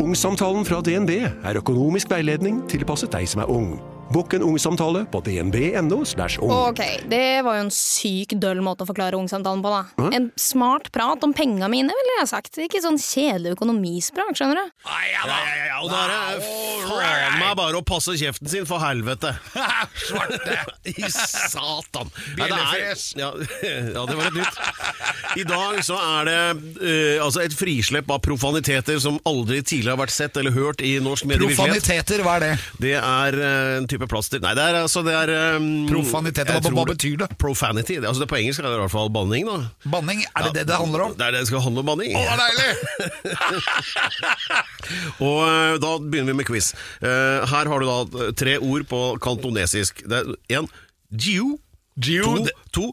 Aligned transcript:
Ungsamtalen 0.00 0.64
fra 0.64 0.78
DNB 0.80 1.10
er 1.44 1.56
økonomisk 1.60 2.08
veiledning 2.08 2.62
tilpasset 2.72 3.12
deg 3.12 3.26
som 3.28 3.42
er 3.44 3.50
ung. 3.52 3.74
Bokk 4.10 4.34
en 4.34 4.42
ungsamtale 4.42 5.04
på 5.10 5.20
dnb.no. 5.22 6.00
ung. 6.42 6.50
Ok, 6.50 6.80
det 7.10 7.42
var 7.46 7.60
jo 7.60 7.66
en 7.66 7.72
syk 7.74 8.34
døll 8.42 8.58
måte 8.64 8.82
å 8.82 8.88
forklare 8.88 9.18
ungsamtalen 9.18 9.62
på, 9.62 9.70
da. 9.70 10.08
En 10.16 10.30
smart 10.34 10.90
prat 10.94 11.22
om 11.22 11.34
penga 11.36 11.68
mine, 11.70 11.94
ville 11.94 12.16
jeg 12.18 12.30
sagt. 12.32 12.58
Ikke 12.58 12.82
sånn 12.82 12.98
kjedelig 12.98 13.54
økonomisprat, 13.54 14.34
skjønner 14.34 14.58
du. 14.58 14.72
Nei, 14.90 15.04
ja, 15.12 15.22
ja, 15.30 15.38
ja, 15.46 15.68
ja, 15.70 15.78
og 15.84 15.92
da 15.92 16.00
er 16.02 16.10
det 16.10 16.50
faen 16.90 17.38
meg 17.40 17.54
bare 17.60 17.78
å 17.78 17.84
passe 17.86 18.16
kjeften 18.18 18.50
sin, 18.50 18.66
for 18.68 18.82
helvete. 18.82 19.32
Svarte! 20.08 20.58
I 20.90 21.10
satan! 21.14 22.10
Er- 22.10 22.50
Bjellefjes. 22.50 23.06
Ja, 23.20 23.30
ja, 23.94 24.04
det 24.10 24.18
var 24.18 24.26
et 24.26 24.38
nytt. 24.40 24.60
I 25.38 25.44
dag 25.46 25.78
så 25.86 25.98
er 26.00 26.26
det 26.26 26.38
uh, 26.80 27.24
altså 27.24 27.44
et 27.44 27.54
frislepp 27.54 28.10
av 28.10 28.22
profaniteter 28.24 28.98
som 29.02 29.20
aldri 29.28 29.60
tidligere 29.62 29.94
har 29.94 30.02
vært 30.02 30.14
sett 30.16 30.38
eller 30.40 30.54
hørt 30.54 30.82
i 30.82 30.96
norsk 31.02 31.28
medievirkelighet. 31.30 31.86
Profaniteter, 31.86 32.24
hva 32.26 32.36
er 32.40 32.46
det? 32.48 32.52
Det 32.82 32.94
er 32.98 33.38
uh, 33.38 33.78
en 33.78 33.88
type 33.90 33.99
plaster 34.08 34.40
Nei, 34.40 34.54
det 34.54 34.62
er 34.70 34.74
altså 34.82 35.02
det 35.04 35.12
er 35.12 35.56
um, 35.56 35.86
Profanitet. 35.90 36.46
hva- 36.48 36.72
hva 36.72 36.84
betyr 36.88 37.16
det? 37.18 37.28
Profanity. 37.38 37.98
Det- 38.00 38.08
Altså 38.08 38.20
det 38.24 38.28
På 38.30 38.38
engelsk 38.38 38.58
er 38.60 38.68
det 38.68 38.72
i 38.78 38.80
hvert 38.80 38.90
fall 38.94 39.10
banning, 39.10 39.44
da. 39.46 39.70
Banning, 39.84 40.24
er 40.36 40.42
det 40.48 40.54
det 40.54 40.66
det 40.68 40.76
handler 40.80 41.00
om? 41.08 41.14
Det 41.18 41.26
er 41.26 41.30
det 41.32 41.40
det 41.40 41.46
skal 41.50 41.60
handle 41.60 41.80
om 41.80 41.86
banning. 41.92 42.14
Å, 42.16 42.22
det 42.24 42.30
er 42.30 42.38
deilig! 42.46 42.72
Og 45.26 45.40
eh, 45.44 45.74
da 45.82 45.90
begynner 46.00 46.32
vi 46.32 46.38
med 46.40 46.46
quiz. 46.48 46.72
Uh, 47.02 47.44
her 47.50 47.68
har 47.70 47.80
du 47.82 47.86
da 47.88 47.98
eh, 48.26 48.32
tre 48.38 48.56
ord 48.58 48.86
på 48.90 49.02
kantonesisk. 49.22 50.02
Det 50.08 50.22
er 50.24 50.60
én 50.60 50.68
jiu, 51.10 51.58
Jiu, 52.00 52.22
to, 52.24 52.46
to 52.72 52.86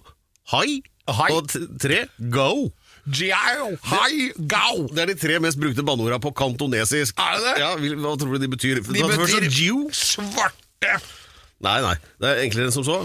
hai, 0.51 0.81
Hai. 1.07 1.29
og 1.31 1.47
tre 1.79 2.05
go. 2.33 2.69
Jiao, 3.07 3.69
hai, 3.87 4.33
gao. 4.51 4.81
Det 4.91 4.99
er 5.05 5.07
de 5.13 5.15
tre 5.15 5.37
mest 5.39 5.55
brukte 5.61 5.79
banneorda 5.87 6.17
på 6.19 6.33
kantonesisk. 6.35 7.15
Er 7.23 7.37
det 7.39 7.45
det? 7.45 7.53
Ja, 7.63 7.69
Hva 8.03 8.17
tror 8.19 8.35
du 8.35 8.41
de 8.43 8.49
betyr? 8.51 8.81
De 8.83 9.05
betyr 9.07 9.45
jiu. 9.47 9.85
svarte 9.95 10.66
Nei, 10.83 11.79
nei. 11.81 11.95
Det 12.21 12.29
er 12.29 12.43
enklere 12.45 12.69
enn 12.69 12.75
som 12.75 12.85
så. 12.85 12.99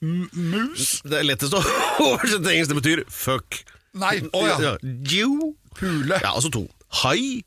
mus. 0.00 1.00
Det 1.04 1.18
er 1.20 1.26
lettest 1.28 1.54
å 1.56 1.60
oversette 2.10 2.42
til 2.44 2.52
engelsk. 2.54 2.72
Det 2.74 2.80
betyr 2.82 3.02
fuck. 3.12 3.62
Nei, 4.00 4.18
å 4.36 4.44
ja. 4.46 4.74
Jew. 5.10 5.54
Pule. 5.78 6.18
Ja, 6.20 6.34
altså 6.36 6.50
to. 6.52 6.66
Hai. 7.02 7.42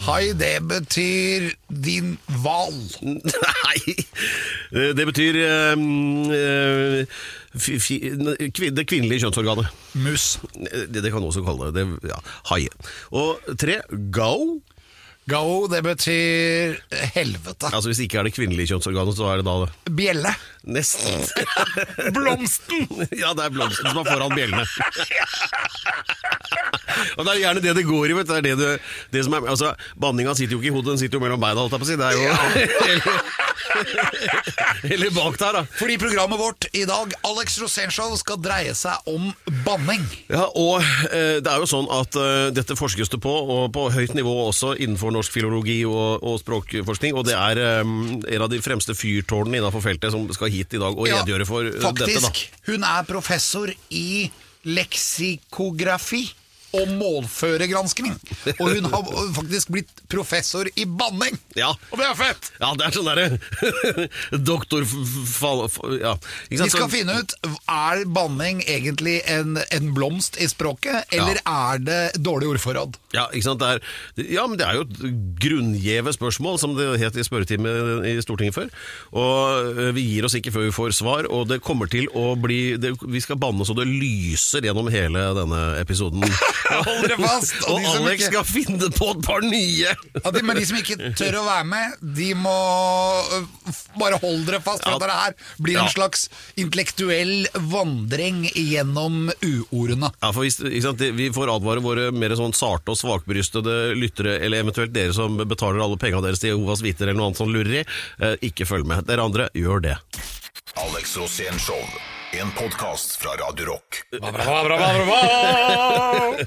Hai, 0.00 0.30
det 0.32 0.54
betyr 0.64 1.50
din 1.68 2.14
hval. 2.40 2.72
Nei, 3.66 3.94
det 4.96 5.04
betyr 5.10 5.36
um, 5.76 5.82
fi, 7.60 7.76
fi, 7.84 7.98
kvin- 8.56 8.72
det 8.78 8.86
kvinnelige 8.88 9.26
kjønnsorganet. 9.26 9.68
Mus. 10.00 10.38
Det, 10.56 11.02
det 11.04 11.12
kan 11.12 11.20
du 11.20 11.28
også 11.28 11.44
kalle 11.44 11.68
det. 11.76 11.84
det 12.00 12.12
ja, 12.14 12.18
Hai. 12.48 12.62
Og 13.12 13.44
tre, 13.60 13.80
go. 14.16 14.32
Gao, 15.30 15.66
det 15.70 15.80
betyr 15.86 16.76
helvete. 17.14 17.70
Altså 17.70 17.88
Hvis 17.90 18.00
det 18.00 18.06
ikke 18.08 18.18
er 18.20 18.26
det 18.28 18.34
kvinnelige 18.34 18.72
kjønnsorganet, 18.72 19.14
så 19.18 19.28
er 19.30 19.40
det 19.40 19.46
da 19.46 19.54
Bjelle. 20.00 20.32
nesten. 20.66 21.22
Blomsten! 22.16 22.86
ja, 23.16 23.30
det 23.36 23.46
er 23.46 23.54
blomsten 23.54 23.86
som 23.92 24.02
er 24.02 24.10
foran 24.10 24.34
bjellene. 24.36 24.66
Og 27.16 27.24
Det 27.24 27.32
er 27.32 27.38
gjerne 27.44 27.62
det 27.64 27.74
det 27.78 27.86
går 27.86 28.10
i. 28.10 28.16
vet 28.18 28.26
du. 28.28 28.32
Det 28.34 28.38
er 28.40 28.46
det 28.48 28.56
du, 28.58 28.90
det 29.14 29.24
som 29.26 29.36
er, 29.38 29.46
altså, 29.52 29.72
Banninga 30.00 30.34
sitter 30.34 30.56
jo 30.56 30.60
ikke 30.62 30.72
i 30.72 30.74
hodet, 30.74 30.90
den 30.94 31.00
sitter 31.02 31.18
jo 31.20 31.24
mellom 31.24 31.40
beina. 31.40 31.66
Det 31.70 31.96
er 32.00 32.14
jo 32.18 32.24
eller, 34.92 35.10
bak 35.14 35.38
der, 35.40 35.60
da. 35.60 35.62
Fordi 35.78 35.98
programmet 36.00 36.40
vårt 36.40 36.66
i 36.72 36.84
dag, 36.88 37.12
Alex 37.26 37.58
Rosénshow, 37.62 38.14
skal 38.18 38.40
dreie 38.42 38.74
seg 38.76 39.10
om 39.10 39.30
banning. 39.66 40.04
Ja, 40.30 40.46
og 40.48 40.80
eh, 41.10 41.38
det 41.42 41.50
er 41.50 41.62
jo 41.62 41.68
sånn 41.70 41.88
at 41.94 42.18
eh, 42.18 42.48
dette 42.54 42.76
forskes 42.78 43.12
det 43.12 43.20
på, 43.22 43.30
og 43.30 43.70
på 43.74 43.86
høyt 43.94 44.14
nivå 44.18 44.34
også 44.48 44.74
innenfor 44.78 45.14
norsk 45.14 45.34
filologi 45.34 45.80
og, 45.88 46.24
og 46.26 46.40
språkforskning, 46.42 47.16
og 47.18 47.28
det 47.28 47.36
er 47.38 47.62
eh, 47.62 47.80
en 47.84 48.46
av 48.46 48.50
de 48.52 48.60
fremste 48.64 48.96
fyrtårnene 48.96 49.60
innenfor 49.60 49.84
feltet 49.84 50.14
som 50.14 50.26
skal 50.34 50.52
hit 50.52 50.76
i 50.76 50.82
dag 50.82 50.96
og 50.96 51.08
redegjøre 51.08 51.48
for 51.48 51.66
eh, 51.70 51.78
dette. 51.80 52.10
Faktisk, 52.20 52.44
hun 52.70 52.86
er 52.86 53.08
professor 53.08 53.72
i 53.90 54.30
leksikografi 54.68 56.26
og 56.76 56.92
målførergransking. 56.94 58.12
Og 58.58 58.74
hun 58.76 58.88
har 58.92 59.10
faktisk 59.36 59.72
blitt 59.74 60.02
professor 60.10 60.68
i 60.74 60.86
banning! 60.86 61.38
Ja. 61.58 61.72
Og 61.90 61.98
det 61.98 62.06
er 62.06 62.18
fett! 62.18 62.50
Ja, 62.60 62.72
det 62.78 62.86
er 62.86 62.96
sånn 62.96 63.08
derre 63.10 63.26
doktor... 64.50 64.86
Ja. 66.00 66.14
Vi 66.50 66.58
skal 66.70 66.90
finne 66.92 67.16
ut 67.20 67.32
Er 67.42 68.04
banning 68.10 68.60
egentlig 68.68 69.20
en, 69.30 69.58
en 69.58 69.90
blomst 69.96 70.38
i 70.40 70.48
språket, 70.50 71.10
eller 71.14 71.40
er 71.42 71.82
det 71.82 72.00
dårlig 72.22 72.52
ordforråd? 72.54 72.98
Ja, 73.14 73.26
er, 73.34 73.82
ja, 74.30 74.46
men 74.46 74.58
det 74.60 74.66
er 74.66 74.78
jo 74.78 74.84
et 74.86 75.00
grunngjeve 75.42 76.14
spørsmål, 76.14 76.60
som 76.62 76.76
det 76.78 76.88
het 77.02 77.18
i 77.18 77.26
spørretimen 77.26 78.06
i 78.06 78.14
Stortinget 78.22 78.54
før. 78.56 78.70
Og 79.18 79.80
vi 79.96 80.06
gir 80.12 80.28
oss 80.28 80.36
ikke 80.38 80.54
før 80.54 80.68
vi 80.68 80.76
får 80.76 80.94
svar, 81.00 81.28
og 81.30 81.48
det 81.50 81.62
kommer 81.66 81.90
til 81.90 82.06
å 82.14 82.32
bli 82.38 82.76
det, 82.80 82.94
Vi 83.02 83.22
skal 83.22 83.40
banne 83.40 83.66
så 83.66 83.74
det 83.76 83.88
lyser 83.88 84.64
gjennom 84.66 84.90
hele 84.92 85.26
denne 85.36 85.62
episoden. 85.80 86.22
Hold 86.86 87.06
dere 87.08 87.16
fast! 87.20 87.54
og 87.66 87.78
og 87.80 87.86
Alex 88.00 88.20
ikke- 88.20 88.30
skal 88.32 88.44
finne 88.48 88.90
på 88.94 89.08
et 89.14 89.22
par 89.26 89.40
nye! 89.46 89.90
Ja, 90.20 90.30
de, 90.34 90.42
men 90.44 90.56
de 90.60 90.64
som 90.68 90.76
ikke 90.80 90.96
tør 91.18 91.38
å 91.40 91.44
være 91.46 91.66
med, 91.70 91.96
de 92.16 92.28
må 92.38 92.54
øh, 93.38 93.46
bare 93.98 94.18
holde 94.22 94.44
dere 94.50 94.60
fast. 94.64 94.82
For 94.84 94.92
Ja. 94.92 94.98
dette 94.98 95.10
det 95.10 95.18
her 95.20 95.34
blir 95.62 95.78
en 95.78 95.88
Ja. 95.88 95.94
slags 95.94 96.28
intellektuell 96.60 97.48
vandring 97.72 98.44
gjennom 98.54 99.30
uordene. 99.42 100.12
Ja, 100.22 100.30
for 100.32 100.42
hvis, 100.44 100.60
ikke 100.60 100.82
sant, 100.88 101.00
Vi 101.00 101.30
får 101.34 101.50
advare 101.56 101.82
våre 101.82 102.10
mer 102.12 102.30
sånn 102.38 102.54
sarte 102.54 102.92
og 102.92 102.98
svakbrystede 103.00 103.94
lyttere, 103.98 104.38
eller 104.44 104.62
eventuelt 104.62 104.92
dere 104.92 105.12
som 105.16 105.36
betaler 105.48 105.80
alle 105.82 105.96
pengene 106.00 106.22
deres 106.28 106.38
til 106.42 106.52
Jehovas 106.54 106.82
vitner 106.84 107.08
eller 107.08 107.18
noe 107.20 107.30
annet 107.30 107.40
sånn 107.40 107.52
lureri, 107.54 107.84
eh, 108.20 108.36
ikke 108.42 108.66
følg 108.68 108.86
med. 108.86 109.06
Dere 109.06 109.24
andre, 109.24 109.48
gjør 109.54 109.82
det. 109.82 109.96
Alex 110.76 111.16
Rosén 111.16 111.58
Show. 111.58 111.80
En 112.30 112.50
podkast 112.54 113.16
fra 113.18 113.32
Radio 113.34 113.72
Rock. 113.72 114.04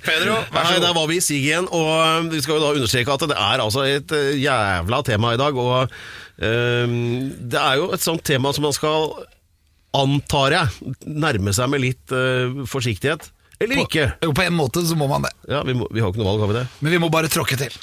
Pedro, 0.04 0.36
Nei, 0.56 0.78
der 0.80 0.94
var 0.96 1.10
vi 1.10 1.18
i 1.20 1.24
siget 1.24 1.44
igjen, 1.44 1.68
og 1.76 1.90
øh, 1.92 2.30
vi 2.32 2.40
skal 2.40 2.56
jo 2.56 2.62
da 2.64 2.70
understreke 2.78 3.12
at 3.12 3.26
det 3.28 3.36
er 3.36 3.64
altså 3.66 3.84
et 3.84 4.14
øh, 4.16 4.32
jævla 4.40 5.02
tema 5.04 5.34
i 5.36 5.42
dag, 5.42 5.60
og 5.60 5.92
um, 6.40 6.96
det 7.36 7.60
er 7.60 7.82
jo 7.82 7.90
et 7.92 8.06
sånt 8.06 8.24
tema 8.24 8.54
som 8.56 8.64
man 8.64 8.78
skal, 8.78 9.12
antar 10.00 10.56
jeg, 10.56 10.96
nærme 11.04 11.52
seg 11.52 11.68
med 11.76 11.84
litt 11.84 12.16
uh, 12.16 12.64
forsiktighet. 12.64 13.33
Eller 13.63 13.81
ikke. 13.84 14.06
Jo, 14.24 14.31
på 14.35 14.46
en 14.46 14.56
måte 14.57 14.84
så 14.88 14.97
må 15.00 15.07
man 15.12 15.25
det. 15.25 15.34
Ja, 15.51 15.62
vi, 15.68 15.75
må, 15.78 15.88
vi 15.94 16.03
har 16.03 16.12
ikke 16.12 16.22
noe 16.22 16.29
valg, 16.31 16.44
har 16.44 16.51
vi 16.51 16.57
det? 16.59 16.63
Men 16.85 16.96
vi 16.96 17.01
må 17.03 17.09
bare 17.13 17.31
tråkke 17.31 17.57
til. 17.59 17.75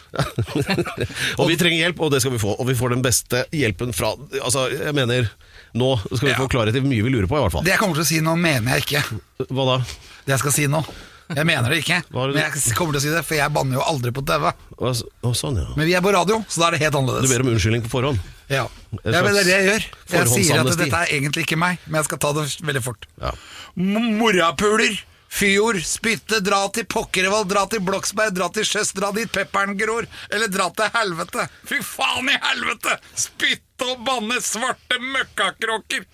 og 1.41 1.45
vi 1.51 1.59
trenger 1.61 1.79
hjelp, 1.87 2.03
og 2.05 2.13
det 2.15 2.23
skal 2.25 2.35
vi 2.37 2.41
få. 2.43 2.57
Og 2.57 2.69
vi 2.69 2.77
får 2.79 2.97
den 2.97 3.05
beste 3.05 3.45
hjelpen 3.57 3.95
fra 3.97 4.15
Altså, 4.41 4.67
jeg 4.75 4.97
mener, 4.97 5.31
nå 5.79 5.93
skal 6.07 6.27
vi 6.27 6.35
Ja. 6.35 6.41
få 6.41 6.49
klarhet 6.53 6.77
i 6.77 6.83
hvor 6.83 6.91
mye 6.93 7.07
vi 7.07 7.15
lurer 7.15 7.31
på, 7.31 7.39
i 7.39 7.45
hvert 7.45 7.57
fall. 7.59 7.65
Det 7.67 7.75
jeg 7.75 7.83
kommer 7.83 8.01
til 8.01 8.07
å 8.07 8.11
si 8.11 8.21
nå, 8.25 8.37
mener 8.41 8.77
jeg 8.79 8.87
ikke. 8.87 9.05
Hva 9.49 9.71
da? 9.75 9.79
Det 10.27 10.37
jeg 10.37 10.45
skal 10.45 10.57
si 10.57 10.69
nå. 10.71 10.85
Jeg 11.31 11.47
mener 11.47 11.71
det 11.71 11.85
ikke, 11.85 12.01
det 12.03 12.23
men 12.35 12.41
jeg 12.43 12.75
kommer 12.75 12.97
til 12.97 12.99
å 12.99 13.03
si 13.05 13.11
det, 13.13 13.21
for 13.23 13.39
jeg 13.39 13.55
banner 13.55 13.79
jo 13.79 13.85
aldri 13.87 14.11
på 14.15 14.23
TV. 14.27 14.49
Hva, 14.81 14.91
å, 14.91 15.31
sånn, 15.37 15.61
ja. 15.63 15.69
Men 15.79 15.87
vi 15.87 15.95
er 15.95 16.03
på 16.03 16.11
radio, 16.11 16.41
så 16.51 16.65
da 16.65 16.71
er 16.71 16.75
det 16.75 16.81
helt 16.83 16.97
annerledes. 16.99 17.31
Du 17.31 17.35
ber 17.37 17.45
om 17.45 17.53
unnskyldning 17.53 17.85
på 17.85 17.93
forhånd? 17.93 18.19
Ja, 18.51 18.65
ja 18.67 19.21
men 19.23 19.31
det 19.31 19.45
er 19.45 19.47
det 19.47 19.53
jeg 19.55 19.69
gjør. 19.69 19.87
Jeg 20.11 20.31
sier 20.33 20.63
at 20.65 20.73
dette 20.81 21.03
er 21.05 21.13
egentlig 21.15 21.45
ikke 21.47 21.59
meg, 21.61 21.79
men 21.87 22.01
jeg 22.01 22.09
skal 22.09 22.19
ta 22.25 22.33
det 22.35 22.49
veldig 22.67 22.83
fort. 22.83 23.07
Ja. 23.23 23.31
Morapuler, 23.79 24.99
fyord, 25.31 25.81
spytte, 25.87 26.41
dra 26.45 26.65
til 26.75 26.87
Pokkervoll, 26.91 27.47
dra 27.49 27.65
til 27.71 27.83
Bloksberg, 27.87 28.35
dra 28.37 28.51
til 28.55 28.67
Sjøs, 28.67 28.93
dra 28.97 29.13
dit 29.17 29.31
pepperen 29.33 29.77
gror, 29.79 30.09
eller 30.31 30.51
dra 30.53 30.69
til 30.77 30.91
helvete. 30.97 31.47
Fy 31.71 31.81
faen 31.87 32.29
i 32.33 32.39
helvete! 32.49 32.99
Spytte 33.15 33.89
og 33.95 34.03
banne 34.07 34.41
svarte 34.45 35.01
møkkakråker! 35.01 36.05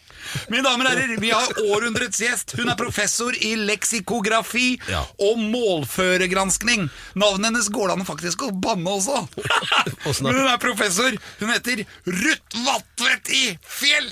Mine 0.53 0.63
damer 0.67 0.89
og 0.89 0.93
herrer, 0.97 1.21
vi 1.21 1.31
har 1.33 1.61
århundrets 1.67 2.21
gjest. 2.23 2.55
Hun 2.59 2.69
er 2.73 2.79
professor 2.79 3.35
i 3.37 3.55
leksikografi 3.59 4.79
Ja. 4.91 5.03
og 5.23 5.39
målføregranskning. 5.43 6.89
Navnet 7.19 7.51
hennes 7.51 7.69
går 7.73 7.89
det 7.91 7.97
an 7.99 8.07
faktisk 8.09 8.47
å 8.47 8.51
banne 8.53 8.91
også. 8.97 9.23
Men 10.23 10.35
hun 10.41 10.47
er 10.51 10.59
professor. 10.63 11.17
Hun 11.41 11.51
heter 11.53 11.85
Ruth 12.07 12.61
Vatvedt 12.67 13.31
i 13.35 13.45
Fjell! 13.67 14.11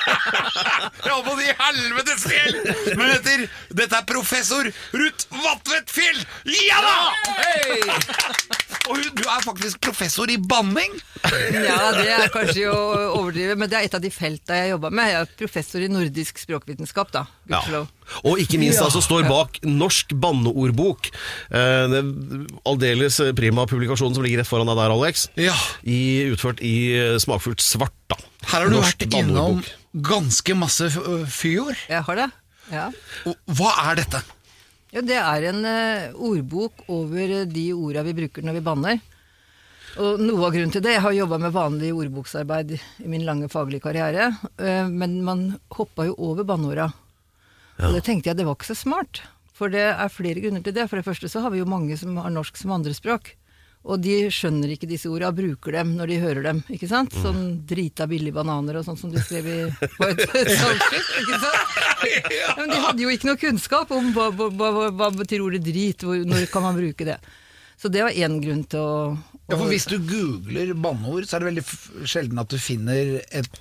Jeg 0.00 1.10
holdt 1.10 1.26
på 1.26 1.34
å 1.34 1.38
si 1.40 1.52
helvetes 1.60 2.24
fjell! 2.26 2.58
Men 2.96 3.04
hun 3.04 3.12
heter 3.14 3.44
Dette 3.80 3.98
er 4.00 4.06
professor 4.08 4.68
Ruth 4.96 5.26
Vatvedt 5.44 5.90
Fjell! 5.94 6.20
Ja 6.68 6.80
da! 6.84 6.96
Og 8.90 8.96
hun, 8.96 9.10
du 9.14 9.22
er 9.28 9.42
faktisk 9.44 9.80
professor 9.84 10.30
i 10.32 10.38
banning. 10.40 10.94
Ja, 11.52 11.90
det 11.94 12.08
er 12.10 12.30
kanskje 12.32 12.64
å 12.72 12.78
overdrive, 13.20 13.54
men 13.60 13.70
det 13.70 13.76
er 13.78 13.86
et 13.86 13.94
av 13.94 14.02
de 14.02 14.10
felta 14.10 14.56
jeg 14.56 14.72
jobba 14.72 14.90
med. 14.94 15.09
Jeg 15.10 15.24
er 15.26 15.30
professor 15.40 15.82
i 15.82 15.88
nordisk 15.90 16.38
språkvitenskap, 16.40 17.10
da. 17.14 17.24
Ja. 17.50 17.60
Og 18.26 18.38
ikke 18.42 18.58
minst 18.62 18.80
altså 18.82 19.02
står 19.04 19.26
bak 19.28 19.58
Norsk 19.66 20.14
banneordbok. 20.22 21.10
Eh, 21.50 21.84
den 21.92 22.46
aldeles 22.66 23.18
prima 23.38 23.66
publikasjonen 23.70 24.14
som 24.16 24.24
ligger 24.26 24.42
rett 24.42 24.50
foran 24.50 24.70
deg 24.70 24.78
der, 24.80 24.94
Alex. 24.94 25.26
Ja. 25.40 25.54
I, 25.82 25.98
utført 26.32 26.62
i 26.64 26.74
eh, 26.96 27.16
smakfullt 27.22 27.62
svart, 27.64 27.94
da. 28.10 28.18
Her 28.50 28.56
har 28.64 28.70
du 28.70 28.76
Norsk 28.78 29.04
vært 29.04 29.18
innom 29.20 29.62
ganske 30.06 30.54
masse 30.56 30.88
f- 30.92 31.02
fyord. 31.34 31.76
Jeg 31.90 32.06
har 32.06 32.22
det. 32.24 32.28
Ja. 32.70 32.88
Og 33.26 33.56
Hva 33.58 33.72
er 33.90 33.98
dette? 34.04 34.20
ja, 34.94 35.02
det 35.06 35.16
er 35.22 35.44
en 35.52 35.64
eh, 35.66 36.10
ordbok 36.18 36.84
over 36.90 37.44
de 37.46 37.68
orda 37.76 38.02
vi 38.06 38.14
bruker 38.24 38.42
når 38.46 38.56
vi 38.58 38.62
banner. 38.66 39.00
Og 39.98 40.20
noe 40.22 40.46
av 40.46 40.54
grunnen 40.54 40.70
til 40.70 40.84
det 40.84 40.94
Jeg 40.94 41.02
har 41.02 41.16
jobba 41.16 41.38
med 41.42 41.54
vanlig 41.54 41.90
ordboksarbeid 41.96 42.76
i 42.76 43.10
min 43.10 43.24
lange 43.26 43.48
faglige 43.50 43.82
karriere, 43.88 44.30
eh, 44.62 44.86
men 44.86 45.18
man 45.26 45.44
hoppa 45.74 46.06
jo 46.06 46.14
over 46.30 46.46
banneorda. 46.46 46.92
Og 47.80 47.96
det 47.96 48.04
tenkte 48.06 48.30
jeg 48.30 48.38
det 48.38 48.46
var 48.46 48.58
ikke 48.58 48.70
så 48.70 48.78
smart. 48.78 49.22
For 49.56 49.72
det 49.72 49.90
er 49.90 50.12
flere 50.12 50.40
grunner 50.40 50.62
til 50.64 50.76
det. 50.76 50.86
For 50.88 51.00
det 51.00 51.06
første 51.08 51.28
så 51.28 51.42
har 51.44 51.52
vi 51.52 51.60
jo 51.60 51.68
mange 51.68 51.96
som 52.00 52.16
har 52.20 52.32
norsk 52.32 52.56
som 52.60 52.72
andrespråk. 52.76 53.34
Og 53.88 54.00
de 54.04 54.28
skjønner 54.28 54.74
ikke 54.74 54.88
disse 54.88 55.08
orda, 55.08 55.30
bruker 55.32 55.72
dem 55.78 55.94
når 55.96 56.10
de 56.12 56.18
hører 56.20 56.44
dem. 56.44 56.58
ikke 56.68 56.88
sant? 56.88 57.14
Sånn 57.16 57.62
drita 57.68 58.04
billige 58.10 58.36
bananer 58.36 58.76
og 58.76 58.84
sånn 58.84 58.98
som 59.00 59.12
du 59.12 59.16
skrev 59.20 59.48
i, 59.48 59.58
på 59.72 60.08
et 60.08 60.20
salgskritt, 60.60 61.12
ikke 61.22 61.38
sant? 61.40 61.78
Men 62.58 62.74
de 62.74 62.80
hadde 62.84 63.04
jo 63.06 63.12
ikke 63.14 63.30
noe 63.30 63.40
kunnskap 63.40 63.94
om 63.96 64.10
hva, 64.16 64.28
hva, 64.36 64.50
hva, 64.52 64.90
hva 64.92 65.08
betyr 65.16 65.46
ordet 65.46 65.62
drit, 65.64 66.04
hvor, 66.04 66.20
når 66.28 66.44
kan 66.52 66.66
man 66.66 66.76
bruke 66.76 67.08
det. 67.08 67.16
Så 67.80 67.88
det 67.88 68.04
var 68.04 68.12
én 68.12 68.36
grunn 68.44 68.66
til 68.68 68.84
å, 68.84 69.14
Ja, 69.50 69.58
for 69.58 69.70
Hvis 69.70 69.88
du 69.90 69.98
googler 69.98 70.72
banneord, 70.78 71.26
så 71.26 71.36
er 71.36 71.42
det 71.42 71.50
veldig 71.50 72.06
sjelden 72.08 72.40
at 72.42 72.52
du 72.52 72.58
finner 72.60 73.18
et 73.26 73.60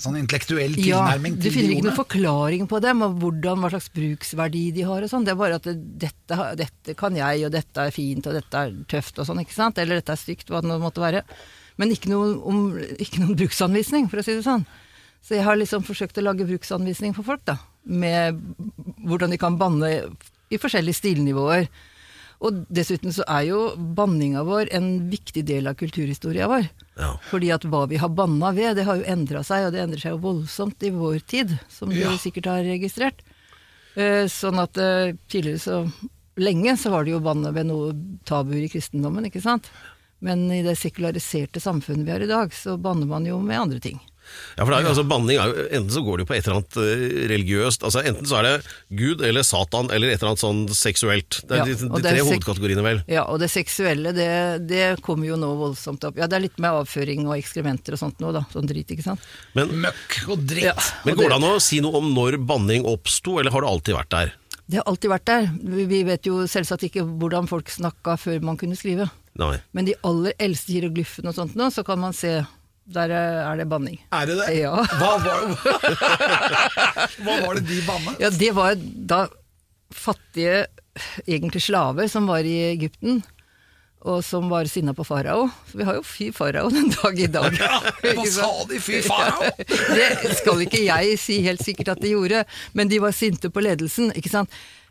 sånn 0.00 0.16
intellektuell 0.16 0.74
tilnærming 0.78 1.34
ja, 1.36 1.42
til 1.42 1.50
de 1.50 1.52
finner 1.52 1.74
ikke 1.74 1.86
noen 1.88 1.98
forklaring 1.98 2.68
på 2.70 2.80
dem, 2.80 3.02
og 3.04 3.16
hvordan, 3.20 3.60
hva 3.60 3.70
slags 3.72 3.90
bruksverdi 3.92 4.62
de 4.76 4.84
har 4.88 5.04
og 5.04 5.12
sånn. 5.12 5.26
Det 5.26 5.34
er 5.34 5.40
bare 5.40 5.58
at 5.60 5.66
dette, 5.68 6.38
dette 6.60 6.96
kan 6.98 7.16
jeg, 7.18 7.44
og 7.46 7.54
dette 7.54 7.86
er 7.86 7.94
fint, 7.94 8.28
og 8.28 8.36
dette 8.38 8.62
er 8.64 8.76
tøft 8.90 9.20
og 9.20 9.28
sånn, 9.28 9.42
ikke 9.44 9.56
sant? 9.56 9.80
Eller 9.82 10.00
dette 10.00 10.14
er 10.14 10.20
stygt, 10.20 10.52
hva 10.52 10.62
det 10.64 10.78
måtte 10.80 11.04
være. 11.04 11.24
Men 11.80 11.92
ikke, 11.94 12.12
noe 12.12 12.32
om, 12.48 12.62
ikke 13.00 13.22
noen 13.22 13.36
bruksanvisning, 13.40 14.08
for 14.12 14.20
å 14.20 14.24
si 14.24 14.36
det 14.36 14.46
sånn. 14.46 14.64
Så 15.24 15.36
jeg 15.36 15.44
har 15.44 15.58
liksom 15.60 15.84
forsøkt 15.84 16.18
å 16.20 16.24
lage 16.24 16.48
bruksanvisning 16.48 17.12
for 17.16 17.26
folk, 17.26 17.44
da. 17.48 17.58
Med 17.84 18.40
hvordan 19.04 19.32
de 19.32 19.40
kan 19.40 19.58
banne 19.60 19.90
i 20.50 20.58
forskjellige 20.60 21.00
stilnivåer. 21.00 21.68
Og 22.40 22.62
dessuten 22.72 23.12
så 23.12 23.24
er 23.28 23.42
jo 23.50 23.58
banninga 23.76 24.40
vår 24.48 24.70
en 24.72 24.86
viktig 25.12 25.42
del 25.44 25.66
av 25.68 25.74
kulturhistoria 25.76 26.46
vår. 26.48 26.70
Ja. 26.96 27.10
Fordi 27.28 27.50
at 27.52 27.66
hva 27.68 27.82
vi 27.90 27.98
har 28.00 28.08
banna 28.16 28.48
ved, 28.56 28.78
det 28.78 28.86
har 28.88 28.96
jo 28.96 29.04
endra 29.12 29.42
seg, 29.44 29.66
og 29.66 29.74
det 29.74 29.82
endrer 29.84 30.00
seg 30.00 30.14
jo 30.14 30.22
voldsomt 30.24 30.80
i 30.88 30.92
vår 30.94 31.18
tid, 31.28 31.52
som 31.68 31.92
Ja. 31.92 32.08
du 32.08 32.16
sikkert 32.16 32.46
har 32.48 32.64
registrert. 32.64 33.20
Eh, 33.96 34.24
sånn 34.32 34.58
at 34.62 34.78
eh, 34.78 35.12
tidligere 35.28 35.60
så 35.60 35.92
lenge 36.40 36.76
så 36.80 36.90
var 36.90 37.04
det 37.04 37.12
jo 37.12 37.20
bannet 37.20 37.52
ved 37.52 37.66
noe 37.68 37.92
tabuer 38.24 38.64
i 38.64 38.68
kristendommen, 38.72 39.26
ikke 39.28 39.42
sant. 39.44 39.68
Men 40.20 40.50
i 40.52 40.62
det 40.62 40.76
sekulariserte 40.78 41.60
samfunnet 41.60 42.06
vi 42.06 42.12
har 42.12 42.20
i 42.24 42.26
dag, 42.30 42.52
så 42.56 42.78
banner 42.80 43.06
man 43.06 43.24
jo 43.28 43.38
med 43.40 43.58
andre 43.60 43.80
ting. 43.80 44.00
Ja, 44.56 44.64
for 44.64 44.70
det 44.72 44.78
er, 44.78 44.82
jo- 44.84 44.90
altså, 44.92 45.04
Banning 45.08 45.38
er 45.40 45.48
jo 45.50 45.64
Enten 45.78 45.90
så 45.94 46.02
går 46.04 46.18
det 46.18 46.24
jo 46.24 46.28
på 46.30 46.36
et 46.36 46.46
eller 46.46 46.58
annet 46.60 46.76
eh, 46.82 47.28
religiøst 47.32 47.84
altså 47.86 48.02
Enten 48.04 48.26
så 48.28 48.38
er 48.40 48.46
det 48.48 48.54
Gud 49.00 49.22
eller 49.26 49.46
Satan 49.46 49.90
eller 49.94 50.10
et 50.12 50.18
eller 50.20 50.32
annet 50.32 50.42
sånn 50.42 50.62
seksuelt. 50.74 51.40
Det 51.48 51.56
er 51.56 51.62
Ja, 51.62 51.64
de, 51.68 51.76
og 51.90 51.96
de 51.98 52.02
det 52.02 52.10
er 52.10 52.16
tre 52.18 52.24
hovedkategoriene, 52.28 52.82
vel. 52.84 53.02
Ja, 53.10 53.24
og 53.30 53.40
det 53.42 53.50
seksuelle, 53.52 54.12
det, 54.16 54.28
det 54.68 54.84
kommer 55.06 55.26
jo 55.30 55.38
nå 55.40 55.52
voldsomt 55.60 56.04
opp. 56.08 56.18
Ja, 56.20 56.26
det 56.30 56.36
er 56.38 56.44
litt 56.48 56.58
med 56.62 56.70
avføring 56.82 57.26
og 57.28 57.36
ekskrementer 57.38 57.96
og 57.96 58.02
sånt 58.02 58.20
nå, 58.22 58.32
da. 58.36 58.44
Sånn 58.52 58.68
drit, 58.68 58.90
ikke 58.94 59.06
sant. 59.06 59.24
Men, 59.56 59.72
Møkk 59.86 60.20
og 60.30 60.44
dritt. 60.50 60.68
Ja. 60.70 60.74
men 61.06 61.16
går 61.18 61.30
det 61.32 61.38
an 61.40 61.48
å 61.52 61.54
si 61.62 61.80
noe 61.84 61.96
om 62.02 62.12
når 62.16 62.38
banning 62.46 62.84
oppsto, 62.88 63.38
eller 63.40 63.54
har 63.54 63.64
det 63.66 63.70
alltid 63.72 63.96
vært 64.00 64.10
der? 64.16 64.34
Det 64.70 64.78
har 64.78 64.86
alltid 64.86 65.10
vært 65.10 65.26
der. 65.26 65.48
Vi 65.76 65.84
vi 65.90 66.02
vet 66.06 66.26
jo 66.28 66.44
selvsagt 66.46 66.84
ikke 66.86 67.02
hvordan 67.18 67.48
folk 67.50 67.70
snakka 67.72 68.14
før 68.22 68.42
man 68.46 68.56
kunne 68.60 68.76
skrive. 68.78 69.08
Nei. 69.40 69.56
Men 69.74 69.86
de 69.88 69.94
aller 70.06 70.34
eldste 70.38 70.74
hieroglyfene 70.76 71.30
og 71.32 71.34
sånt 71.38 71.56
nå, 71.58 71.70
så 71.74 71.82
kan 71.86 71.98
man 72.02 72.14
se 72.14 72.36
der 72.90 73.12
er 73.14 73.56
det 73.60 73.68
banning. 73.70 73.98
Er 74.12 74.26
det 74.26 74.36
det? 74.40 74.48
Ja. 74.58 74.74
Hva, 74.98 75.10
var, 75.22 75.44
hva 77.24 77.36
var 77.46 77.58
det 77.60 77.66
de 77.68 77.82
bannet? 77.86 78.22
Ja, 78.22 78.30
det 78.34 78.50
var 78.56 78.74
da 78.80 79.24
fattige, 79.94 80.64
egentlig 81.26 81.62
slaver, 81.64 82.08
som 82.10 82.26
var 82.30 82.46
i 82.46 82.56
Egypten. 82.72 83.22
Og 84.00 84.22
som 84.24 84.46
var 84.48 84.64
sinna 84.64 84.94
på 84.96 85.04
farao. 85.04 85.50
Så 85.68 85.76
vi 85.76 85.84
har 85.84 85.98
jo 85.98 86.04
fy 86.08 86.30
farao 86.32 86.70
den 86.72 86.88
dag 86.94 87.18
i 87.20 87.26
dag. 87.28 87.56
Ja, 87.60 87.80
Hva 88.16 88.24
sa 88.32 88.48
de? 88.70 88.78
Fy 88.80 89.02
farao! 89.04 89.50
Det 89.98 90.36
skal 90.38 90.62
ikke 90.64 90.80
jeg 90.86 91.18
si 91.20 91.40
helt 91.44 91.60
sikkert 91.64 91.92
at 91.96 92.00
de 92.00 92.14
gjorde, 92.14 92.46
men 92.72 92.88
de 92.88 93.00
var 93.02 93.12
sinte 93.12 93.52
på 93.52 93.60
ledelsen. 93.60 94.08
ikke 94.16 94.32
sant? 94.32 94.48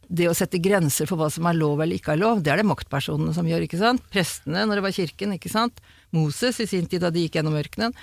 Det 0.09 0.25
å 0.25 0.33
sette 0.33 0.57
grenser 0.57 1.05
for 1.05 1.21
hva 1.21 1.27
som 1.29 1.45
er 1.45 1.57
lov 1.57 1.83
eller 1.83 1.99
ikke 1.99 2.15
er 2.15 2.21
lov, 2.23 2.41
det 2.41 2.49
er 2.53 2.61
det 2.61 2.69
maktpersonene 2.69 3.35
som 3.35 3.45
gjør. 3.45 3.67
ikke 3.67 3.77
sant? 3.81 4.01
Prestene 4.09 4.65
når 4.65 4.79
det 4.79 4.85
var 4.87 4.95
kirken, 4.95 5.35
ikke 5.37 5.51
sant? 5.53 5.83
Moses 6.15 6.57
i 6.63 6.67
sin 6.69 6.89
tid 6.89 7.05
da 7.05 7.11
de 7.13 7.27
gikk 7.27 7.37
gjennom 7.37 7.57
ørkenen. 7.59 7.93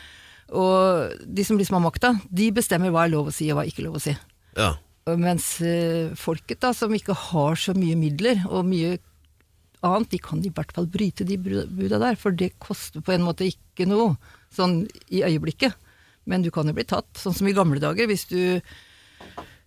Og 0.54 1.16
de 1.26 1.44
som 1.46 1.58
liksom 1.58 1.80
har 1.80 1.86
makta, 1.88 2.12
de 2.30 2.52
bestemmer 2.54 2.94
hva 2.94 3.06
er 3.06 3.14
lov 3.16 3.32
å 3.32 3.34
si 3.34 3.50
og 3.50 3.58
hva 3.58 3.66
er 3.66 3.72
ikke 3.72 3.86
lov 3.88 3.98
å 3.98 4.04
si. 4.04 4.14
Ja. 4.54 4.76
Mens 5.18 5.56
eh, 5.62 6.14
folket 6.18 6.62
da, 6.62 6.72
som 6.74 6.94
ikke 6.94 7.14
har 7.28 7.58
så 7.58 7.74
mye 7.78 7.98
midler 7.98 8.42
og 8.46 8.66
mye 8.66 8.96
annet, 9.86 10.10
de 10.14 10.22
kan 10.22 10.40
i 10.42 10.50
hvert 10.54 10.72
fall 10.74 10.88
bryte 10.90 11.26
de 11.26 11.36
buda 11.38 12.00
der, 12.02 12.18
for 12.18 12.34
det 12.34 12.56
koster 12.62 13.02
på 13.04 13.14
en 13.14 13.26
måte 13.26 13.46
ikke 13.46 13.86
noe, 13.86 14.14
sånn 14.54 14.84
i 15.14 15.22
øyeblikket. 15.26 15.74
Men 16.26 16.42
du 16.42 16.50
kan 16.54 16.66
jo 16.66 16.74
bli 16.74 16.86
tatt, 16.88 17.10
sånn 17.18 17.36
som 17.36 17.46
i 17.46 17.54
gamle 17.54 17.78
dager. 17.82 18.08
Hvis 18.10 18.26
du 18.30 18.40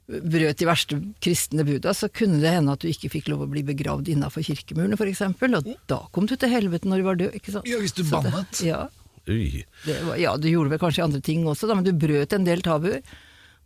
brøt 0.10 0.58
de 0.58 0.66
verste 0.66 0.98
kristne 1.22 1.64
buda, 1.68 1.94
så 1.94 2.10
kunne 2.10 2.40
det 2.42 2.54
hende 2.56 2.74
at 2.74 2.82
du 2.82 2.90
ikke 2.90 3.12
fikk 3.14 3.28
lov 3.30 3.44
å 3.46 3.50
bli 3.52 3.62
begravd 3.68 4.10
innafor 4.10 4.42
kirkemurene, 4.48 4.98
f.eks. 4.98 5.22
Og 5.30 5.70
da 5.92 6.00
kom 6.16 6.26
du 6.30 6.34
til 6.36 6.50
helvete 6.50 6.90
når 6.90 7.04
du 7.04 7.08
var 7.10 7.20
død, 7.20 7.36
ikke 7.38 7.54
sant. 7.54 7.70
Ja, 7.70 7.78
hvis 7.84 7.94
du 7.94 8.02
Så 8.04 8.10
det- 8.10 8.32
bannet. 8.34 8.62
Ja, 8.66 8.88
det 9.30 9.98
var, 10.08 10.16
ja, 10.18 10.36
du 10.42 10.48
gjorde 10.50 10.72
vel 10.74 10.80
kanskje 10.82 11.04
andre 11.06 11.22
ting 11.22 11.44
også, 11.46 11.68
da, 11.70 11.76
men 11.78 11.86
du 11.86 11.92
brøt 11.94 12.34
en 12.34 12.48
del 12.48 12.64
tabuer. 12.66 13.04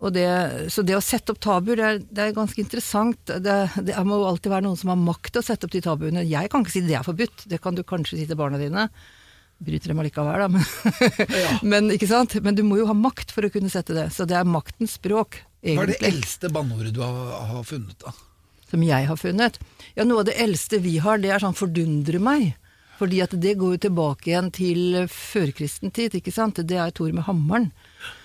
Og 0.03 0.11
det, 0.11 0.25
så 0.73 0.83
det 0.83 0.97
å 0.97 1.03
sette 1.05 1.31
opp 1.31 1.39
tabuer, 1.39 1.79
det 1.79 1.85
er, 1.87 1.99
det 2.11 2.23
er 2.25 2.33
ganske 2.35 2.59
interessant. 2.59 3.21
Det, 3.23 3.53
det 3.87 3.95
må 4.03 4.17
jo 4.19 4.25
alltid 4.27 4.51
være 4.51 4.65
noen 4.65 4.75
som 4.81 4.91
har 4.91 4.99
makt 4.99 5.31
til 5.31 5.39
å 5.39 5.45
sette 5.47 5.63
opp 5.69 5.71
de 5.71 5.79
tabuene. 5.85 6.25
Jeg 6.27 6.51
kan 6.51 6.65
ikke 6.65 6.73
si 6.75 6.81
det 6.83 6.97
er 6.99 7.05
forbudt, 7.07 7.45
det 7.47 7.61
kan 7.63 7.77
du 7.77 7.85
kanskje 7.87 8.19
si 8.19 8.25
til 8.27 8.35
barna 8.35 8.59
dine. 8.59 8.89
Bryter 9.63 9.93
dem 9.93 10.01
allikevel, 10.03 10.43
da, 10.43 10.49
men, 10.51 10.65
men, 11.71 11.91
ikke 11.95 12.09
sant? 12.09 12.35
men 12.43 12.57
du 12.57 12.65
må 12.67 12.81
jo 12.81 12.89
ha 12.89 12.97
makt 12.97 13.31
for 13.31 13.47
å 13.47 13.51
kunne 13.53 13.71
sette 13.71 13.95
det. 13.95 14.09
Så 14.11 14.27
det 14.27 14.35
er 14.35 14.49
maktens 14.49 14.97
språk, 14.99 15.39
Hva 15.63 15.85
er 15.85 15.93
det 15.93 16.03
eldste 16.03 16.51
banneordet 16.51 16.91
du 16.95 17.01
har, 17.05 17.33
har 17.53 17.63
funnet, 17.67 17.95
da? 18.03 18.11
som 18.73 18.83
jeg 18.85 19.07
har 19.09 19.19
funnet. 19.19 19.59
Ja, 19.93 20.05
Noe 20.07 20.23
av 20.23 20.29
det 20.31 20.39
eldste 20.41 20.81
vi 20.81 20.97
har, 21.03 21.21
det 21.21 21.29
er 21.33 21.43
sånn 21.43 21.57
'fordundre 21.57 22.21
meg'. 22.23 22.55
Fordi 22.97 23.21
at 23.25 23.33
det 23.41 23.57
går 23.59 23.75
jo 23.75 23.83
tilbake 23.89 24.29
igjen 24.31 24.49
til 24.53 24.81
førkristen 25.09 25.91
tid, 25.91 26.13
ikke 26.13 26.33
sant. 26.33 26.61
Det 26.61 26.77
er 26.77 26.91
Tor 26.93 27.11
med 27.11 27.25
hammeren. 27.25 27.71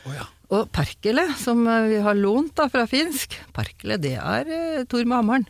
Oh, 0.07 0.13
ja. 0.13 0.27
Og 0.53 0.69
perkele, 0.73 1.25
som 1.41 1.65
vi 1.65 2.01
har 2.05 2.15
lånt 2.15 2.55
da 2.57 2.69
fra 2.69 2.87
finsk, 2.87 3.33
perkele, 3.57 3.97
det 4.01 4.17
er 4.21 4.49
eh, 4.49 4.85
Tor 4.85 5.05
med 5.05 5.17
hammeren. 5.17 5.49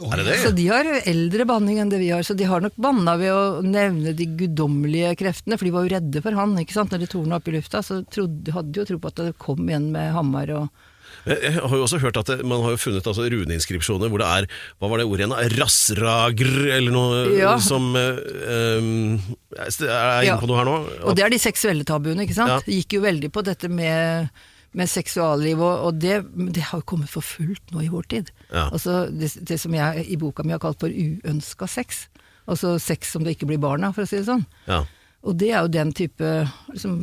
Er 0.00 0.16
det 0.16 0.26
det? 0.28 0.36
Så 0.44 0.52
de 0.56 0.68
har 0.68 0.86
eldre 0.86 1.44
banning 1.48 1.80
enn 1.80 1.90
det 1.92 1.98
vi 2.00 2.12
har, 2.12 2.22
så 2.22 2.36
de 2.36 2.46
har 2.48 2.60
nok 2.60 2.76
banna 2.76 3.16
ved 3.20 3.32
å 3.32 3.64
nevne 3.64 4.14
de 4.16 4.28
guddommelige 4.28 5.16
kreftene, 5.24 5.58
for 5.58 5.68
de 5.68 5.74
var 5.74 5.84
jo 5.84 5.94
redde 5.96 6.22
for 6.24 6.36
han, 6.36 6.54
ikke 6.60 6.76
sant. 6.76 6.92
Når 6.92 7.04
de 7.04 7.10
torna 7.16 7.40
opp 7.40 7.48
i 7.48 7.56
lufta, 7.56 7.82
så 7.84 8.00
trodde, 8.08 8.54
hadde 8.54 8.72
de 8.72 8.80
jo 8.80 8.88
tro 8.92 9.00
på 9.00 9.12
at 9.12 9.20
det 9.24 9.36
kom 9.40 9.66
igjen 9.68 9.90
med 9.92 10.14
hammer 10.16 10.54
og 10.56 10.86
Jeg 11.28 11.52
har 11.60 11.74
jo 11.76 11.82
også 11.84 11.98
hørt 12.00 12.16
at 12.16 12.30
det, 12.32 12.38
man 12.48 12.62
har 12.64 12.72
jo 12.74 12.80
funnet 12.80 13.06
altså, 13.06 13.26
runeinskripsjoner 13.32 14.08
hvor 14.12 14.22
det 14.22 14.28
er 14.28 14.46
Hva 14.80 14.88
var 14.88 15.00
det 15.02 15.06
ordet 15.10 15.26
igjen? 15.26 15.34
Rassragr, 15.58 16.52
eller 16.76 16.94
noe 16.94 17.18
Ja. 17.36 17.56
som 17.60 17.90
um, 17.94 19.18
Er 19.58 19.68
jeg 19.68 20.30
inne 20.30 20.38
på 20.40 20.48
noe 20.48 20.60
her 20.60 20.68
nå? 20.70 20.76
Og 21.10 21.18
det 21.18 21.24
er 21.26 21.34
de 21.34 21.40
seksuelle 21.42 21.84
tabuene, 21.88 22.24
ikke 22.24 22.36
sant. 22.38 22.54
Ja. 22.68 22.78
Gikk 22.80 22.96
jo 22.98 23.02
veldig 23.04 23.30
på 23.34 23.44
dette 23.46 23.68
med, 23.72 24.30
med 24.78 24.90
seksualliv, 24.90 25.60
og, 25.60 25.88
og 25.90 25.98
det, 26.00 26.20
det 26.54 26.68
har 26.70 26.80
jo 26.82 26.88
kommet 26.94 27.10
for 27.12 27.24
fullt 27.26 27.74
nå 27.74 27.82
i 27.84 27.90
vår 27.92 28.08
tid. 28.14 28.30
Ja. 28.52 28.68
Altså 28.70 29.02
det, 29.10 29.32
det 29.46 29.58
som 29.60 29.74
jeg 29.76 30.06
i 30.08 30.16
boka 30.20 30.46
mi 30.46 30.54
har 30.56 30.62
kalt 30.62 30.80
for 30.82 30.88
uønska 30.94 31.68
sex. 31.70 32.06
Altså 32.50 32.78
sex 32.82 33.12
som 33.12 33.22
det 33.26 33.36
ikke 33.36 33.46
blir 33.50 33.60
barn 33.62 33.84
av, 33.86 33.92
for 33.98 34.06
å 34.06 34.10
si 34.10 34.18
det 34.22 34.26
sånn. 34.30 34.46
Ja. 34.70 34.84
Og 35.20 35.36
det 35.36 35.50
er 35.52 35.60
jo 35.66 35.68
den 35.72 35.90
type 35.92 36.28
liksom, 36.72 36.94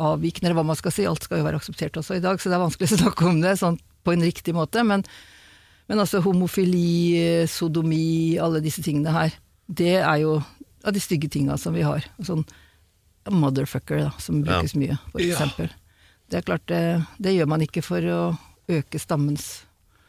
avvikende, 0.00 0.48
eller 0.48 0.56
hva 0.60 0.66
man 0.70 0.78
skal 0.78 0.94
si. 0.94 1.04
Alt 1.08 1.26
skal 1.26 1.42
jo 1.42 1.46
være 1.46 1.58
akseptert 1.60 1.98
også 2.00 2.16
i 2.16 2.22
dag, 2.24 2.40
så 2.40 2.48
det 2.48 2.56
er 2.56 2.62
vanskelig 2.64 2.88
å 2.88 3.00
snakke 3.02 3.26
om 3.28 3.40
det 3.44 3.56
sånn 3.60 3.76
på 4.06 4.14
en 4.14 4.24
riktig 4.24 4.54
måte. 4.56 4.80
Men, 4.86 5.02
men 5.90 6.00
altså 6.00 6.22
homofili, 6.24 7.44
sodomi, 7.52 8.38
alle 8.40 8.62
disse 8.64 8.84
tingene 8.86 9.12
her, 9.12 9.36
det 9.68 9.98
er 10.00 10.22
jo 10.22 10.38
av 10.86 10.94
de 10.96 11.02
stygge 11.02 11.28
tinga 11.32 11.58
som 11.60 11.74
vi 11.76 11.84
har. 11.84 12.06
Sånn 12.24 12.46
motherfucker, 13.28 14.06
da, 14.06 14.10
som 14.22 14.38
Ja. 14.40 14.60
brukes 14.60 14.74
mye, 14.78 14.96
for 15.12 15.20
Ja. 15.20 15.48
Det 16.30 16.38
er 16.38 16.42
klart, 16.42 16.66
det, 16.66 17.06
det 17.22 17.34
gjør 17.36 17.46
man 17.46 17.60
ikke 17.62 17.82
for 17.84 18.00
å 18.00 18.38
øke 18.68 18.98
stammens 18.98 19.64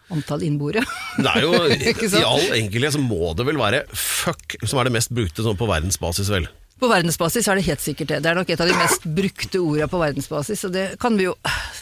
antall 0.10 0.42
innboere. 0.48 0.82
Det 1.18 1.30
er 1.30 1.42
jo, 1.44 1.52
I 2.22 2.24
all 2.24 2.48
enkelhet 2.58 2.96
så 2.96 3.02
må 3.04 3.34
det 3.38 3.46
vel 3.46 3.58
være 3.60 3.84
fuck 3.92 4.56
som 4.64 4.80
er 4.80 4.88
det 4.88 4.94
mest 4.96 5.12
brukte 5.14 5.44
sånn 5.46 5.58
på 5.60 5.68
verdensbasis, 5.70 6.32
vel? 6.32 6.48
På 6.78 6.88
verdensbasis 6.92 7.48
er 7.50 7.58
det 7.58 7.64
helt 7.66 7.82
sikkert 7.82 8.12
det. 8.12 8.18
Det 8.22 8.30
er 8.30 8.36
nok 8.38 8.50
et 8.54 8.62
av 8.62 8.68
de 8.70 8.76
mest 8.78 9.06
brukte 9.18 9.58
orda 9.66 9.88
på 9.90 9.98
verdensbasis, 9.98 10.62
og 10.68 10.74
det 10.76 10.84
kan 11.02 11.16
vi 11.18 11.24
jo 11.26 11.32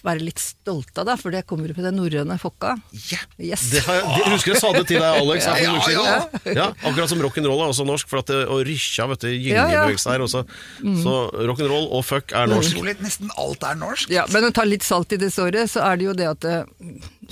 være 0.05 0.21
litt 0.23 0.39
stolte 0.39 1.01
av, 1.01 1.09
da, 1.09 1.15
for 1.19 1.35
det 1.35 1.41
kommer 1.49 1.67
jo 1.67 1.75
fra 1.75 1.83
den 1.89 1.97
norrøne 1.99 2.37
fokka. 2.39 2.75
Yes. 3.41 3.65
Det 3.73 3.81
har, 3.87 3.97
jeg- 3.99 4.13
det, 4.15 4.29
husker 4.31 4.53
jeg 4.53 4.61
sa 4.61 4.71
det 4.77 4.85
til 4.87 5.01
deg, 5.03 5.19
Alex. 5.19 5.45
Ja, 5.45 5.55
ja, 5.57 5.73
Ja. 5.95 6.53
Ja, 6.55 6.67
akkurat 6.87 7.09
som 7.11 7.19
rock'n'roll 7.25 7.63
er 7.65 7.73
også 7.73 7.85
norsk, 7.89 8.07
for 8.07 8.21
at 8.23 8.29
det, 8.31 8.39
og 8.47 8.63
rysja, 8.67 9.07
vet 9.11 9.25
du, 9.25 9.27
gyngebevegelse 9.33 10.13
her 10.13 10.23
også. 10.23 10.45
Så 11.03 11.15
rock'n'roll 11.49 11.89
og 11.91 12.05
fuck 12.07 12.31
er 12.31 12.47
norsk. 12.53 12.77
Utrolig, 12.77 12.95
nesten 13.03 13.33
alt 13.37 13.63
er 13.67 13.75
norsk. 13.81 14.09
Ja, 14.15 14.23
men 14.31 14.47
å 14.47 14.53
ta 14.55 14.63
litt 14.63 14.83
salt 14.87 15.11
i 15.11 15.19
det 15.19 15.33
såret, 15.35 15.67
så 15.73 15.83
er 15.89 15.97
det 15.99 16.07
jo 16.07 16.13
det 16.13 16.29
at 16.31 16.45
eh, 16.45 16.63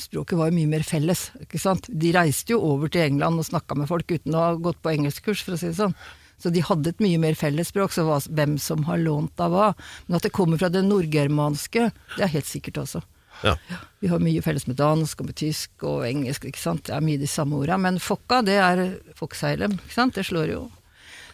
språket 0.03 0.35
var 0.39 0.51
jo 0.51 0.57
mye 0.59 0.71
mer 0.75 0.83
felles. 0.83 1.29
ikke 1.39 1.61
sant? 1.61 1.87
De 1.87 2.11
reiste 2.15 2.51
jo 2.55 2.59
over 2.73 2.91
til 2.91 3.05
England 3.07 3.39
og 3.39 3.47
snakka 3.47 3.77
med 3.79 3.87
folk 3.87 4.09
uten 4.11 4.35
å 4.35 4.43
ha 4.49 4.51
gått 4.59 4.81
på 4.83 4.91
engelskkurs, 4.97 5.45
for 5.47 5.55
å 5.55 5.61
si 5.61 5.69
det 5.71 5.77
sånn. 5.79 5.95
Så 6.43 6.51
de 6.51 6.59
hadde 6.59 6.91
et 6.91 6.99
mye 6.99 7.19
mer 7.23 7.37
fellesspråk, 7.39 7.93
så 7.95 8.03
hvem 8.03 8.57
som 8.59 8.83
har 8.89 8.99
lånt 8.99 9.39
av 9.39 9.53
hva. 9.53 9.69
Men 10.07 10.17
at 10.17 10.25
det 10.27 10.33
kommer 10.35 10.59
fra 10.59 10.67
det 10.73 10.81
nordgermanske, 10.83 11.85
det 12.17 12.25
er 12.25 12.33
helt 12.33 12.49
sikkert 12.49 12.81
også. 12.81 12.99
Ja. 13.47 13.55
Vi 14.03 14.09
har 14.11 14.19
mye 14.23 14.43
felles 14.43 14.67
med 14.67 14.75
dansk 14.79 15.23
og 15.23 15.29
med 15.29 15.37
tysk 15.39 15.85
og 15.87 16.03
engelsk, 16.07 16.49
ikke 16.49 16.59
sant. 16.59 16.83
Det 16.89 16.97
er 16.97 17.05
mye 17.05 17.21
de 17.21 17.31
samme 17.31 17.55
orda. 17.63 17.79
Men 17.79 18.01
fokka, 18.03 18.41
det 18.43 18.59
er 18.59 18.83
fokkseilem, 19.15 19.77
ikke 19.79 19.95
sant. 19.95 20.19
Det 20.19 20.27
slår 20.27 20.51
jo. 20.51 20.67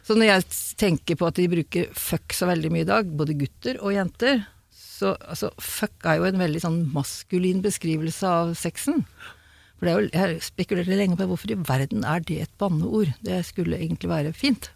Så 0.06 0.14
når 0.14 0.30
jeg 0.30 0.48
tenker 0.80 1.18
på 1.18 1.28
at 1.28 1.42
de 1.42 1.50
bruker 1.50 1.90
fuck 1.98 2.38
så 2.38 2.46
veldig 2.50 2.72
mye 2.74 2.86
i 2.86 2.92
dag, 2.94 3.10
både 3.10 3.38
gutter 3.42 3.82
og 3.82 3.98
jenter, 3.98 4.46
så 4.70 5.16
altså, 5.26 5.50
fuck 5.58 6.06
er 6.06 6.22
jo 6.22 6.30
en 6.30 6.42
veldig 6.42 6.62
sånn 6.62 6.82
maskulin 6.94 7.66
beskrivelse 7.66 8.30
av 8.30 8.54
sexen. 8.62 9.06
For 9.80 9.88
det 9.88 9.92
er 9.92 10.00
jo, 10.00 10.10
jeg 10.14 10.42
spekulerte 10.46 10.98
lenge 11.02 11.18
på 11.18 11.30
hvorfor 11.30 11.54
i 11.54 11.62
verden 11.66 12.06
er 12.06 12.22
det 12.22 12.44
et 12.44 12.58
banneord? 12.62 13.16
Det 13.26 13.42
skulle 13.48 13.80
egentlig 13.80 14.12
være 14.12 14.36
fint 14.38 14.70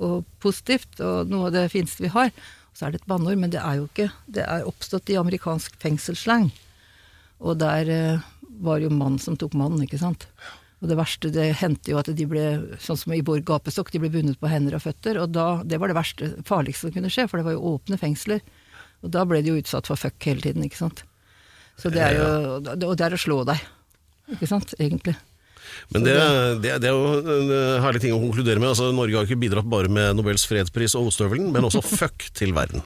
og 0.00 0.24
positivt, 0.42 1.00
og 1.04 1.30
noe 1.30 1.48
av 1.48 1.56
det 1.56 1.68
fineste 1.72 2.04
vi 2.04 2.12
har. 2.14 2.32
Så 2.76 2.86
er 2.86 2.94
det 2.94 3.02
et 3.02 3.10
banneord, 3.10 3.38
men 3.40 3.52
det 3.52 3.60
er 3.60 3.80
jo 3.80 3.88
ikke. 3.88 4.08
Det 4.30 4.44
er 4.46 4.66
oppstått 4.68 5.10
i 5.12 5.18
amerikansk 5.20 5.76
fengselsslang. 5.82 6.48
Og 7.40 7.58
der 7.60 7.90
eh, 7.92 8.24
var 8.64 8.80
jo 8.80 8.92
mann 8.92 9.18
som 9.20 9.36
tok 9.40 9.56
mann, 9.58 9.80
ikke 9.84 10.00
sant. 10.00 10.28
Og 10.80 10.88
det 10.88 10.96
verste, 10.96 11.28
det 11.32 11.50
hendte 11.60 11.92
jo 11.92 11.98
at 12.00 12.08
de 12.16 12.26
ble, 12.28 12.44
sånn 12.80 12.96
som 12.96 13.12
i 13.12 13.20
Bård 13.24 13.44
gapestokk, 13.48 13.90
de 13.92 14.00
ble 14.00 14.12
bundet 14.12 14.40
på 14.40 14.48
hender 14.48 14.78
og 14.78 14.84
føtter. 14.86 15.20
Og 15.20 15.32
da, 15.34 15.60
det 15.64 15.80
var 15.80 15.92
det 15.92 15.98
verste, 15.98 16.30
farligste 16.48 16.88
som 16.88 16.94
kunne 16.94 17.12
skje, 17.12 17.26
for 17.28 17.40
det 17.40 17.48
var 17.50 17.56
jo 17.56 17.74
åpne 17.74 18.00
fengsler. 18.00 18.40
Og 19.04 19.12
da 19.12 19.26
ble 19.28 19.42
de 19.44 19.52
jo 19.52 19.60
utsatt 19.60 19.88
for 19.90 20.00
fuck 20.00 20.16
hele 20.28 20.44
tiden, 20.44 20.64
ikke 20.64 20.80
sant. 20.80 21.04
Så 21.80 21.92
det 21.92 22.00
er 22.04 22.16
jo, 22.16 22.30
og 22.60 22.96
det 22.96 23.04
er 23.06 23.16
å 23.16 23.20
slå 23.20 23.42
deg, 23.48 23.60
ikke 24.36 24.48
sant, 24.48 24.72
egentlig. 24.80 25.16
Men 25.94 26.06
det, 26.06 26.16
det, 26.64 26.74
det 26.82 26.90
er 26.90 26.96
jo 26.96 27.20
en 27.20 27.52
eh, 27.54 27.76
herlig 27.84 28.02
ting 28.04 28.14
å 28.16 28.20
konkludere 28.22 28.62
med. 28.62 28.72
Altså, 28.72 28.90
Norge 28.94 29.18
har 29.18 29.28
ikke 29.28 29.40
bidratt 29.42 29.68
bare 29.70 29.90
med 29.92 30.18
Nobels 30.18 30.46
fredspris 30.48 30.96
og 30.98 31.10
ostehøvelen, 31.10 31.50
men 31.54 31.66
også 31.68 31.82
fuck 32.00 32.30
til 32.36 32.54
verden. 32.56 32.84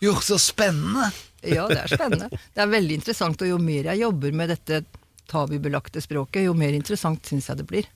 Jo, 0.00 0.16
så 0.24 0.38
spennende! 0.40 1.10
Ja, 1.44 1.66
det 1.70 1.82
er 1.84 1.92
spennende. 1.92 2.28
Det 2.30 2.62
er 2.62 2.68
veldig 2.68 2.98
interessant, 3.00 3.40
og 3.44 3.48
jo 3.48 3.60
mer 3.62 3.92
jeg 3.92 4.02
jobber 4.02 4.34
med 4.36 4.52
dette 4.52 4.82
tabubelagte 5.30 6.02
språket, 6.02 6.44
jo 6.48 6.56
mer 6.58 6.74
interessant 6.76 7.24
syns 7.28 7.48
jeg 7.48 7.60
det 7.60 7.66
blir. 7.70 7.88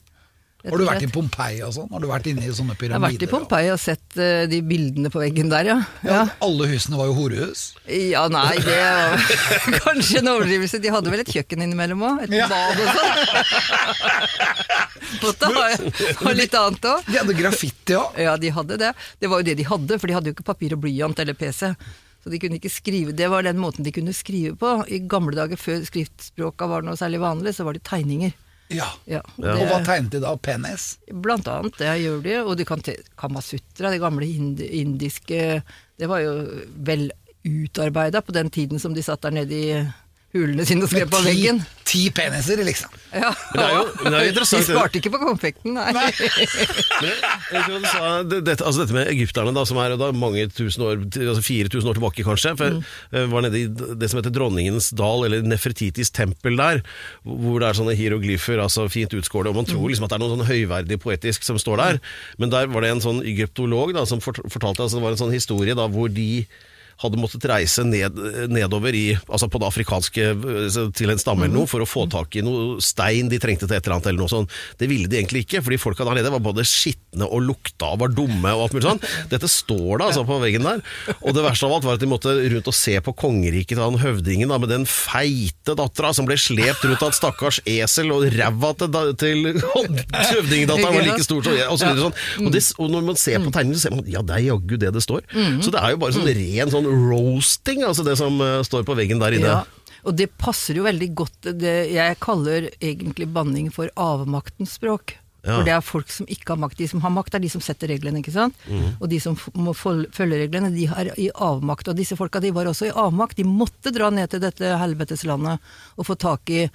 Har 0.69 0.77
du 0.81 0.85
vært 0.87 1.03
i. 1.05 1.07
Pompeii 1.13 1.59
og 1.65 1.73
sånn? 1.75 1.89
Har 1.93 2.01
du 2.01 2.07
vært 2.09 2.27
inne 2.31 2.43
i 2.45 2.51
sånne 2.55 2.73
pyramider? 2.79 2.95
Jeg 2.95 3.01
har 3.01 3.13
vært 3.13 3.25
i 3.27 3.29
Pompeii 3.31 3.69
og 3.73 3.79
sett 3.81 4.17
uh, 4.17 4.45
de 4.49 4.59
bildene 4.65 5.11
på 5.13 5.21
veggen 5.21 5.49
der, 5.53 5.69
ja. 5.69 5.77
Ja, 6.05 6.15
ja. 6.15 6.23
alle 6.45 6.67
husene 6.71 6.97
var 6.99 7.09
jo 7.11 7.15
horehus. 7.19 7.65
Ja, 7.85 8.25
nei, 8.33 8.55
det 8.65 8.79
var 8.81 9.81
kanskje 9.85 10.21
en 10.23 10.31
overdrivelse. 10.33 10.81
De 10.83 10.93
hadde 10.95 11.13
vel 11.13 11.21
et 11.25 11.33
kjøkken 11.35 11.65
innimellom 11.67 12.01
òg? 12.09 12.23
Et 12.25 12.35
Ja. 12.39 12.47
bad 12.49 12.81
og 12.81 12.87
sånn. 12.97 14.15
Måtte 15.21 15.49
ha, 15.53 15.65
ha 16.23 16.33
litt 16.35 16.55
annet 16.57 16.87
òg. 16.89 17.05
De 17.11 17.19
hadde 17.21 17.35
graffiti 17.37 17.95
òg. 17.97 18.17
Ja, 18.25 18.33
de 18.41 18.51
hadde 18.55 18.77
det. 18.81 18.91
Det 19.21 19.29
var 19.31 19.41
jo 19.41 19.47
det 19.51 19.57
de 19.61 19.67
hadde, 19.69 19.99
for 20.01 20.09
de 20.09 20.17
hadde 20.17 20.31
jo 20.31 20.35
ikke 20.37 20.47
papir 20.49 20.75
og 20.75 20.81
blyant 20.83 21.19
eller 21.21 21.37
PC. 21.37 21.71
Så 22.25 22.31
de 22.33 22.39
kunne 22.41 22.57
ikke 22.57 22.71
skrive, 22.73 23.13
Det 23.13 23.27
var 23.29 23.45
den 23.45 23.59
måten 23.61 23.85
de 23.85 23.91
kunne 23.93 24.13
skrive 24.17 24.55
på. 24.57 24.71
I 24.89 24.97
gamle 25.05 25.35
dager, 25.37 25.59
før 25.61 25.83
skriftspråka 25.85 26.65
var 26.71 26.81
noe 26.81 26.97
særlig 26.97 27.19
vanlig, 27.21 27.53
så 27.53 27.67
var 27.67 27.77
det 27.77 27.83
tegninger. 27.85 28.33
Ja. 28.73 28.87
Ja, 29.05 29.21
Ja. 29.37 29.53
Og 29.53 29.67
hva 29.69 29.81
tegnet 29.85 30.15
de 30.15 30.21
da? 30.23 30.31
Penis? 30.37 30.97
Blant 31.11 31.47
annet, 31.47 31.77
det 31.77 31.91
gjør 32.01 32.23
de. 32.23 32.37
Og 32.43 32.55
de 32.57 32.65
kan 32.65 32.81
te 32.81 32.95
Kamasutra, 33.19 33.91
det 33.93 34.01
gamle 34.01 34.25
indiske 34.25 35.61
Det 35.97 36.09
var 36.09 36.19
jo 36.23 36.33
vel 36.83 37.11
utarbeida 37.45 38.21
på 38.25 38.33
den 38.33 38.49
tiden 38.49 38.79
som 38.81 38.93
de 38.95 39.03
satt 39.05 39.21
der 39.21 39.31
nede 39.31 39.53
i 39.53 39.83
hulene 40.35 40.65
sine 40.67 40.83
og 40.85 40.91
skrev 40.91 41.07
på 41.09 41.21
ti, 41.23 41.27
veggen. 41.31 41.61
ti 41.87 42.01
peniser, 42.13 42.59
liksom. 42.67 42.91
Ja. 43.15 43.31
Men 43.53 43.59
det 43.61 43.65
er 43.65 43.75
jo- 43.75 43.91
men 44.03 44.11
det 44.11 44.19
er 44.19 44.25
jo 44.27 44.31
interessant, 44.35 44.67
De 44.67 44.75
sparte 44.75 44.99
ikke 45.01 45.11
på 45.15 45.21
konfekten, 45.23 45.77
nei. 45.77 45.93
Men 47.51 47.61
hva 47.65 47.79
du 47.79 47.85
sa, 47.87 48.07
det, 48.27 48.39
dette, 48.47 48.65
altså 48.65 48.83
dette 48.83 48.95
med 48.95 49.09
egypterne, 49.11 49.53
da, 49.55 49.63
som 49.67 49.79
er 49.81 49.95
da 49.99 50.09
mange 50.15 50.45
tusen 50.55 50.83
år, 50.85 51.03
altså 51.05 51.43
4000 51.45 51.89
år 51.91 51.97
tilbake 51.99 52.25
kanskje, 52.27 52.53
for 52.59 52.79
jeg 53.15 53.31
var 53.31 53.45
nede 53.45 53.61
i 53.61 53.65
det 54.01 54.09
som 54.11 54.19
heter 54.21 54.33
Dronningens 54.35 54.89
dal, 54.97 55.25
eller 55.27 55.45
Nefertitis 55.47 56.11
tempel 56.15 56.57
der, 56.59 56.81
hvor 57.25 57.61
det 57.63 57.69
er 57.69 57.79
sånne 57.79 57.95
hieroglyfer, 57.97 58.59
altså 58.63 58.87
fint 58.91 59.13
utskåret, 59.17 59.51
og 59.51 59.59
man 59.61 59.69
tror 59.69 59.87
liksom 59.91 60.07
at 60.07 60.13
det 60.13 60.19
er 60.19 60.25
noe 60.25 60.33
sånn 60.35 60.49
høyverdig 60.49 60.99
poetisk 61.03 61.45
som 61.47 61.59
står 61.61 61.81
der, 61.83 62.01
men 62.41 62.53
der 62.53 62.67
var 62.73 62.85
det 62.85 62.93
en 62.95 63.03
sånn 63.05 63.23
egyptolog 63.25 63.93
da, 63.95 64.05
som 64.09 64.21
fortalte, 64.23 64.81
altså 64.85 64.99
det 64.99 65.05
var 65.05 65.15
en 65.15 65.21
sånn 65.25 65.35
historie 65.35 65.77
da, 65.77 65.87
hvor 65.91 66.11
de 66.11 66.45
hadde 67.03 67.19
måttet 67.19 67.45
reise 67.49 67.83
ned, 67.87 68.19
nedover 68.51 68.95
i, 68.95 69.05
altså 69.27 69.49
på 69.51 69.59
det 69.61 69.67
afrikanske 69.67 70.27
eh, 70.31 70.77
til 70.95 71.11
en 71.11 71.21
stamme 71.21 71.47
eller 71.47 71.55
noe, 71.57 71.69
for 71.69 71.83
å 71.83 71.89
få 71.89 72.05
tak 72.11 72.37
i 72.39 72.43
noe 72.45 72.79
stein 72.83 73.29
de 73.31 73.39
trengte 73.41 73.67
til 73.67 73.75
et 73.75 73.83
eller 73.83 73.97
annet 73.97 74.11
eller 74.11 74.23
noe 74.23 74.31
sånt. 74.31 74.53
Det 74.79 74.87
ville 74.91 75.09
de 75.11 75.19
egentlig 75.19 75.45
ikke, 75.45 75.63
fordi 75.65 75.79
folka 75.81 76.07
der 76.07 76.19
nede 76.21 76.31
var 76.33 76.43
både 76.43 76.65
skitne 76.67 77.27
og 77.27 77.43
lukta 77.49 77.91
og 77.95 78.03
var 78.05 78.15
dumme 78.15 78.53
og 78.55 78.67
alt 78.67 78.77
mulig 78.77 78.87
sånn. 78.87 79.03
Dette 79.33 79.49
står 79.51 80.01
da 80.01 80.09
altså 80.09 80.25
på 80.27 80.39
veggen 80.43 80.67
der. 80.67 80.83
Og 81.19 81.35
det 81.35 81.43
verste 81.45 81.67
av 81.67 81.75
alt 81.77 81.87
var 81.87 81.99
at 81.99 82.05
de 82.05 82.09
måtte 82.11 82.31
rundt 82.55 82.71
og 82.71 82.77
se 82.77 82.95
på 83.03 83.15
kongeriket 83.25 83.75
til 83.75 83.83
han 83.83 83.99
høvdingen 83.99 84.51
da, 84.51 84.59
med 84.61 84.71
den 84.71 84.87
feite 84.89 85.75
dattera 85.75 86.13
som 86.15 86.27
ble 86.29 86.37
slept 86.39 86.85
rundt 86.87 87.03
av 87.03 87.11
et 87.11 87.19
stakkars 87.19 87.59
esel, 87.67 88.13
og 88.15 88.27
ræva 88.31 88.71
til, 88.79 88.95
til 89.19 89.51
høvdingdatteren 90.31 90.95
var 90.95 91.07
like 91.09 91.27
stor 91.27 91.43
som 91.43 91.59
og 91.65 91.79
så 91.79 91.89
videre 91.89 92.07
sånn. 92.07 92.17
Og, 92.45 92.49
det, 92.53 92.63
og 92.79 92.91
når 92.93 93.05
man 93.11 93.19
ser 93.19 93.41
på 93.43 93.51
tegningen, 93.51 93.79
så 93.79 93.87
ser 93.87 93.95
man 93.97 94.07
ja, 94.09 94.23
det 94.25 94.37
er 94.37 94.45
jaggu 94.47 94.75
det 94.79 94.93
det 94.95 95.03
står. 95.03 95.25
Så 95.63 95.73
det 95.73 95.81
er 95.81 95.95
jo 95.95 96.01
bare 96.01 96.15
sånn 96.15 96.29
ren 96.29 96.71
sånn 96.71 96.84
roasting, 96.85 97.83
altså 97.83 98.05
det 98.05 98.17
som 98.21 98.39
uh, 98.41 98.61
står 98.65 98.85
på 98.87 98.95
veggen 98.97 99.21
der 99.21 99.37
inne. 99.37 99.51
Ja, 99.51 99.91
og 100.05 100.15
det 100.19 100.29
passer 100.37 100.77
jo 100.77 100.85
veldig 100.85 101.07
godt 101.17 101.47
det 101.57 101.75
Jeg 101.95 102.17
kaller 102.21 102.69
egentlig 102.77 103.25
banning 103.33 103.71
for 103.73 103.89
avmaktens 103.97 104.77
språk. 104.77 105.17
Ja. 105.45 105.59
For 105.59 105.67
det 105.67 105.73
er 105.75 105.85
folk 105.85 106.09
som 106.09 106.29
ikke 106.31 106.55
har 106.55 106.61
makt. 106.61 106.79
De 106.79 106.87
som 106.89 107.01
har 107.03 107.13
makt, 107.13 107.35
er 107.37 107.43
de 107.43 107.51
som 107.53 107.61
setter 107.61 107.91
reglene, 107.93 108.21
ikke 108.23 108.33
sant. 108.33 108.57
Mm. 108.65 108.95
Og 108.97 109.05
de 109.11 109.19
som 109.21 109.37
må 109.53 109.75
følge 109.77 110.39
reglene, 110.41 110.71
de 110.73 110.87
er 110.89 111.11
i 111.21 111.27
avmakt. 111.29 111.91
Og 111.91 111.97
disse 111.97 112.17
folka, 112.17 112.41
de 112.41 112.53
var 112.55 112.69
også 112.69 112.89
i 112.89 112.95
avmakt. 112.97 113.37
De 113.37 113.45
måtte 113.45 113.93
dra 113.93 114.09
ned 114.13 114.33
til 114.33 114.41
dette 114.41 114.73
helveteslandet 114.81 115.61
og 115.95 116.09
få 116.09 116.17
tak 116.17 116.49
i 116.49 116.65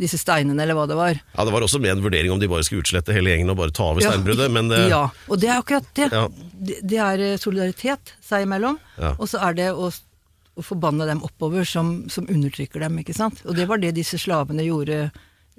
disse 0.00 0.18
steinene, 0.18 0.62
eller 0.64 0.74
hva 0.78 0.86
det 0.88 0.96
var. 0.98 1.18
Ja, 1.36 1.44
Det 1.44 1.52
var 1.54 1.62
også 1.66 1.80
med 1.80 1.90
en 1.92 2.02
vurdering 2.04 2.32
om 2.32 2.40
de 2.40 2.48
bare 2.48 2.64
skulle 2.66 2.82
utslette 2.82 3.12
hele 3.14 3.30
gjengen 3.34 3.50
og 3.52 3.58
bare 3.60 3.74
ta 3.76 3.84
over 3.92 4.00
Ja, 4.02 4.10
steinbruddet, 4.14 4.50
men 4.50 4.68
det, 4.72 4.80
Ja, 4.90 5.02
og 5.28 5.40
det 5.42 5.50
er 5.52 5.60
akkurat 5.60 5.86
det. 5.94 6.08
Ja. 6.12 6.26
Det, 6.60 6.78
det 6.82 6.98
er 7.04 7.20
eh, 7.28 7.36
solidaritet 7.40 8.14
seg 8.24 8.46
imellom, 8.48 8.78
Ja. 8.98 9.12
og 9.18 9.28
så 9.28 9.38
er 9.48 9.54
det 9.60 9.68
å, 9.76 9.90
å 10.56 10.62
forbanne 10.64 11.06
dem 11.08 11.22
oppover 11.26 11.64
som, 11.68 12.08
som 12.10 12.26
undertrykker 12.28 12.80
dem, 12.80 12.98
ikke 13.04 13.14
sant. 13.16 13.44
Og 13.46 13.54
det 13.56 13.68
var 13.70 13.78
det 13.78 13.94
disse 14.00 14.18
slavene 14.18 14.64
gjorde. 14.66 15.10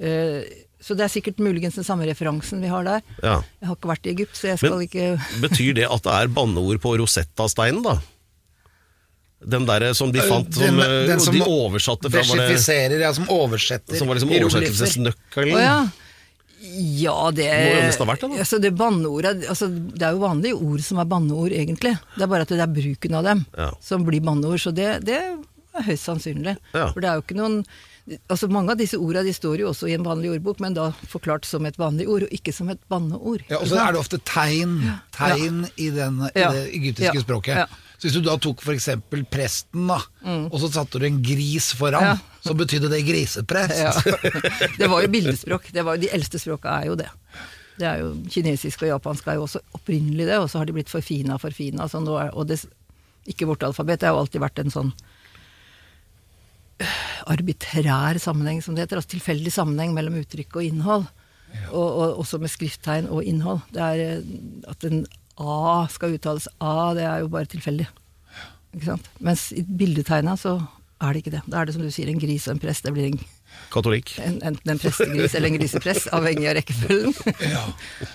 eh, 0.01 0.41
så 0.81 0.95
det 0.98 1.03
er 1.05 1.12
sikkert 1.13 1.38
muligens 1.38 1.75
den 1.77 1.86
samme 1.86 2.07
referansen 2.10 2.60
vi 2.63 2.67
har 2.71 2.83
der. 2.83 3.01
ja. 3.21 3.36
Jeg 3.62 3.67
har 3.69 3.75
ikke 3.77 3.89
vært 3.91 4.07
i 4.10 4.13
Egypt, 4.15 4.33
så 4.36 4.48
jeg 4.50 4.57
skal 4.57 4.77
Men- 4.79 4.88
ikke 4.88 5.41
Betyr 5.43 5.75
det 5.77 5.86
at 5.86 6.01
det 6.01 6.12
er 6.24 6.27
banneord 6.33 6.79
på 6.81 6.95
Rosetta-steinen, 6.98 7.83
da? 7.86 8.00
Den 9.41 9.65
derre 9.65 9.93
som 9.98 10.12
de 10.13 10.21
fant, 10.21 10.53
som, 10.53 10.77
den, 10.77 11.07
den 11.10 11.19
som 11.24 11.33
de 11.33 11.41
oversatte 11.41 12.12
fra 12.13 12.21
var 12.21 12.43
det, 12.93 13.00
ja, 13.01 13.13
som 13.17 13.25
oversetter. 13.33 13.98
Som 13.98 14.12
var 14.12 14.19
liksom 14.19 14.33
oversettelsesnøkkelen? 14.38 15.55
Oh, 15.57 15.62
ja. 15.63 15.79
Ja, 16.62 17.15
det 17.33 17.48
jo 17.50 18.05
vært 18.05 18.21
det. 18.21 18.38
Altså, 18.43 18.60
det 18.62 18.69
altså, 19.50 19.67
Det 19.67 20.05
er 20.05 20.12
jo 20.13 20.21
vanlige 20.21 20.60
ord 20.62 20.83
som 20.86 21.00
er 21.01 21.07
banneord, 21.10 21.55
egentlig. 21.57 21.95
Det 22.15 22.21
er 22.21 22.29
bare 22.29 22.45
at 22.45 22.53
det 22.53 22.62
er 22.62 22.69
bruken 22.75 23.17
av 23.17 23.24
dem 23.25 23.45
Ja. 23.57 23.71
som 23.81 24.05
blir 24.05 24.21
banneord. 24.21 24.62
Så 24.62 24.71
det, 24.71 25.03
det 25.07 25.17
er 25.17 25.88
høyst 25.88 26.05
sannsynlig. 26.05 26.57
Ja. 26.75 26.91
For 26.93 27.01
det 27.01 27.10
er 27.10 27.17
jo 27.17 27.25
ikke 27.25 27.39
noen 27.39 27.63
Altså 28.27 28.48
Mange 28.50 28.74
av 28.74 28.79
disse 28.79 28.98
ordene 28.98 29.31
står 29.31 29.62
jo 29.62 29.67
også 29.69 29.88
i 29.88 29.93
en 29.93 30.03
vanlig 30.03 30.31
ordbok, 30.33 30.60
men 30.60 30.74
da 30.74 30.88
forklart 31.07 31.45
som 31.45 31.63
et 31.69 31.77
vanlig 31.79 32.07
ord, 32.10 32.24
og 32.25 32.33
ikke 32.33 32.51
som 32.51 32.67
et 32.74 32.79
banneord. 32.89 33.43
Ja, 33.48 33.60
og 33.62 33.69
så 33.69 33.77
er 33.77 33.93
det 33.93 34.01
ofte 34.01 34.17
tegn, 34.25 34.74
tegn 35.15 35.67
i, 35.77 35.91
den, 35.93 36.17
i 36.33 36.41
Ja. 36.41 36.50
det 36.51 36.65
egyptiske 36.74 37.13
Ja. 37.15 37.21
språket. 37.21 37.69
Ja. 38.01 38.08
Så 38.08 38.08
hvis 38.10 38.15
du 38.17 38.25
da 38.25 38.34
tok 38.41 38.63
eksempel 38.74 39.22
presten, 39.29 39.86
da, 39.86 40.00
og 40.50 40.55
så 40.58 40.72
satte 40.74 40.98
du 40.98 41.05
en 41.05 41.20
gris 41.22 41.67
foran, 41.77 42.01
Ja. 42.01 42.15
så 42.41 42.55
betydde 42.58 42.89
det 42.89 43.03
griseprest. 43.05 43.77
Ja. 43.77 43.91
Det 44.79 44.88
var 44.89 45.03
jo 45.03 45.12
bildespråk. 45.13 45.70
Det 45.72 45.84
var 45.86 45.98
de 46.01 46.10
eldste 46.10 46.39
språka 46.41 46.79
er 46.81 46.88
jo 46.89 46.96
det. 46.98 47.12
Det 47.77 47.86
er 47.88 48.01
jo 48.01 48.10
Kinesisk 48.29 48.81
og 48.81 48.89
japansk 48.89 49.27
er 49.29 49.38
jo 49.38 49.46
også 49.46 49.62
opprinnelig 49.77 50.25
det, 50.25 50.39
og 50.41 50.50
så 50.50 50.58
har 50.58 50.65
de 50.65 50.74
blitt 50.74 50.89
forfina 50.89 51.38
og 51.38 51.41
forfina. 51.46 51.86
Så 51.88 52.01
og 52.01 52.48
det, 52.50 52.58
ikke 53.29 53.46
vårt 53.46 53.63
alfabet. 53.63 54.01
Det 54.01 54.10
har 54.10 54.17
jo 54.17 54.24
alltid 54.25 54.41
vært 54.41 54.60
en 54.65 54.74
sånn 54.74 54.91
arbitrær 57.29 58.17
sammenheng, 58.22 58.62
som 58.65 58.75
det 58.75 58.86
heter. 58.88 58.98
Altså 59.01 59.13
tilfeldig 59.15 59.53
sammenheng 59.53 59.93
mellom 59.93 60.17
uttrykk 60.22 60.58
og 60.58 60.65
innhold. 60.65 61.05
Og, 61.70 61.86
og 61.86 62.22
også 62.24 62.39
med 62.39 62.50
skrifttegn 62.50 63.10
og 63.12 63.25
innhold. 63.27 63.62
Det 63.75 63.81
er 63.84 64.03
eh, 64.05 64.22
at 64.72 64.86
en 64.88 65.01
A 65.39 65.88
skal 65.91 66.17
uttales 66.17 66.47
A, 66.59 66.93
det 66.97 67.05
er 67.07 67.23
jo 67.23 67.31
bare 67.31 67.50
tilfeldig. 67.51 67.88
Mens 69.19 69.50
i 69.55 69.63
bildetegna 69.67 70.38
så 70.39 70.57
er 71.01 71.13
det 71.13 71.23
ikke 71.23 71.35
det. 71.35 71.43
Da 71.50 71.61
er 71.61 71.67
det 71.67 71.75
som 71.75 71.83
du 71.83 71.91
sier, 71.93 72.09
en 72.11 72.21
gris 72.21 72.47
og 72.47 72.55
en 72.55 72.61
prest. 72.61 72.85
Det 72.85 72.93
blir 72.95 73.09
en 73.09 73.21
Katolikk? 73.71 74.13
en, 74.19 74.38
enten 74.47 74.71
en 74.73 74.79
prestegris 74.79 75.33
eller 75.35 75.51
en 75.51 75.57
grisepress, 75.57 76.05
avhengig 76.15 76.47
av 76.50 76.57
rekkefølgen. 76.59 77.15
Ja. 77.51 77.63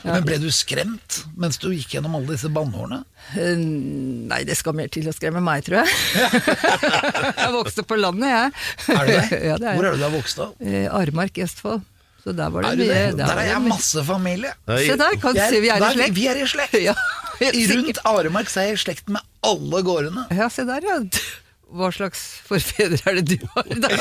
Men 0.04 0.24
ble 0.26 0.38
du 0.40 0.48
skremt 0.52 1.22
mens 1.36 1.60
du 1.60 1.70
gikk 1.72 1.96
gjennom 1.96 2.16
alle 2.18 2.34
disse 2.34 2.50
banneordene? 2.52 3.02
Eh, 3.36 3.56
Nei, 3.56 4.42
det 4.48 4.58
skal 4.58 4.76
mer 4.76 4.92
til 4.92 5.08
å 5.08 5.14
skremme 5.16 5.42
meg, 5.44 5.64
tror 5.66 5.82
jeg. 5.82 6.22
jeg 7.42 7.52
vokste 7.56 7.86
på 7.88 7.98
landet, 8.00 8.32
jeg. 8.32 8.96
Er 8.96 9.10
det 9.10 9.18
det? 9.18 9.42
ja, 9.50 9.58
det 9.60 9.70
er 9.72 9.78
Hvor 9.80 9.88
er 9.88 9.96
det 9.96 10.00
du 10.00 10.06
har 10.08 10.16
vokst 10.16 10.42
opp? 10.44 10.66
Armark 11.00 11.40
i 11.40 11.46
Østfold. 11.46 11.84
Så 12.26 12.32
der 12.34 12.50
var 12.50 12.64
det 12.66 12.72
Er 12.72 12.76
mye 12.82 12.86
det? 12.90 13.16
der 13.20 13.26
Der 13.30 13.38
er 13.44 13.48
jeg 13.52 13.62
masse 13.68 14.02
familie. 14.04 14.50
Se 14.66 14.96
der, 14.98 15.14
kan 15.22 15.36
du 15.36 15.40
se 15.46 15.60
vi 15.62 15.68
er 15.70 15.78
i 15.78 15.90
slekt. 15.94 16.14
Vi 16.18 16.26
er 16.32 16.42
i 16.42 16.46
slekt. 16.50 16.78
Ja, 17.36 17.50
Rundt. 17.52 17.98
Aremark 18.08 18.48
så 18.48 18.62
er 18.62 18.70
jeg 18.70 18.78
i 18.78 18.80
slekt 18.80 19.10
med 19.12 19.20
alle 19.44 19.82
gårdene. 19.84 20.22
Ja, 20.32 20.46
se 20.48 20.64
der, 20.64 20.80
ja. 20.88 20.94
Hva 21.76 21.90
slags 21.92 22.20
forfedre 22.46 22.96
er 23.10 23.18
det 23.20 23.36
du 23.36 23.46
har? 23.52 23.66
Da? 23.82 23.90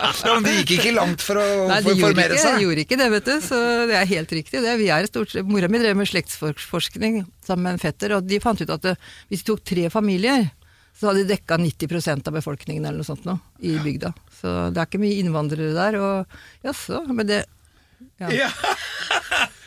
Ja, 0.00 0.34
men 0.34 0.44
De 0.44 0.52
gikk 0.58 0.70
ikke 0.78 0.92
langt 0.96 1.22
for 1.24 1.38
å 1.40 1.44
Nei, 1.70 1.78
de 1.84 1.94
formere 2.00 2.34
ikke, 2.36 2.42
seg. 2.42 2.60
gjorde 2.64 2.84
ikke 2.84 2.98
det, 3.00 3.08
vet 3.14 3.26
du. 3.30 3.34
Så 3.44 3.56
det 3.88 3.96
er 4.00 4.06
helt 4.12 4.32
riktig. 4.36 4.60
Det. 4.64 4.76
Vi 4.80 4.88
er 4.92 5.08
stort 5.08 5.32
sett, 5.32 5.48
Mora 5.48 5.68
mi 5.72 5.80
drev 5.80 5.96
med 5.98 6.08
slektsforskning 6.12 7.22
sammen 7.46 7.66
med 7.66 7.76
en 7.78 7.82
fetter, 7.82 8.14
og 8.16 8.28
de 8.28 8.38
fant 8.42 8.60
ut 8.60 8.72
at 8.76 8.84
det, 8.84 8.94
hvis 9.32 9.42
de 9.44 9.48
tok 9.52 9.64
tre 9.72 9.88
familier, 9.92 10.46
så 10.96 11.10
hadde 11.10 11.24
de 11.24 11.32
dekka 11.32 11.56
90% 11.60 12.28
av 12.28 12.36
befolkningen 12.36 12.84
eller 12.84 13.00
noe 13.00 13.08
sånt 13.08 13.24
nå, 13.28 13.38
i 13.64 13.76
bygda. 13.80 14.12
Så 14.40 14.52
det 14.74 14.82
er 14.82 14.88
ikke 14.88 15.00
mye 15.02 15.20
innvandrere 15.22 15.72
der. 15.76 15.98
Og 16.00 16.66
jaså, 16.66 17.02
men 17.08 17.28
det 17.30 17.44
ja. 18.20 18.30
Ja. 18.32 18.50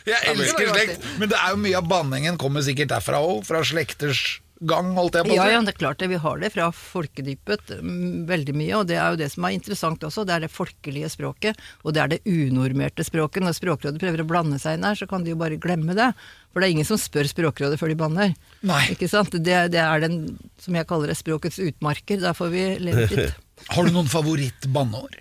Jeg 0.04 0.34
elsker 0.34 0.68
slekt, 0.68 1.04
men 1.16 1.30
det 1.32 1.36
er 1.38 1.54
jo 1.54 1.60
mye 1.64 1.78
av 1.78 1.86
banningen 1.88 2.36
kommer 2.40 2.60
sikkert 2.64 2.90
derfra 2.92 3.22
òg, 3.24 3.40
fra 3.48 3.62
slekters 3.64 4.42
gang, 4.68 4.92
holdt 4.96 5.16
jeg 5.18 5.26
på 5.26 5.32
å 5.32 5.36
Ja, 5.36 5.44
si. 5.46 5.52
ja, 5.54 5.60
det 5.66 5.72
er 5.74 5.78
klart 5.80 5.98
det. 6.02 6.08
Vi 6.12 6.18
har 6.22 6.38
det 6.42 6.50
fra 6.54 6.68
folkedypet 6.74 7.72
mm, 7.80 8.24
veldig 8.28 8.54
mye, 8.56 8.72
og 8.80 8.86
det 8.90 8.96
er 9.00 9.14
jo 9.14 9.20
det 9.20 9.28
som 9.32 9.46
er 9.48 9.54
interessant 9.56 10.06
også. 10.08 10.24
Det 10.28 10.34
er 10.36 10.44
det 10.46 10.50
folkelige 10.54 11.10
språket, 11.12 11.60
og 11.84 11.94
det 11.96 12.02
er 12.04 12.12
det 12.14 12.20
unormerte 12.26 13.04
språket. 13.06 13.44
Når 13.44 13.56
Språkrådet 13.58 14.00
prøver 14.02 14.24
å 14.24 14.28
blande 14.28 14.58
seg 14.62 14.78
inn 14.78 14.86
her, 14.88 14.98
så 14.98 15.08
kan 15.10 15.24
de 15.26 15.34
jo 15.34 15.40
bare 15.40 15.58
glemme 15.60 15.96
det. 15.98 16.10
For 16.52 16.62
det 16.62 16.68
er 16.68 16.76
ingen 16.76 16.88
som 16.88 17.00
spør 17.00 17.26
Språkrådet 17.30 17.80
før 17.80 17.90
de 17.92 17.98
banner. 17.98 18.34
Nei. 18.62 18.82
Ikke 18.94 19.08
sant? 19.10 19.30
Det, 19.34 19.58
det 19.74 19.80
er 19.82 20.04
den, 20.06 20.20
som 20.62 20.76
jeg 20.78 20.86
kaller 20.90 21.10
det, 21.10 21.18
språkets 21.18 21.58
utmarker. 21.62 22.20
Der 22.22 22.36
får 22.36 22.52
vi 22.54 22.64
leve 22.84 23.08
fritt. 23.10 23.36
Har 23.74 23.86
du 23.86 23.94
noen 23.94 24.10
favoritt-banneår? 24.10 25.20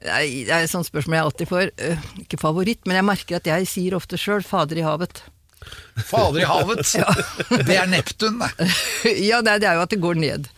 Det 0.00 0.48
er 0.48 0.62
et 0.64 0.70
sånt 0.72 0.88
spørsmål 0.88 1.18
jeg 1.18 1.26
alltid 1.26 1.48
får. 1.50 1.70
Øh, 1.84 2.04
ikke 2.22 2.38
favoritt, 2.40 2.86
men 2.88 2.96
jeg 2.96 3.04
merker 3.04 3.36
at 3.36 3.50
jeg 3.50 3.66
sier 3.68 3.96
ofte 3.98 4.16
sjøl 4.16 4.40
'Fader 4.46 4.80
i 4.80 4.86
havet'. 4.86 5.20
Fader 6.06 6.40
i 6.40 6.48
havet. 6.48 6.84
Det 7.68 7.76
er 7.76 7.86
Neptun, 7.90 8.40
det. 8.40 8.68
ja, 9.30 9.40
det 9.44 9.56
er, 9.56 9.62
det 9.62 9.74
jo 9.76 9.82
at 9.84 9.92
det 9.92 10.00
går 10.00 10.20
ned. 10.20 10.48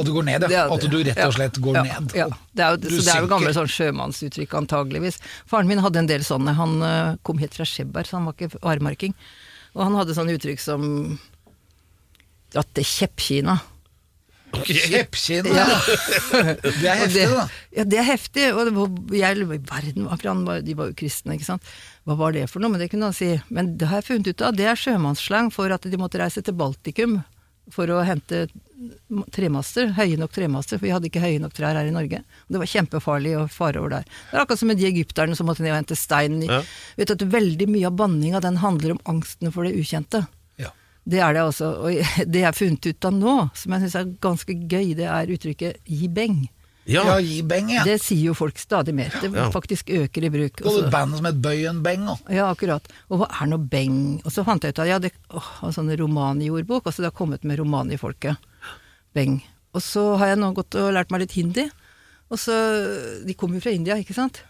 At 0.00 0.06
du 0.06 0.12
går 0.14 0.24
ned, 0.24 0.44
ja. 0.48 0.64
At 0.72 0.84
du 0.88 0.98
rett 1.04 1.18
og 1.26 1.34
slett 1.36 1.58
går 1.60 1.76
ja, 1.76 1.82
ned. 1.84 2.14
Ja, 2.16 2.28
det 2.56 2.64
er 2.64 2.76
jo, 2.76 2.80
Du 2.80 2.88
så 2.94 3.00
det 3.04 3.14
er 3.14 3.24
jo 3.24 3.30
gamle 3.32 3.52
sånn 3.56 3.68
sjømannsuttrykk 3.68 4.54
antageligvis. 4.62 5.18
Faren 5.50 5.68
min 5.68 5.82
hadde 5.84 6.00
en 6.00 6.08
del 6.08 6.24
sånne. 6.24 6.54
Han 6.56 6.78
eh, 6.86 7.16
kom 7.26 7.40
helt 7.42 7.56
fra 7.56 7.66
Skjebberg, 7.68 8.08
så 8.08 8.16
han 8.16 8.28
var 8.28 8.36
ikke 8.38 8.62
aremarking. 8.62 9.16
Og 9.74 9.84
han 9.84 9.98
hadde 9.98 10.16
sånne 10.16 10.38
uttrykk 10.38 10.62
som 10.62 10.86
Dratt 12.50 12.72
til 12.74 12.86
Kjeppkina. 12.86 13.58
Kjeppkinn. 14.52 15.46
Ja. 15.54 15.66
Det 16.80 16.88
er 16.88 17.00
heftig, 17.00 17.22
heftig, 17.22 17.26
da. 17.34 17.44
Ja, 17.76 17.84
det 17.84 17.98
er 18.00 18.06
heftig. 18.08 18.46
Og 18.54 18.62
det 18.68 18.74
var, 18.76 18.88
jeg, 19.16 19.46
verden, 19.48 20.08
for 20.10 20.28
han 20.30 20.44
de 20.66 20.74
var 20.78 20.90
jo 20.90 20.96
kristne, 21.00 21.36
ikke 21.38 21.48
sant. 21.48 21.62
Hva 22.08 22.16
var 22.18 22.32
det 22.36 22.46
for 22.50 22.60
noe? 22.62 22.70
Men 22.74 22.80
det 22.82 22.90
kunne 22.92 23.10
han 23.10 23.16
si. 23.16 23.32
Men 23.48 23.76
det 23.78 23.88
har 23.90 24.00
jeg 24.02 24.08
funnet 24.10 24.32
ut 24.32 24.42
av, 24.46 24.56
det 24.58 24.66
er 24.70 24.78
sjømannsslang 24.80 25.52
for 25.54 25.70
at 25.74 25.86
de 25.86 26.00
måtte 26.00 26.18
reise 26.22 26.42
til 26.42 26.56
Baltikum 26.58 27.20
for 27.70 27.86
å 27.94 28.00
hente 28.02 28.48
tremaster, 29.30 29.92
høye 29.94 30.16
nok 30.18 30.32
tremaster, 30.34 30.78
for 30.80 30.88
vi 30.88 30.92
hadde 30.94 31.06
ikke 31.06 31.22
høye 31.22 31.38
nok 31.42 31.52
trær 31.54 31.76
her 31.78 31.86
i 31.86 31.92
Norge. 31.94 32.18
Og 32.48 32.56
det 32.56 32.62
var 32.62 32.70
kjempefarlig 32.72 33.34
å 33.38 33.44
fare 33.52 33.78
over 33.78 33.92
der. 33.94 34.08
Det 34.08 34.34
er 34.34 34.42
akkurat 34.42 34.58
som 34.62 34.70
med 34.72 34.80
de 34.80 34.88
egypterne 34.88 35.36
som 35.38 35.46
måtte 35.46 35.62
ned 35.62 35.70
og 35.74 35.78
hente 35.82 35.98
stein. 35.98 36.40
i- 36.42 36.48
Ja. 36.50 36.62
Vet 36.98 37.08
du 37.08 37.14
at 37.14 37.28
Veldig 37.30 37.68
mye 37.70 37.86
av 37.86 37.94
banninga 37.94 38.40
den 38.42 38.56
handler 38.56 38.92
om 38.96 39.00
angstene 39.06 39.52
for 39.54 39.62
det 39.64 39.76
ukjente. 39.78 40.26
Det 41.08 41.18
er 41.18 41.32
det 41.34 41.42
også. 41.42 41.68
Og 41.80 42.26
det 42.30 42.40
jeg 42.42 42.44
har 42.48 42.52
funnet 42.56 42.86
ut 42.86 43.04
av 43.08 43.12
nå, 43.16 43.34
som 43.56 43.72
jeg 43.72 43.80
syns 43.86 43.94
er 44.00 44.10
ganske 44.20 44.54
gøy, 44.68 44.94
det 44.96 45.06
er 45.08 45.26
uttrykket 45.36 45.78
'gi 45.86 46.08
beng'. 46.08 46.48
Ja, 46.90 47.04
Ja, 47.04 47.16
gi 47.20 47.42
beng, 47.42 47.68
ja. 47.70 47.84
Det 47.84 48.00
sier 48.02 48.30
jo 48.30 48.34
folk 48.34 48.56
stadig 48.58 48.94
mer. 48.94 49.10
Det 49.20 49.30
Ja. 49.32 49.50
faktisk 49.50 49.90
øker 49.92 50.24
i 50.24 50.30
bruk. 50.30 50.60
Og 50.64 50.66
et 50.78 50.84
så- 50.86 50.90
band 50.90 51.14
som 51.16 51.24
het 51.26 51.40
Bøyen 51.40 51.82
Beng 51.82 52.06
òg. 52.08 52.18
ja, 52.30 52.48
akkurat. 52.52 52.82
Og 53.10 53.20
hva 53.20 53.28
er 53.42 53.46
nå 53.46 53.58
beng? 53.68 54.20
Og 54.24 54.32
så 54.32 54.44
fant 54.44 54.62
jeg 54.62 54.70
ut 54.72 54.78
at 54.80 54.88
ja, 54.88 54.98
det 54.98 55.12
åh, 55.30 55.62
var 55.62 55.70
sånn 55.70 55.94
romaniordbok. 55.96 56.84
altså 56.86 56.96
det 57.02 57.12
har 57.12 57.18
kommet 57.26 57.44
med 57.44 57.58
romani-folket. 57.58 58.36
Beng. 59.14 59.42
Og 59.74 59.80
så 59.82 60.16
har 60.18 60.26
jeg 60.28 60.38
nå 60.38 60.52
gått 60.54 60.74
og 60.74 60.92
lært 60.94 61.10
meg 61.10 61.20
litt 61.20 61.32
hindi. 61.32 61.70
Og 62.30 62.38
så, 62.38 63.24
De 63.26 63.34
kommer 63.34 63.54
jo 63.56 63.60
fra 63.60 63.70
India, 63.72 63.94
ikke 63.94 64.14
sant? 64.14 64.42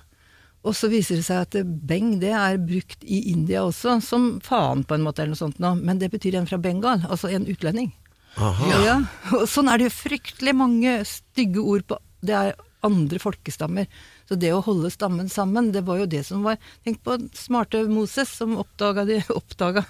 Og 0.61 0.77
så 0.77 0.90
viser 0.92 1.20
det 1.20 1.25
seg 1.25 1.44
at 1.46 1.57
eh, 1.57 1.64
beng 1.64 2.18
det 2.20 2.35
er 2.37 2.61
brukt 2.61 3.05
i 3.05 3.23
India 3.33 3.64
også, 3.64 3.96
som 4.05 4.33
faen 4.44 4.85
på 4.85 4.96
en 4.96 5.07
måte, 5.07 5.23
eller 5.23 5.35
noe 5.35 5.40
sånt 5.40 5.61
nå. 5.62 5.75
Men 5.81 6.03
det 6.03 6.11
betyr 6.12 6.37
en 6.37 6.49
fra 6.51 6.61
Bengal, 6.61 7.07
altså 7.09 7.33
en 7.33 7.49
utlending. 7.49 7.92
Ja. 8.38 9.01
Og 9.35 9.49
sånn 9.51 9.68
er 9.70 9.81
det 9.81 9.88
jo 9.88 9.96
fryktelig 9.96 10.53
mange 10.55 11.01
stygge 11.09 11.59
ord 11.59 11.83
på 11.90 11.96
Det 12.23 12.35
er 12.37 12.53
andre 12.87 13.18
folkestammer. 13.20 13.88
Så 14.29 14.37
det 14.38 14.53
å 14.55 14.62
holde 14.64 14.92
stammen 14.92 15.29
sammen, 15.33 15.73
det 15.75 15.83
var 15.88 15.99
jo 16.01 16.07
det 16.09 16.23
som 16.29 16.44
var 16.46 16.61
Tenk 16.87 17.03
på 17.05 17.16
smarte 17.37 17.83
Moses 17.90 18.31
som 18.38 18.55
oppdaga 18.61 19.05
de 19.09 19.18
oppdaga, 19.40 19.85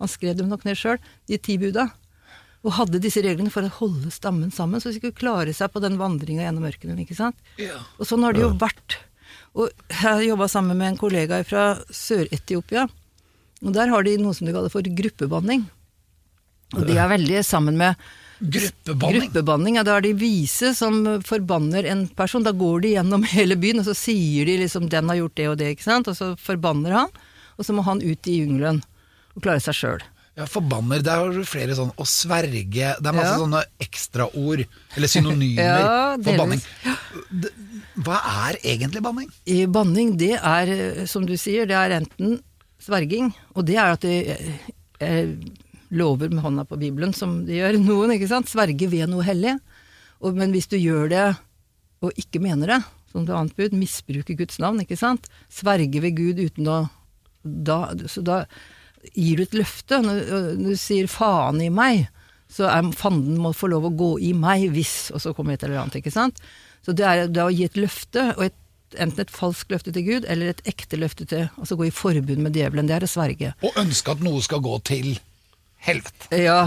Han 0.00 0.10
skrev 0.10 0.36
dem 0.40 0.50
nok 0.52 0.66
ned 0.66 0.76
sjøl, 0.80 0.98
de 1.30 1.38
ti 1.38 1.56
buda. 1.60 1.88
Og 2.66 2.74
hadde 2.80 3.00
disse 3.00 3.22
reglene 3.22 3.52
for 3.52 3.64
å 3.64 3.74
holde 3.78 4.10
stammen 4.10 4.50
sammen, 4.50 4.82
så 4.82 4.90
de 4.90 4.98
skulle 4.98 5.16
klare 5.16 5.54
seg 5.54 5.70
på 5.72 5.80
den 5.84 6.00
vandringa 6.00 6.42
gjennom 6.48 6.66
ørkenen. 6.66 6.98
ikke 7.04 7.16
sant? 7.16 7.38
Ja. 7.62 7.78
Og 8.00 8.08
sånn 8.08 8.26
har 8.26 8.34
det 8.34 8.42
jo 8.42 8.50
vært. 8.58 8.98
Og 9.56 9.70
jeg 9.88 10.28
jobba 10.28 10.48
sammen 10.52 10.76
med 10.76 10.92
en 10.92 10.98
kollega 11.00 11.38
fra 11.48 11.70
Sør-Etiopia. 11.88 12.84
Og 13.64 13.72
der 13.72 13.88
har 13.88 14.04
de 14.04 14.16
noe 14.20 14.36
som 14.36 14.46
de 14.46 14.52
kaller 14.52 14.72
for 14.72 14.84
gruppebanning. 14.84 15.64
Og 16.76 16.84
de 16.88 16.96
er 16.98 17.08
veldig 17.08 17.42
sammen 17.46 17.76
med 17.80 17.96
Gruppebanning. 18.36 19.30
Gruppebanning, 19.30 19.76
ja, 19.78 19.82
da 19.86 19.94
er 19.96 20.02
de 20.04 20.10
vise 20.20 20.74
som 20.76 20.98
forbanner 21.24 21.86
en 21.88 22.02
person. 22.18 22.44
Da 22.44 22.52
går 22.52 22.82
de 22.84 22.90
gjennom 22.98 23.22
hele 23.32 23.56
byen, 23.56 23.80
og 23.80 23.86
så 23.88 23.94
sier 23.96 24.44
de 24.44 24.58
liksom 24.60 24.90
'den 24.92 25.08
har 25.08 25.16
gjort 25.22 25.34
det 25.40 25.46
og 25.48 25.56
det', 25.56 25.70
ikke 25.72 25.86
sant. 25.86 26.08
Og 26.12 26.16
så 26.18 26.34
forbanner 26.36 26.92
han, 26.92 27.08
og 27.56 27.64
så 27.64 27.72
må 27.72 27.80
han 27.88 28.02
ut 28.04 28.28
i 28.28 28.36
jungelen 28.42 28.82
og 29.36 29.40
klare 29.42 29.60
seg 29.64 29.74
sjøl. 29.78 30.04
Ja, 30.36 30.44
forbanner. 30.44 31.00
Der 31.00 31.16
har 31.16 31.32
du 31.32 31.40
flere 31.48 31.72
sånn 31.72 31.94
å 31.96 32.04
sverge 32.04 32.92
Det 33.00 33.08
er 33.08 33.12
masse 33.16 33.32
Ja. 33.32 33.40
sånne 33.40 33.62
ekstraord, 33.80 34.66
eller 34.96 35.08
synonymer, 35.08 35.64
Ja, 35.80 36.16
for 36.20 36.36
banning. 36.36 36.60
delvis. 36.60 37.00
Det- 37.40 37.54
Hva 38.04 38.18
er 38.48 38.58
egentlig 38.60 39.00
banning? 39.04 39.30
I 39.48 39.64
banning, 39.72 40.16
det 40.20 40.34
er, 40.36 40.72
eh, 40.72 41.04
som 41.08 41.24
du 41.26 41.36
sier, 41.40 41.68
det 41.68 41.76
er 41.76 41.96
enten 41.96 42.40
sverging, 42.82 43.30
og 43.54 43.64
det 43.68 43.78
er 43.80 43.94
at 43.94 44.04
de 44.04 44.16
eh, 44.34 44.66
eh, 45.00 45.32
lover 45.96 46.28
med 46.28 46.44
hånda 46.44 46.66
på 46.68 46.78
Bibelen, 46.80 47.14
som 47.16 47.38
de 47.46 47.56
gjør 47.60 47.78
noen, 47.88 48.12
ikke 48.16 48.28
sant. 48.28 48.50
Sverge 48.52 48.90
ved 48.92 49.08
noe 49.08 49.24
hellig. 49.24 49.56
Og, 50.20 50.36
men 50.36 50.52
hvis 50.52 50.68
du 50.68 50.76
gjør 50.76 51.08
det 51.12 51.26
og 52.04 52.20
ikke 52.20 52.42
mener 52.44 52.74
det, 52.74 52.80
som 53.12 53.24
det 53.24 53.32
annet 53.32 53.56
bud, 53.56 53.76
misbruker 53.76 54.36
Guds 54.36 54.60
navn, 54.60 54.82
ikke 54.84 54.98
sant. 55.00 55.30
Sverge 55.52 56.02
ved 56.04 56.18
Gud 56.18 56.42
uten 56.42 56.68
å 56.68 56.80
da, 57.46 57.94
Så 58.10 58.24
da 58.26 58.42
gir 59.14 59.38
du 59.38 59.44
et 59.46 59.54
løfte. 59.54 60.02
Når 60.02 60.58
du 60.58 60.72
sier 60.76 61.06
'faen 61.06 61.62
i 61.62 61.70
meg', 61.70 62.08
så 62.50 62.68
er 62.68 62.90
fanden 62.92 63.38
må 63.38 63.54
få 63.54 63.70
lov 63.70 63.86
å 63.88 63.96
gå 63.96 64.10
i 64.22 64.32
meg 64.32 64.68
hvis 64.70 65.10
Og 65.14 65.22
så 65.22 65.32
kommer 65.34 65.54
et 65.54 65.64
eller 65.66 65.80
annet, 65.82 65.98
ikke 65.98 66.14
sant. 66.14 66.38
Så 66.86 66.94
det 66.94 67.02
er, 67.02 67.26
det 67.26 67.42
er 67.42 67.48
å 67.50 67.54
gi 67.54 67.66
et 67.66 67.78
løfte, 67.80 68.28
og 68.36 68.44
et, 68.46 68.58
enten 68.94 69.24
et 69.24 69.32
falskt 69.34 69.72
løfte 69.74 69.90
til 69.90 70.04
Gud, 70.06 70.26
eller 70.30 70.52
et 70.52 70.60
ekte 70.70 70.98
løfte 71.00 71.26
til 71.26 71.48
Altså 71.58 71.74
gå 71.78 71.88
i 71.88 71.94
forbund 71.94 72.44
med 72.44 72.54
djevelen. 72.54 72.86
Det 72.86 72.94
er 72.94 73.06
å 73.06 73.10
sverge. 73.10 73.56
Og 73.66 73.80
ønske 73.82 74.14
at 74.14 74.22
noe 74.22 74.44
skal 74.46 74.62
gå 74.62 74.78
til 74.86 75.16
helvete. 75.86 76.30
Ja, 76.38 76.60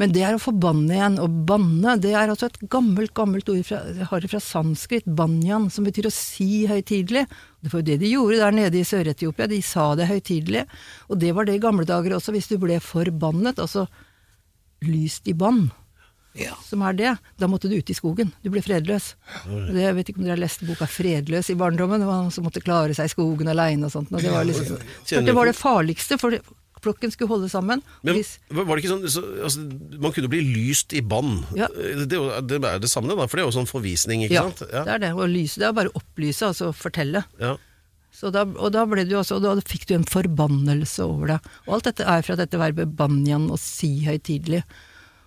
men 0.00 0.12
det 0.14 0.24
er 0.26 0.36
å 0.36 0.42
forbanne 0.42 0.96
igjen. 0.96 1.20
Å 1.22 1.28
banne, 1.28 1.96
det 2.02 2.12
er 2.14 2.32
altså 2.32 2.48
et 2.50 2.58
gammelt, 2.72 3.12
gammelt 3.16 3.48
ord 3.52 3.62
fra, 3.68 3.82
jeg 3.92 4.08
har 4.10 4.24
det 4.24 4.32
fra 4.32 4.42
sanskrit, 4.42 5.06
banyan, 5.18 5.68
som 5.72 5.86
betyr 5.86 6.08
å 6.08 6.14
si 6.14 6.66
høytidelig. 6.70 7.26
Det 7.60 7.72
var 7.72 7.82
jo 7.82 7.88
det 7.90 8.00
de 8.02 8.12
gjorde 8.12 8.42
der 8.42 8.56
nede 8.56 8.80
i 8.80 8.86
Sør-Etiopia, 8.88 9.48
de 9.50 9.62
sa 9.64 9.90
det 9.98 10.08
høytidelig. 10.10 10.66
Og 11.10 11.20
det 11.22 11.32
var 11.36 11.48
det 11.48 11.56
i 11.56 11.62
gamle 11.62 11.86
dager 11.88 12.16
også, 12.16 12.34
hvis 12.36 12.50
du 12.52 12.56
ble 12.62 12.80
forbannet, 12.84 13.60
altså 13.62 13.86
lyst 14.84 15.28
i 15.30 15.36
bann, 15.36 15.66
Ja. 16.36 16.56
som 16.66 16.82
er 16.84 16.92
det, 16.98 17.14
da 17.40 17.48
måtte 17.48 17.70
du 17.70 17.76
ut 17.78 17.90
i 17.90 17.96
skogen. 17.96 18.32
Du 18.44 18.50
ble 18.52 18.62
fredløs. 18.64 19.14
Det, 19.46 19.80
jeg 19.80 19.96
vet 19.96 20.10
ikke 20.12 20.20
om 20.20 20.26
dere 20.28 20.36
har 20.36 20.44
lest 20.44 20.66
boka 20.68 20.88
'Fredløs' 20.90 21.50
i 21.52 21.58
barndommen, 21.58 22.02
det 22.02 22.08
var 22.08 22.22
han 22.24 22.30
som 22.34 22.44
måtte 22.44 22.64
klare 22.64 22.94
seg 22.94 23.08
i 23.08 23.14
skogen 23.14 23.48
aleine 23.48 23.88
og 23.88 23.92
sånt. 23.94 24.12
Og 24.12 24.22
det 24.22 24.32
var 24.34 24.44
liksom, 24.44 24.78
det 25.26 25.34
var 25.34 25.46
det 25.46 25.56
farligste, 25.56 26.18
for 26.20 26.30
det- 26.30 26.44
flokken 26.86 27.10
skulle 27.10 27.28
holde 27.28 27.48
sammen. 27.48 27.82
Men 28.06 28.20
var 28.50 28.76
det 28.76 28.84
ikke 28.84 28.92
sånn 28.92 29.06
så, 29.10 29.22
altså, 29.42 29.64
Man 29.98 30.12
kunne 30.12 30.30
bli 30.30 30.42
lyst 30.44 30.92
i 30.92 31.02
bann. 31.02 31.44
Ja. 31.56 31.68
Det, 31.68 32.12
jo- 32.12 32.40
det 32.40 32.62
er 32.62 32.78
det 32.82 32.90
samme, 32.90 33.08
da, 33.16 33.26
for 33.26 33.36
det 33.36 33.44
er 33.44 33.48
jo 33.50 33.56
sånn 33.58 33.70
forvisning, 33.70 34.26
ikke 34.26 34.38
ja, 34.38 34.42
sant? 34.50 34.66
det 34.70 34.94
er 34.94 34.98
det. 34.98 35.12
Og 35.16 35.28
lyse, 35.28 35.58
det 35.58 35.66
er 35.70 35.72
bare 35.72 35.94
opplyse, 35.98 36.46
altså 36.46 36.72
fortelle. 36.76 37.24
Ja. 37.40 37.56
Så 38.16 38.30
da, 38.32 38.46
og 38.46 38.72
da 38.72 38.86
også, 38.86 39.36
og 39.36 39.42
da 39.44 39.54
fikk 39.60 39.86
du 39.90 39.94
en 39.94 40.06
forbannelse 40.08 41.04
over 41.04 41.34
det. 41.34 41.40
Og 41.66 41.74
alt 41.76 41.88
dette 41.90 42.06
er 42.08 42.22
fra 42.24 42.36
dette 42.38 42.56
verbet 42.60 42.94
banjan, 42.96 43.50
å 43.52 43.58
si 43.60 44.06
høytidelig. 44.06 44.62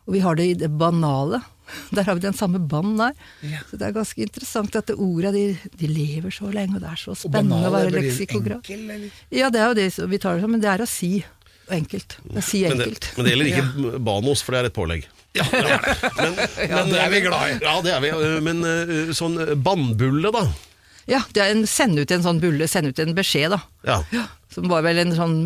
Og 0.10 0.16
vi 0.18 0.22
har 0.26 0.38
det 0.40 0.46
i 0.50 0.58
det 0.58 0.72
banale. 0.82 1.44
Der 1.94 2.02
har 2.08 2.18
vi 2.18 2.24
den 2.24 2.34
samme 2.34 2.58
bånd 2.58 2.96
der. 2.98 3.14
Så 3.70 3.78
det 3.78 3.86
er 3.86 3.94
ganske 3.94 4.24
interessant 4.26 4.74
at 4.80 4.90
orda 4.96 5.30
de, 5.36 5.44
de 5.78 5.90
lever 5.90 6.34
så 6.34 6.50
lenge, 6.50 6.80
og 6.80 6.82
det 6.82 6.90
er 6.90 6.98
så 6.98 7.14
spennende 7.14 7.60
spennende 7.60 7.70
å 7.70 7.74
være 7.76 7.92
leksikograf. 7.94 8.64
enkel, 8.66 8.88
eller? 8.96 9.20
Ja, 9.30 9.52
det 9.54 9.62
er 9.62 9.68
jo 9.70 9.78
det 9.78 10.10
vi 10.10 10.18
tar 10.24 10.40
det 10.40 10.42
som, 10.48 10.56
men 10.56 10.64
det 10.64 10.72
er 10.72 10.82
å 10.82 10.88
si 10.90 11.12
enkelt. 11.70 12.18
Å 12.26 12.42
si 12.42 12.64
Men, 12.66 12.80
det, 12.82 12.88
enkelt. 12.88 13.10
men 13.14 13.28
det 13.28 13.36
gjelder 13.36 13.52
ikke 13.52 14.02
Banos, 14.10 14.42
for 14.42 14.58
det 14.58 14.64
er 14.64 14.72
et 14.72 14.78
pålegg. 14.80 15.06
Ja, 15.38 15.46
det 15.46 15.62
er 15.62 15.70
det. 15.70 15.96
Men, 16.18 16.40
Ja, 16.74 16.82
det 16.90 17.00
er 17.04 17.12
vi 17.14 17.22
glad 17.28 17.46
i. 17.46 17.58
Ja, 17.62 17.76
det 17.86 17.92
er 17.94 18.02
vi. 18.02 18.14
Men 18.50 18.66
eh, 18.66 19.12
sånn 19.14 19.38
bannbulle, 19.62 20.32
da. 20.34 20.48
Ja, 21.10 21.20
det 21.38 21.44
er 21.46 21.54
en, 21.54 21.68
send 21.70 22.02
ut 22.02 22.10
en 22.18 22.26
sånn 22.26 22.42
bulle, 22.42 22.66
send 22.70 22.90
ut 22.90 23.00
en 23.06 23.14
beskjed, 23.18 23.54
da. 23.54 23.62
Ja. 23.86 24.26
Som 24.50 24.74
var 24.74 24.82
vel 24.90 25.04
en 25.06 25.14
sånn 25.14 25.38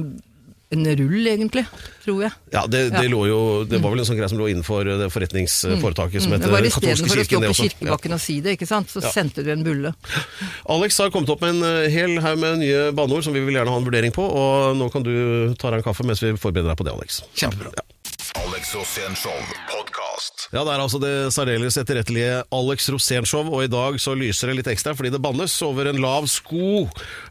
en 0.73 0.86
rull, 0.99 1.27
egentlig, 1.31 1.63
tror 2.03 2.23
jeg. 2.25 2.31
Ja, 2.53 2.65
det, 2.67 2.81
det, 2.91 3.03
Ja. 3.05 3.09
lå 3.13 3.21
jo, 3.29 3.39
det 3.69 3.79
var 3.81 3.93
vel 3.93 3.99
en 4.03 4.05
sånn 4.09 4.17
greie 4.19 4.29
som 4.29 4.38
lå 4.41 4.49
innenfor 4.51 4.83
det 4.86 5.09
forretningsforetaket 5.13 6.21
som 6.25 6.31
Mm. 6.33 6.39
Det 6.39 6.43
heter 6.43 6.51
var 6.51 6.62
Katolske 6.62 6.81
istedenfor 6.83 7.05
å 7.05 7.09
stå 7.09 7.23
kirken. 7.23 7.41
det 7.41 7.47
på 7.47 7.53
kirkebakken 7.53 7.79
kirkebakken 7.79 8.13
og 8.13 8.21
si 8.21 8.39
det, 8.41 8.57
ikke 8.59 8.67
sant, 8.67 8.88
så 8.89 9.01
Ja. 9.03 9.09
sendte 9.12 9.43
du 9.43 9.51
en 9.51 9.63
bulle. 9.63 9.93
Alex 10.75 10.97
har 10.97 11.09
kommet 11.12 11.29
opp 11.29 11.41
med 11.41 11.55
en 11.55 11.63
eh, 11.63 11.89
hel 11.89 12.17
haug 12.19 12.38
med 12.39 12.59
nye 12.59 12.91
banneord 12.91 13.23
som 13.23 13.33
vi 13.33 13.39
vil 13.45 13.53
gjerne 13.55 13.69
ha 13.69 13.77
en 13.77 13.86
vurdering 13.86 14.12
på, 14.12 14.23
og 14.27 14.75
nå 14.77 14.91
kan 14.91 15.03
du 15.03 15.53
ta 15.55 15.69
deg 15.71 15.79
en 15.79 15.83
kaffe 15.93 16.03
mens 16.05 16.19
vi 16.23 16.33
forbereder 16.36 16.69
deg 16.73 16.77
på 16.77 16.83
det, 16.86 16.93
Alex. 16.93 17.21
Kjempebra. 17.36 17.71
Alex 18.36 18.73
Rosén 18.73 19.13
Show. 19.15 19.38
Ja, 20.53 20.61
det 20.61 20.69
er 20.75 20.81
altså 20.83 20.99
det 21.01 21.11
særdeles 21.33 21.79
etterrettelige 21.81 22.43
Alex 22.53 22.85
Rosén-show, 22.93 23.47
og 23.49 23.63
i 23.65 23.69
dag 23.71 23.95
så 24.01 24.13
lyser 24.13 24.51
det 24.51 24.59
litt 24.59 24.67
ekstra 24.69 24.93
fordi 24.93 25.09
det 25.09 25.21
bannes 25.23 25.55
over 25.65 25.87
en 25.89 25.97
lav 26.03 26.27
sko. 26.29 26.83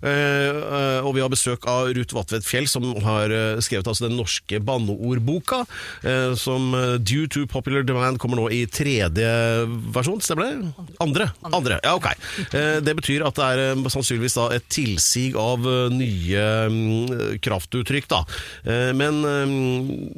Eh, 0.02 0.11
eh, 0.11 0.98
og 1.06 1.14
vi 1.14 1.22
har 1.22 1.30
besøk 1.30 1.68
av 1.70 1.92
Ruth 1.94 2.16
Vatvedt 2.16 2.48
Fjell, 2.48 2.66
som 2.66 2.88
har 3.04 3.30
eh, 3.30 3.61
skrevet 3.62 3.87
altså 3.87 4.08
den 4.08 4.16
norske 4.18 4.58
banneordboka, 4.66 5.61
eh, 6.02 6.32
som 6.35 6.72
eh, 6.74 6.96
due 6.98 7.30
to 7.30 7.44
popular 7.46 7.87
demand 7.87 8.18
kommer 8.18 8.40
nå 8.40 8.48
i 8.50 8.64
tredje 8.66 9.30
versjon, 9.94 10.18
stemmer 10.24 10.48
det? 10.50 10.88
Andre? 11.06 11.28
Andre, 11.46 11.78
ja 11.87 11.94
ok. 12.00 12.11
Eh, 12.50 12.80
det 12.82 12.96
betyr 12.98 13.22
at 13.28 13.38
det 13.38 13.48
er 13.52 13.64
eh, 13.68 13.87
sannsynligvis 13.87 14.38
da 14.40 14.48
et 14.58 14.66
tilsig 14.72 15.28
av 15.38 15.62
eh, 15.62 15.94
nye 15.94 16.48
mm, 16.74 17.38
kraftuttrykk, 17.46 18.11
da. 18.11 18.24
Eh, 18.66 18.90
men 18.98 19.22
eh, 19.30 19.56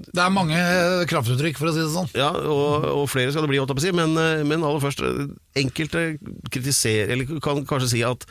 Det 0.09 0.25
er 0.25 0.35
mange 0.41 0.65
kraftuttrykk, 1.13 1.61
for 1.61 1.69
å 1.69 1.77
si 1.77 1.85
det 1.85 1.93
sånn. 1.93 2.11
ja, 2.17 2.33
og, 2.33 2.91
og 2.95 3.09
flere 3.11 3.33
skal 3.35 3.45
det 3.47 3.51
bli, 3.53 3.59
holdt 3.63 3.75
jeg 3.75 3.79
på 3.81 3.83
å 3.83 3.87
si, 3.89 3.95
men, 3.99 4.15
eh, 4.21 4.45
men 4.47 4.63
aller 4.65 4.83
først, 4.85 5.03
eh, 5.05 5.35
enkelte 5.65 6.05
kritiserer, 6.55 7.13
eller 7.17 7.41
kan 7.45 7.65
kanskje 7.69 7.91
si 7.97 8.03
at 8.07 8.25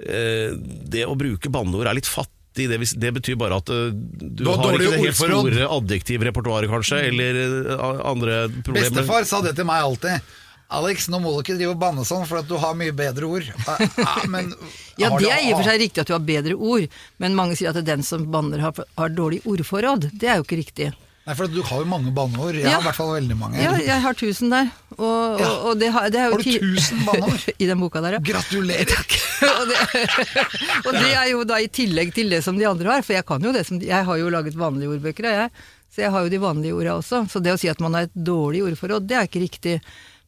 eh, 0.00 0.54
det 0.86 1.04
å 1.08 1.16
bruke 1.18 1.50
banneord 1.52 1.90
er 1.90 1.98
litt 2.00 2.08
fattig. 2.10 2.32
Det, 2.56 2.78
det 2.96 3.10
betyr 3.18 3.36
bare 3.36 3.58
at 3.60 3.68
eh, 3.68 3.90
du, 3.92 4.44
Du 4.44 4.46
har 4.48 4.56
har 4.62 4.78
ikke 4.78 4.86
det 4.94 5.02
helt 5.02 5.10
ordforråd. 5.12 5.50
store 5.52 5.66
adjektivrepertoaret, 5.76 6.70
kanskje, 6.72 7.02
eller 7.10 7.40
eh, 7.42 7.86
andre 8.08 8.38
problemer. 8.64 8.94
Bestefar 8.96 9.26
sa 9.28 9.42
det 9.44 9.56
til 9.58 9.68
meg 9.68 9.82
alltid. 9.84 10.34
Alex, 10.76 11.04
nå 11.12 11.20
må 11.22 11.30
du 11.36 11.44
ikke 11.44 11.54
drive 11.60 11.76
og 11.76 11.78
banne 11.78 12.02
sånn, 12.08 12.24
for 12.26 12.40
at 12.40 12.48
du 12.50 12.56
har 12.58 12.72
mye 12.74 12.90
bedre 12.96 13.28
ord. 13.28 13.44
Ja, 13.46 13.74
ja, 14.00 14.14
men 14.32 14.48
Ja, 14.98 15.12
det 15.20 15.28
er 15.30 15.44
i 15.44 15.52
og 15.52 15.60
for 15.60 15.68
seg 15.68 15.78
riktig 15.84 16.02
at 16.02 16.08
du 16.10 16.14
har 16.16 16.24
bedre 16.26 16.56
ord, 16.58 16.88
men 17.22 17.36
mange 17.38 17.54
sier 17.60 17.70
at 17.70 17.86
den 17.86 18.02
som 18.02 18.24
banner 18.32 18.64
har, 18.64 18.80
har 18.98 19.12
dårlig 19.14 19.44
ordforråd. 19.46 20.08
Det 20.18 20.26
er 20.32 20.40
jo 20.40 20.46
ikke 20.48 20.58
riktig. 20.64 20.88
Nei, 21.26 21.34
for 21.34 21.50
du 21.50 21.58
har 21.66 21.80
jo 21.82 21.88
mange 21.90 22.12
banneord. 22.14 22.54
Jeg 22.54 22.64
Ja. 22.68 22.76
har 22.76 22.80
i 22.84 22.86
hvert 22.86 22.98
fall 23.00 23.12
veldig 23.16 23.36
mange. 23.38 23.58
Ja, 23.58 23.72
jeg 23.82 24.00
har 24.04 24.14
tusen 24.14 24.50
der. 24.52 24.68
Og, 24.96 25.40
Ja. 25.40 25.48
og, 25.66 25.78
det, 25.80 25.88
har, 25.92 26.08
det 26.10 26.20
har, 26.22 26.30
Har 26.30 26.38
du 26.38 26.44
ti- 26.44 26.58
tusen 26.62 27.00
banneord? 27.04 27.48
I 27.58 27.66
den 27.66 27.80
boka 27.82 28.00
der, 28.00 28.12
ja. 28.12 28.18
Gratulerer! 28.22 29.00
og, 29.58 29.64
det, 29.66 30.04
og 30.86 30.92
det 30.94 31.10
er 31.16 31.26
jo 31.32 31.42
da 31.44 31.58
i 31.58 31.66
tillegg 31.66 32.14
til 32.14 32.30
det 32.30 32.44
som 32.46 32.56
de 32.56 32.64
andre 32.68 32.92
har, 32.94 33.02
for 33.02 33.12
jeg 33.18 33.26
kan 33.26 33.42
jo 33.42 33.50
det 33.52 33.66
som 33.66 33.80
Jeg 33.82 34.04
har 34.06 34.16
jo 34.22 34.30
laget 34.30 34.54
vanlige 34.54 34.88
ordbøker, 34.94 35.24
jeg. 35.26 35.50
Så 35.90 36.02
jeg 36.04 36.10
har 36.14 36.22
jo 36.22 36.28
de 36.30 36.38
vanlige 36.38 36.74
orda 36.78 36.94
også. 37.00 37.24
Så 37.32 37.42
det 37.42 37.52
å 37.54 37.58
si 37.58 37.68
at 37.68 37.80
man 37.80 37.94
har 37.98 38.06
et 38.06 38.14
dårlig 38.14 38.62
ordforråd, 38.62 39.06
det 39.08 39.16
er 39.18 39.26
ikke 39.26 39.42
riktig. 39.48 39.80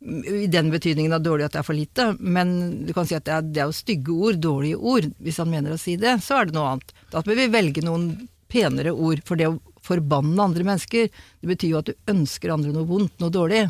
I 0.02 0.46
den 0.46 0.70
betydningen 0.70 1.12
av 1.12 1.22
dårlig 1.26 1.44
at 1.48 1.52
det 1.52 1.58
er 1.58 1.66
for 1.66 1.74
lite, 1.74 2.04
men 2.22 2.86
du 2.86 2.92
kan 2.94 3.06
si 3.06 3.16
at 3.18 3.24
det 3.26 3.32
er, 3.34 3.42
det 3.42 3.62
er 3.62 3.66
jo 3.70 3.74
stygge 3.74 4.14
ord, 4.14 4.38
dårlige 4.42 4.78
ord. 4.78 5.08
Hvis 5.22 5.38
han 5.42 5.50
mener 5.50 5.74
å 5.74 5.78
si 5.78 5.96
det, 5.98 6.20
så 6.22 6.38
er 6.40 6.46
det 6.50 6.54
noe 6.54 6.74
annet. 6.74 6.92
Da 7.10 7.22
bør 7.26 7.34
vi 7.38 7.48
velge 7.50 7.82
noen 7.86 8.28
penere 8.48 8.94
ord. 8.94 9.20
For 9.26 9.36
det 9.36 9.48
å 9.50 9.58
forbanne 9.88 10.46
andre 10.50 10.68
mennesker, 10.68 11.10
det 11.10 11.50
betyr 11.54 11.74
jo 11.74 11.82
at 11.82 11.90
du 11.90 12.14
ønsker 12.14 12.54
andre 12.54 12.74
noe 12.76 12.88
vondt, 12.88 13.16
noe 13.22 13.34
dårlig. 13.34 13.66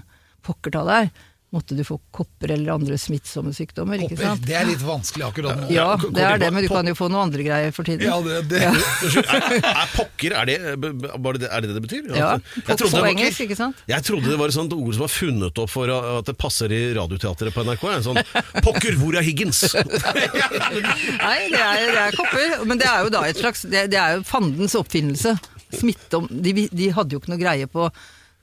Pokker 0.47 0.75
ta 0.75 0.85
deg. 0.89 1.11
Måtte 1.49 1.73
du 1.73 1.81
få 1.81 1.97
kopper 2.13 2.51
eller 2.53 2.75
andre 2.75 2.99
smittsomme 3.01 3.55
sykdommer, 3.57 4.03
ikke 4.05 4.19
sant? 4.21 4.43
Det 4.45 4.53
er 4.53 4.67
litt 4.69 4.83
vanskelig 4.85 5.25
akkurat 5.31 5.57
nå. 5.63 5.71
Ja, 5.73 5.95
det 5.97 6.21
er 6.21 6.43
det, 6.43 6.51
men 6.53 6.67
du 6.67 6.69
kan 6.69 6.85
jo 6.91 6.93
få 6.99 7.09
noe 7.09 7.23
andre 7.25 7.47
greier 7.47 7.73
for 7.73 7.89
tiden. 7.89 8.05
Ja, 8.05 8.19
det, 8.21 8.43
det. 8.51 8.61
Ja. 8.67 8.75
er, 9.23 9.57
er 9.71 9.95
pokker, 9.95 10.37
er 10.43 10.51
det, 10.51 10.59
er 10.61 10.77
det 10.77 11.71
det 11.71 11.79
det 11.79 11.85
betyr? 11.87 12.13
Ja, 12.13 12.35
Jeg 12.37 12.67
på, 12.69 12.91
på 12.93 13.01
engelsk, 13.15 13.47
ikke 13.47 13.57
sant? 13.57 13.81
Jeg 13.89 14.05
trodde 14.05 14.29
det 14.29 14.37
var 14.37 14.53
et 14.53 14.59
sånt 14.59 14.77
ord 14.77 14.93
som 14.93 15.07
var 15.07 15.15
funnet 15.15 15.65
opp 15.65 15.73
for 15.73 15.95
at 15.97 16.29
det 16.29 16.37
passer 16.37 16.69
i 16.77 16.85
radioteatret 17.01 17.57
på 17.57 17.65
NRK. 17.65 17.89
En 17.97 18.09
sånn 18.11 18.21
'Pokker, 18.61 19.01
hvor 19.01 19.17
er 19.17 19.25
Higgins?' 19.25 19.73
Nei, 21.25 21.39
det 21.49 21.65
er, 21.65 21.87
det 21.97 22.03
er 22.11 22.19
kopper, 22.19 22.59
men 22.69 22.77
det 22.77 22.93
er 22.93 23.07
jo 23.09 23.15
da 23.17 23.25
et 23.25 23.41
slags 23.41 23.65
Det, 23.65 23.89
det 23.89 23.97
er 23.97 24.19
jo 24.19 24.27
fandens 24.29 24.77
oppfinnelse. 24.77 25.39
Smittom, 25.75 26.29
de, 26.31 26.69
de 26.73 26.91
hadde 26.97 27.13
jo 27.17 27.21
ikke 27.21 27.33
noe 27.35 27.41
greie 27.43 27.67
på 27.69 27.89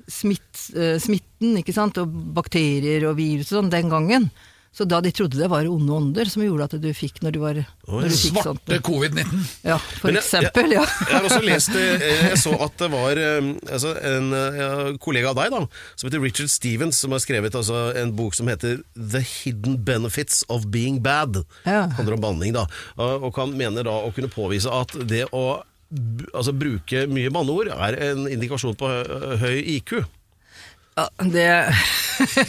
smitt, 0.08 0.68
eh, 0.78 0.98
smitten, 1.02 1.56
ikke 1.62 1.74
sant, 1.74 1.98
og 1.98 2.12
bakterier 2.38 3.08
og 3.10 3.16
virus 3.18 3.50
og 3.54 3.64
sånn 3.64 3.72
den 3.74 3.90
gangen. 3.90 4.30
Så 4.76 4.84
da 4.84 4.98
de 5.00 5.08
trodde 5.16 5.38
det 5.40 5.48
var 5.48 5.64
onde 5.72 5.88
ånder 5.96 6.28
som 6.28 6.42
gjorde 6.44 6.66
at 6.68 6.74
du 6.84 6.90
fikk 6.92 7.22
når 7.24 7.32
du 7.32 7.38
var 7.40 7.56
når 7.88 8.10
du 8.12 8.16
fikk 8.20 8.42
sånt. 8.44 8.60
Svarte 8.68 8.80
covid-19. 8.84 9.46
Ja, 9.64 9.78
for 9.80 10.12
jeg- 10.12 10.20
eksempel, 10.20 10.74
ja. 10.76 10.82
Jeg, 10.84 11.06
jeg 11.08 11.16
har 11.16 11.28
også 11.30 11.46
lest 11.48 11.78
eh, 11.80 12.04
Jeg 12.34 12.40
så 12.42 12.52
at 12.66 12.76
det 12.84 12.90
var 12.92 13.22
eh, 13.22 13.48
altså, 13.72 13.94
en 14.04 14.28
eh, 14.36 14.98
kollega 15.00 15.32
av 15.32 15.40
deg 15.40 15.54
da 15.56 15.62
som 15.96 16.10
heter 16.10 16.20
Richard 16.26 16.52
Stevens, 16.52 17.00
som 17.00 17.16
har 17.16 17.24
skrevet 17.24 17.56
altså, 17.56 17.86
en 17.96 18.12
bok 18.20 18.36
som 18.36 18.52
heter 18.52 18.84
The 19.00 19.24
Hidden 19.24 19.78
Benefits 19.88 20.44
of 20.52 20.68
Being 20.76 21.00
Bad. 21.02 21.40
Ja. 21.64 21.86
handler 21.96 22.18
om 22.20 22.26
banning, 22.28 22.52
da. 22.60 22.68
Og 23.00 23.30
og 23.32 23.40
han 23.40 23.56
mener 23.56 23.88
da 23.88 23.96
å 24.04 24.12
kunne 24.14 24.28
påvise 24.28 24.68
at 24.76 24.92
det 25.08 25.24
å 25.32 25.64
altså, 26.34 26.54
bruke 26.58 27.06
mye 27.12 27.32
banneord 27.34 27.70
er 27.76 27.98
en 28.12 28.26
indikasjon 28.32 28.76
på 28.80 28.90
høy 29.42 29.58
IQ. 29.78 29.98
Ja, 30.96 31.10
det, 31.28 31.46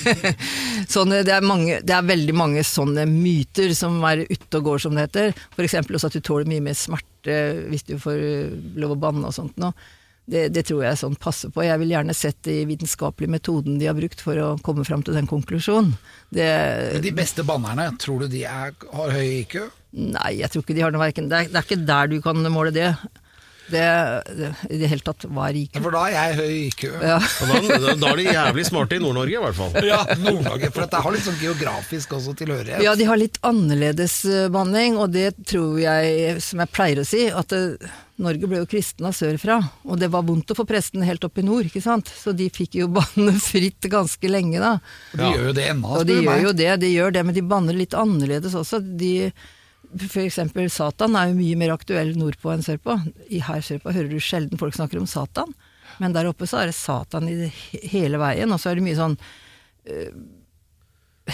sånne, 0.94 1.22
det, 1.26 1.34
er 1.34 1.42
mange, 1.46 1.80
det 1.82 1.94
er 1.96 2.06
veldig 2.06 2.34
mange 2.36 2.62
sånne 2.66 3.06
myter 3.10 3.72
som 3.76 3.98
er 4.06 4.22
ute 4.28 4.60
og 4.60 4.68
går, 4.70 4.82
som 4.84 4.94
det 4.96 5.08
heter. 5.08 5.32
For 5.56 5.66
eksempel 5.66 5.98
også 5.98 6.10
at 6.12 6.18
du 6.18 6.22
tåler 6.26 6.48
mye 6.50 6.62
mer 6.68 6.76
smerte 6.78 7.38
hvis 7.72 7.86
du 7.88 7.96
får 7.98 8.20
øh, 8.22 8.52
lov 8.78 8.94
å 8.94 9.00
banne 9.02 9.26
og 9.28 9.34
sånt 9.36 9.58
noe. 9.62 9.74
Det, 10.26 10.48
det 10.50 10.64
tror 10.66 10.80
jeg 10.82 10.98
sånn 10.98 11.14
passer 11.22 11.52
på. 11.54 11.62
Jeg 11.62 11.78
vil 11.78 11.92
gjerne 11.94 12.14
sett 12.18 12.38
de 12.48 12.56
vitenskapelige 12.66 13.30
metoden 13.30 13.76
de 13.78 13.86
har 13.86 13.94
brukt 13.98 14.22
for 14.24 14.38
å 14.42 14.48
komme 14.66 14.82
fram 14.86 15.04
til 15.06 15.14
den 15.14 15.28
konklusjonen. 15.30 15.92
Det, 16.34 16.48
De 17.04 17.12
beste 17.14 17.44
bannerne, 17.46 17.92
tror 18.02 18.24
du 18.24 18.32
de 18.32 18.42
er, 18.46 18.74
har 18.74 19.14
høy 19.14 19.26
IQ? 19.44 19.60
nei, 19.96 20.32
jeg 20.42 20.50
tror 20.52 20.60
ikke 20.64 20.74
de 20.76 20.82
har 20.84 20.90
noe 20.92 21.00
verken 21.00 21.28
det, 21.30 21.38
er- 21.38 21.46
det 21.48 21.56
er 21.56 21.64
ikke 21.64 21.86
der 21.88 22.10
du 22.10 22.18
kan 22.24 22.42
måle 22.52 22.72
det. 22.74 22.90
Det, 23.72 23.84
det 24.38 24.52
I 24.70 24.80
det 24.82 24.90
hele 24.92 25.02
tatt, 25.06 25.26
hva 25.26 25.48
er 25.50 25.60
IQ? 25.62 25.80
For 25.80 25.94
da 25.96 26.04
er 26.10 26.14
jeg 26.16 26.36
høy 26.38 26.54
IQ. 26.66 26.84
Ja. 27.02 27.16
Og 27.18 27.50
da, 27.50 27.94
da, 27.96 28.12
er 28.12 28.22
de 28.22 28.28
jævlig 28.28 28.66
smarte 28.68 28.98
i 28.98 29.02
Nord-Norge, 29.02 29.34
i 29.34 29.42
hvert 29.46 29.58
fall. 29.58 29.74
Ja, 29.86 30.02
Nord-Norge. 30.20 30.70
For 30.74 30.86
det 30.86 31.02
har 31.06 31.16
litt 31.16 31.26
sånn 31.26 31.40
geografisk 31.40 32.14
også 32.18 32.36
tilhørighet. 32.38 32.84
Ja, 32.84 32.94
de 32.98 33.08
har 33.08 33.20
litt 33.20 33.40
annerledes 33.46 34.20
behandling, 34.26 34.66
banning, 34.66 34.98
og 35.00 35.12
det 35.14 35.34
tror 35.46 35.78
jeg, 35.80 36.40
som 36.42 36.62
jeg 36.62 36.72
pleier 36.74 37.00
å 37.00 37.06
si, 37.06 37.26
at 37.30 37.52
det, 37.52 37.90
Norge 38.22 38.48
ble 38.48 38.62
jo 38.62 38.68
kristna 38.70 39.10
sørfra, 39.12 39.58
og 39.84 39.98
det 40.00 40.08
var 40.12 40.24
vondt 40.24 40.50
å 40.50 40.56
få 40.56 40.64
prestene 40.68 41.04
helt 41.04 41.24
opp 41.26 41.36
i 41.38 41.44
nord, 41.44 41.68
ikke 41.68 41.84
sant? 41.84 42.08
Så 42.08 42.32
de 42.32 42.48
fikk 42.52 42.78
jo 42.80 42.88
banne 42.96 43.36
fritt 43.42 43.88
ganske 43.92 44.30
lenge, 44.30 44.60
da. 44.62 44.78
De 45.12 45.32
gjør 45.34 45.50
jo 45.50 45.56
det 45.58 45.68
ennå, 45.74 45.92
Og 45.98 46.06
de 46.08 46.16
spør 46.16 46.22
du 46.22 46.24
gjør 46.24 46.32
meg. 46.32 46.46
jo 46.46 46.56
det, 46.62 46.70
de 46.84 46.92
gjør 46.94 47.16
det, 47.18 47.26
men 47.28 47.36
de 47.36 47.46
banner 47.54 47.76
litt 47.76 47.96
annerledes 47.96 48.56
også. 48.56 48.80
De, 48.80 49.12
eksempel 50.22 50.70
Satan 50.72 51.16
er 51.18 51.30
jo 51.30 51.38
mye 51.38 51.58
mer 51.58 51.74
aktuell 51.74 52.14
nordpå 52.18 52.52
enn 52.52 52.64
sørpå. 52.64 52.98
Her 53.30 53.64
sørpå 53.64 53.94
hører 53.94 54.10
du 54.12 54.20
sjelden 54.22 54.60
folk 54.60 54.76
snakker 54.76 55.00
om 55.00 55.08
Satan, 55.10 55.54
men 56.02 56.16
der 56.16 56.28
oppe 56.30 56.48
så 56.48 56.62
er 56.62 56.70
det 56.70 56.78
Satan 56.78 57.28
i 57.30 57.36
det 57.44 57.52
hele 57.92 58.20
veien, 58.20 58.52
og 58.52 58.60
så 58.60 58.70
er 58.70 58.78
det 58.78 58.86
mye 58.86 58.98
sånn 58.98 59.16
uh, 59.16 60.10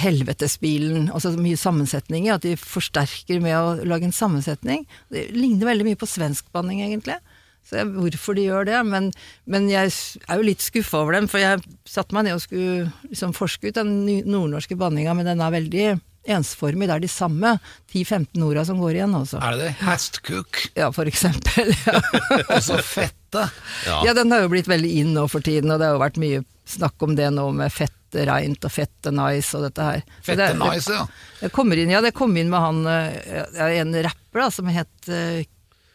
helvetesbilen, 0.02 1.10
altså 1.12 1.34
mye 1.36 1.58
sammensetning 1.60 2.26
i, 2.26 2.32
at 2.32 2.44
de 2.46 2.54
forsterker 2.56 3.42
med 3.44 3.56
å 3.58 3.74
lage 3.88 4.08
en 4.08 4.16
sammensetning. 4.16 4.86
Det 5.12 5.28
ligner 5.36 5.68
veldig 5.68 5.90
mye 5.90 6.00
på 6.00 6.08
svenskbanning, 6.08 6.80
egentlig. 6.86 7.18
Så 7.62 7.78
jeg, 7.78 7.90
hvorfor 7.94 8.34
de 8.34 8.46
gjør 8.48 8.66
det, 8.66 8.78
men, 8.88 9.10
men 9.46 9.68
jeg 9.70 9.92
er 9.92 10.40
jo 10.40 10.46
litt 10.46 10.64
skuffa 10.64 11.02
over 11.04 11.18
dem, 11.18 11.28
for 11.30 11.42
jeg 11.42 11.60
satte 11.88 12.16
meg 12.16 12.26
ned 12.26 12.38
og 12.38 12.42
skulle 12.42 12.88
liksom 13.10 13.36
forske 13.36 13.70
ut 13.70 13.78
den 13.78 13.92
nordnorske 14.26 14.78
banninga, 14.80 15.14
men 15.14 15.28
den 15.28 15.44
er 15.44 15.54
veldig 15.54 15.86
ensformig. 16.28 16.88
Det 16.88 16.94
er 16.96 17.02
de 17.04 17.10
samme 17.10 17.54
10-15 17.92 18.44
orda 18.46 18.64
som 18.68 18.78
går 18.82 18.98
igjen, 18.98 19.14
altså. 19.18 19.40
Er 19.42 19.56
det 19.56 19.64
det? 19.66 19.72
Hestkuk? 19.82 20.60
Ja, 20.78 20.90
for 20.94 21.08
eksempel. 21.10 21.72
Ja. 21.86 21.98
Og 22.56 22.62
så 22.62 22.78
fette. 22.84 23.48
ja, 23.86 24.14
den 24.14 24.30
har 24.34 24.44
jo 24.44 24.52
blitt 24.52 24.68
veldig 24.70 24.92
in 25.02 25.12
nå 25.16 25.26
for 25.32 25.40
tiden, 25.44 25.70
og 25.72 25.80
det 25.80 25.88
har 25.88 25.96
jo 25.96 26.02
vært 26.04 26.20
mye 26.20 26.42
snakk 26.68 27.02
om 27.02 27.16
det 27.18 27.30
nå 27.34 27.46
med 27.56 27.72
fette 27.72 28.26
reint 28.28 28.60
og 28.68 28.70
fette 28.70 29.10
nice 29.14 29.56
og 29.56 29.64
dette 29.64 29.86
her. 29.86 30.02
Fette 30.22 30.50
det- 30.52 30.58
nice, 30.60 30.92
ja. 30.92 31.06
Det 31.40 31.50
kommer 31.56 31.80
inn, 31.80 31.90
ja, 31.90 32.02
det 32.04 32.12
kom 32.14 32.36
inn 32.36 32.50
med 32.52 32.60
han 32.60 32.82
eh, 32.86 33.48
ja, 33.56 33.70
en 33.80 33.94
rapper 34.04 34.44
da, 34.44 34.50
som 34.52 34.68
het 34.68 35.08
eh, 35.08 35.40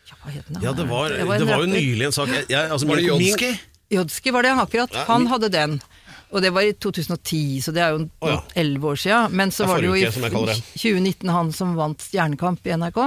ja, 0.09 0.17
Hva 0.23 0.33
het 0.33 0.49
han? 0.49 0.63
Ja, 0.65 0.73
det 0.73 0.87
var, 0.89 1.13
en 1.13 1.29
det 1.29 1.47
var 1.47 1.61
jo 1.61 1.69
nylig 1.69 2.09
en 2.09 2.15
sak 2.15 2.33
jeg, 2.33 2.47
jeg, 2.49 2.71
altså, 2.73 2.89
Var 2.89 2.99
det 3.03 3.05
Jodski? 3.05 3.51
Jodski 3.93 4.33
var 4.35 4.43
det, 4.43 4.51
akkurat. 4.59 4.97
Han 5.07 5.29
hadde 5.31 5.47
den. 5.53 5.77
Og 6.35 6.43
det 6.43 6.51
var 6.51 6.65
i 6.67 6.73
2010, 6.75 7.61
så 7.63 7.71
det 7.75 7.83
er 7.83 7.93
jo 7.95 8.05
Å, 8.05 8.29
ja. 8.31 8.39
elleve 8.59 8.93
år 8.93 8.99
siden. 8.99 9.35
Men 9.39 9.53
så 9.55 9.67
var 9.69 9.79
det 9.81 9.87
jo 9.87 9.95
i 9.95 10.03
uke, 10.03 10.13
som 10.15 10.25
jeg 10.27 10.33
kaller 10.35 10.53
det. 10.53 10.63
2019 10.75 11.31
han 11.31 11.51
som 11.55 11.75
vant 11.77 12.03
Stjernekamp 12.03 12.67
i 12.67 12.73
NRK. 12.75 12.99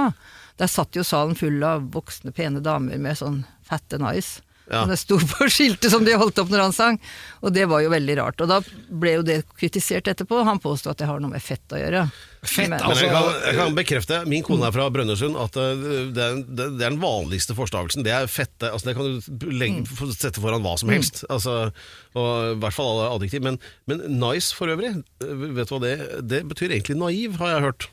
Der 0.61 0.71
satt 0.71 0.97
jo 0.97 1.05
salen 1.05 1.37
full 1.37 1.61
av 1.65 1.85
voksne, 1.93 2.33
pene 2.35 2.63
damer 2.65 2.97
med 3.01 3.19
sånn 3.19 3.43
fette 3.67 4.01
nice. 4.01 4.41
Ja. 4.69 4.83
Som 4.85 4.91
det 4.93 4.97
sto 5.01 5.17
på 5.19 5.47
skiltet 5.51 5.91
som 5.91 6.05
de 6.05 6.13
holdt 6.15 6.37
opp 6.39 6.51
når 6.53 6.61
han 6.67 6.73
sang. 6.75 6.99
Og 7.41 7.51
det 7.55 7.65
var 7.67 7.81
jo 7.83 7.89
veldig 7.91 8.15
rart. 8.21 8.39
Og 8.43 8.47
da 8.47 8.59
ble 8.87 9.15
jo 9.17 9.23
det 9.27 9.41
kritisert 9.59 10.07
etterpå. 10.07 10.43
Han 10.47 10.61
påstod 10.63 10.93
at 10.93 11.01
det 11.01 11.09
har 11.09 11.19
noe 11.19 11.31
med 11.33 11.43
fett 11.43 11.73
å 11.75 11.79
gjøre. 11.81 12.05
Fett, 12.41 12.69
Men- 12.71 12.79
altså. 12.79 13.03
jeg 13.05 13.11
kan, 13.13 13.27
jeg 13.45 13.55
kan 13.59 13.75
bekrefte, 13.77 14.19
min 14.31 14.43
kone 14.47 14.65
er 14.69 14.71
fra 14.73 14.87
Brønnøysund, 14.93 15.35
at 15.43 15.57
eh, 15.61 15.83
det 16.15 16.23
er, 16.23 16.39
det 16.47 16.65
er 16.69 16.77
den 16.87 17.01
vanligste 17.03 17.57
forstavelsen. 17.57 18.05
Det 18.07 18.13
er 18.15 18.29
fette. 18.31 18.71
Altså 18.71 18.91
det 18.91 18.95
kan 18.97 19.19
du 19.37 19.47
legge, 19.51 19.85
sette 20.15 20.41
foran 20.41 20.63
hva 20.65 20.77
som 20.79 20.89
helst. 20.93 21.23
Altså, 21.29 21.57
og 22.15 22.29
I 22.55 22.59
hvert 22.63 22.77
fall 22.77 22.93
alle 22.95 23.09
adjektiv. 23.17 23.43
Men, 23.45 23.59
men 23.91 24.05
nice 24.21 24.55
for 24.55 24.71
øvrig, 24.71 24.93
eh, 25.25 25.47
vet 25.57 25.67
du 25.67 25.75
hva 25.75 25.81
det 25.83 25.95
Det 26.31 26.45
betyr 26.49 26.71
egentlig 26.77 26.97
naiv, 27.01 27.35
har 27.43 27.57
jeg 27.57 27.67
hørt. 27.69 27.89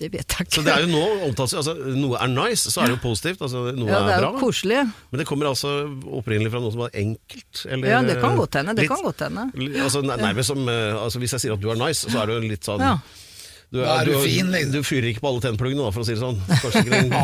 Det 0.00 0.08
vet 0.10 0.24
jeg 0.34 0.46
ikke. 0.46 0.54
Så 0.56 0.62
det 0.64 0.72
er 0.72 0.80
jo 0.86 0.88
nå 0.90 1.02
omtalt 1.28 1.52
altså, 1.54 1.74
Noe 1.94 2.16
er 2.18 2.30
nice, 2.32 2.70
så 2.72 2.80
er 2.82 2.86
det 2.90 2.94
jo 2.96 3.00
positivt. 3.04 3.42
Altså, 3.44 3.60
noe 3.76 3.90
ja, 3.90 4.00
det 4.06 4.14
er 4.14 4.16
er 4.16 4.24
bra. 4.24 4.40
koselig. 4.40 4.78
Men 5.12 5.18
det 5.20 5.26
kommer 5.28 5.46
altså 5.52 5.72
opprinnelig 6.18 6.50
fra 6.54 6.60
noe 6.64 6.72
som 6.74 6.80
var 6.86 6.90
enkelt? 6.96 7.64
Eller, 7.68 7.88
Ja, 7.92 8.00
det 8.02 8.16
kan 8.20 8.36
godt 8.40 8.54
hende. 8.58 8.74
Det 8.74 8.86
litt- 8.86 8.94
kan 8.94 9.04
godt 9.04 9.20
hende. 9.26 9.44
Altså, 9.84 10.02
nærmest 10.02 10.46
som, 10.48 10.62
eh, 10.68 10.96
altså, 11.04 11.18
hvis 11.22 11.32
jeg 11.36 11.40
sier 11.44 11.52
at 11.54 11.60
du 11.60 11.68
er 11.70 11.76
nice, 11.76 12.08
så 12.08 12.22
er 12.22 12.26
det 12.26 12.34
jo 12.42 12.48
litt 12.48 12.64
sånn 12.64 12.80
Ja. 12.80 12.96
Du, 13.72 13.78
Da 13.80 14.02
er 14.02 14.04
du 14.04 14.12
fin, 14.20 14.50
liksom. 14.52 14.72
Du 14.74 14.82
fyrer 14.84 15.06
ikke 15.08 15.22
på 15.24 15.28
alle 15.30 15.40
tennpluggene, 15.40 15.80
for 15.94 16.02
å 16.02 16.04
si 16.04 16.12
det 16.12 16.20
sånn. 16.20 16.36
Kanskje 16.60 16.82
ikke 16.82 16.92
den, 16.92 17.08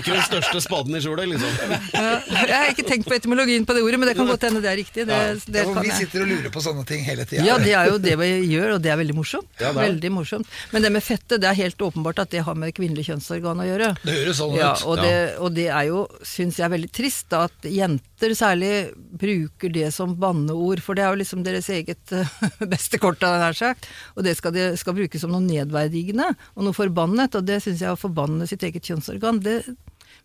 ikke 0.00 0.10
den 0.16 0.24
største 0.26 0.58
spaden 0.64 0.96
i 0.98 1.00
skjolet, 1.04 1.28
liksom. 1.30 1.52
Ja, 1.94 2.18
Jeg 2.42 2.56
har 2.56 2.66
ikke 2.72 2.82
tenkt 2.88 3.06
på 3.06 3.14
etymologien 3.14 3.62
på 3.68 3.70
det 3.76 3.84
ordet, 3.86 4.00
men 4.02 4.08
det 4.10 4.16
kan 4.18 4.26
godt 4.26 4.42
hende 4.48 4.58
det 4.64 4.70
er 4.72 4.78
riktig. 4.80 5.04
Det, 5.06 5.14
det 5.46 5.62
Ja, 5.62 5.70
vi 5.86 5.92
sitter 5.94 6.24
og 6.24 6.28
lurer 6.32 6.50
på 6.50 6.58
sånne 6.64 6.82
ting 6.90 7.06
hele 7.06 7.22
tida. 7.30 7.44
Ja, 7.46 7.54
det 7.62 7.70
er 7.78 7.86
jo 7.92 8.00
det 8.02 8.16
vi 8.18 8.26
gjør, 8.50 8.74
og 8.74 8.80
det 8.82 8.90
er 8.90 8.98
veldig 8.98 9.14
morsomt. 9.20 9.46
Ja, 9.62 9.70
er. 9.70 9.78
Veldig 9.78 10.10
morsomt. 10.16 10.46
Men 10.74 10.82
det 10.82 10.90
med 10.98 11.06
fettet, 11.06 11.38
det 11.38 11.46
er 11.52 11.56
helt 11.62 11.78
åpenbart 11.78 12.18
at 12.24 12.30
det 12.34 12.42
har 12.42 12.54
med 12.58 12.74
kvinnelig 12.74 13.06
kjønnsorgan 13.12 13.62
å 13.62 13.68
gjøre. 13.68 13.92
Det 14.02 14.10
høres 14.24 14.36
sånn 14.42 14.58
Ja, 14.58 14.72
ut. 14.74 14.82
og 14.90 14.98
det, 15.06 15.14
og 15.38 15.54
det 15.54 15.68
er 15.70 15.84
jo, 15.92 16.02
syns 16.26 16.58
jeg, 16.58 16.66
veldig 16.74 16.90
trist 16.98 17.30
da, 17.30 17.46
at 17.46 17.54
jenter 17.70 18.17
særlig 18.18 18.70
bruker 18.96 19.70
det 19.72 19.92
som 19.94 20.16
banneord, 20.18 20.82
for 20.82 20.98
det 20.98 21.04
er 21.04 21.12
jo 21.12 21.20
liksom 21.20 21.44
deres 21.46 21.68
eget 21.70 22.12
eh, 22.12 22.32
beste 22.72 22.98
kort, 22.98 23.22
av 23.22 23.38
nær 23.38 23.56
sagt. 23.56 23.88
Og 24.16 24.26
det 24.26 24.36
skal, 24.38 24.54
de, 24.56 24.72
skal 24.76 24.96
brukes 24.96 25.22
som 25.22 25.32
noe 25.34 25.44
nedverdigende 25.44 26.32
og 26.54 26.66
noe 26.66 26.76
forbannet, 26.76 27.38
og 27.38 27.46
det 27.46 27.60
syns 27.62 27.84
jeg 27.84 27.94
å 27.94 28.00
forbanne 28.00 28.48
sitt 28.50 28.64
eget 28.66 28.84
kjønnsorgan 28.84 29.42
det, 29.44 29.62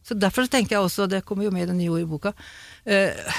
Så 0.03 0.17
derfor 0.17 0.45
så 0.45 0.57
tenker 0.57 0.77
jeg 0.77 0.83
også, 0.83 1.07
det 1.07 1.23
kommer 1.25 1.45
jo 1.45 1.51
med 1.51 1.67
i 1.67 1.71
den 1.71 1.79
nye 1.79 1.93
ordboka 1.93 2.33
uh, 2.33 3.33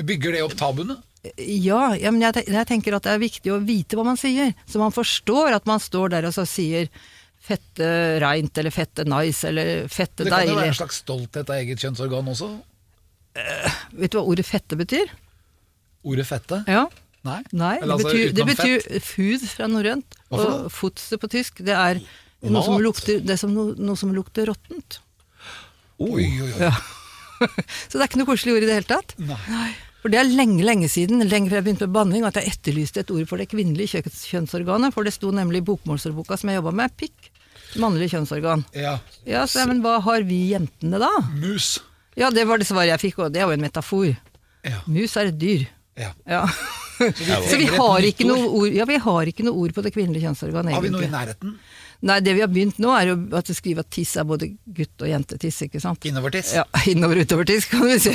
Bygger 0.00 0.32
det 0.32 0.42
opp 0.42 0.56
tabuene? 0.56 0.96
ja, 1.36 1.94
ja, 1.94 2.10
men 2.10 2.24
jeg, 2.24 2.48
jeg 2.50 2.66
tenker 2.66 2.96
at 2.96 3.04
det 3.06 3.12
er 3.12 3.20
viktig 3.22 3.52
å 3.54 3.60
vite 3.62 3.94
hva 3.94 4.02
man 4.08 4.18
sier, 4.18 4.56
så 4.66 4.80
man 4.80 4.94
forstår 4.94 5.54
at 5.54 5.68
man 5.70 5.78
står 5.78 6.16
der 6.16 6.26
og 6.26 6.34
så 6.34 6.42
sier 6.48 6.88
fette 7.42 7.86
reint, 8.22 8.58
eller 8.58 8.74
fette 8.74 9.04
nice, 9.06 9.46
eller 9.46 9.86
fette 9.90 10.24
deilig. 10.24 10.30
Det 10.30 10.34
kan 10.34 10.50
jo 10.50 10.58
være 10.58 10.72
en 10.72 10.78
slags 10.78 11.00
stolthet 11.02 11.50
av 11.50 11.58
eget 11.58 11.82
kjønnsorgan 11.82 12.30
også. 12.34 12.50
Vet 13.34 14.12
du 14.12 14.18
hva 14.18 14.24
ordet 14.28 14.44
fette 14.46 14.76
betyr? 14.76 15.10
Ordet 16.04 16.26
fette? 16.28 16.62
Ja. 16.68 16.86
Nei? 17.22 17.38
Nei, 17.54 17.76
det 17.78 17.86
altså 17.94 18.08
betyr, 18.10 18.32
det 18.34 18.44
betyr 18.48 18.86
fud 19.06 19.44
fra 19.46 19.68
norrønt, 19.70 20.16
og 20.34 20.66
fotse 20.74 21.18
på 21.22 21.28
tysk. 21.30 21.60
Det 21.62 21.76
er 21.76 22.00
noe 22.42 22.64
som 22.66 22.80
lukter, 22.82 23.20
det 23.22 23.36
er 23.36 23.38
som 23.40 23.52
noe, 23.54 23.76
noe 23.78 23.96
som 24.00 24.10
lukter 24.14 24.48
råttent. 24.50 24.98
Oi, 26.02 26.26
oi, 26.26 26.48
oi. 26.48 26.50
Ja. 26.66 26.72
Så 27.88 27.94
det 27.94 28.02
er 28.02 28.08
ikke 28.10 28.18
noe 28.24 28.28
koselig 28.32 28.56
ord 28.56 28.66
i 28.66 28.68
det 28.68 28.74
hele 28.80 28.90
tatt. 28.90 29.14
Nei. 29.22 29.70
For 30.02 30.10
det 30.10 30.18
er 30.18 30.26
lenge, 30.34 30.64
lenge 30.66 30.88
siden, 30.90 31.22
lenge 31.30 31.46
før 31.52 31.60
jeg 31.60 31.66
begynte 31.68 31.86
med 31.86 31.94
banning, 31.94 32.24
at 32.26 32.40
jeg 32.40 32.50
etterlyste 32.56 33.04
et 33.04 33.10
ord 33.14 33.22
for 33.30 33.38
det 33.38 33.46
kvinnelige 33.52 33.92
kjø- 34.00 34.10
kjønnsorganet, 34.32 34.90
for 34.96 35.06
det 35.06 35.14
sto 35.14 35.30
nemlig 35.30 35.62
i 35.62 35.66
bokmålsordboka 35.68 36.34
som 36.40 36.50
jeg 36.50 36.58
jobba 36.58 36.72
med, 36.82 36.96
pikk. 36.98 37.30
Mannlig 37.78 38.10
kjønnsorgan. 38.10 38.64
Ja. 38.74 38.96
Ja, 39.30 39.44
så, 39.46 39.62
men 39.70 39.78
hva 39.84 40.00
har 40.02 40.26
vi 40.26 40.40
jentene 40.50 40.98
da? 41.00 41.12
Mus. 41.38 41.76
Ja, 42.18 42.30
det 42.30 42.44
var 42.48 42.60
det 42.60 42.68
svaret 42.68 42.92
jeg 42.92 43.02
fikk, 43.06 43.22
og 43.24 43.32
det 43.32 43.40
er 43.42 43.48
jo 43.48 43.56
en 43.56 43.64
metafor. 43.64 44.10
Ja. 44.62 44.78
Mus 44.86 45.16
er 45.16 45.32
et 45.32 45.38
dyr. 45.40 45.66
ja. 45.98 46.12
Ja. 46.28 46.46
Så 47.02 47.08
vi 47.26 47.36
så 47.50 47.56
vi 47.58 47.66
har, 47.72 48.04
ikke 48.06 48.26
noe 48.28 48.46
ord, 48.46 48.68
ja, 48.76 48.84
vi 48.86 48.98
har 49.02 49.30
ikke 49.30 49.46
noe 49.46 49.58
ord 49.64 49.72
på 49.74 49.82
det 49.82 49.90
kvinnelige 49.94 50.28
kjønnsorgan, 50.28 50.68
Har 50.70 50.84
vi 50.84 50.92
noe 50.92 51.06
i 51.06 51.10
nærheten? 51.10 51.56
Nei, 52.02 52.18
det 52.20 52.32
vi 52.34 52.42
har 52.42 52.50
begynt 52.50 52.80
nå, 52.82 52.90
er 52.98 53.12
jo 53.12 53.16
at 53.38 53.46
du 53.46 53.54
skriver 53.54 53.84
at 53.84 53.90
tiss 53.94 54.16
er 54.18 54.26
både 54.26 54.48
gutt- 54.74 55.04
og 55.04 55.06
jentetiss, 55.06 55.60
ikke 55.68 55.78
sant? 55.82 56.02
Innovertiss? 56.08 56.50
Ja, 56.56 56.64
innover 56.90 57.20
og 57.20 57.28
utover-tiss, 57.28 57.68
kan 57.70 57.84
vi 57.86 57.98
si. 58.02 58.14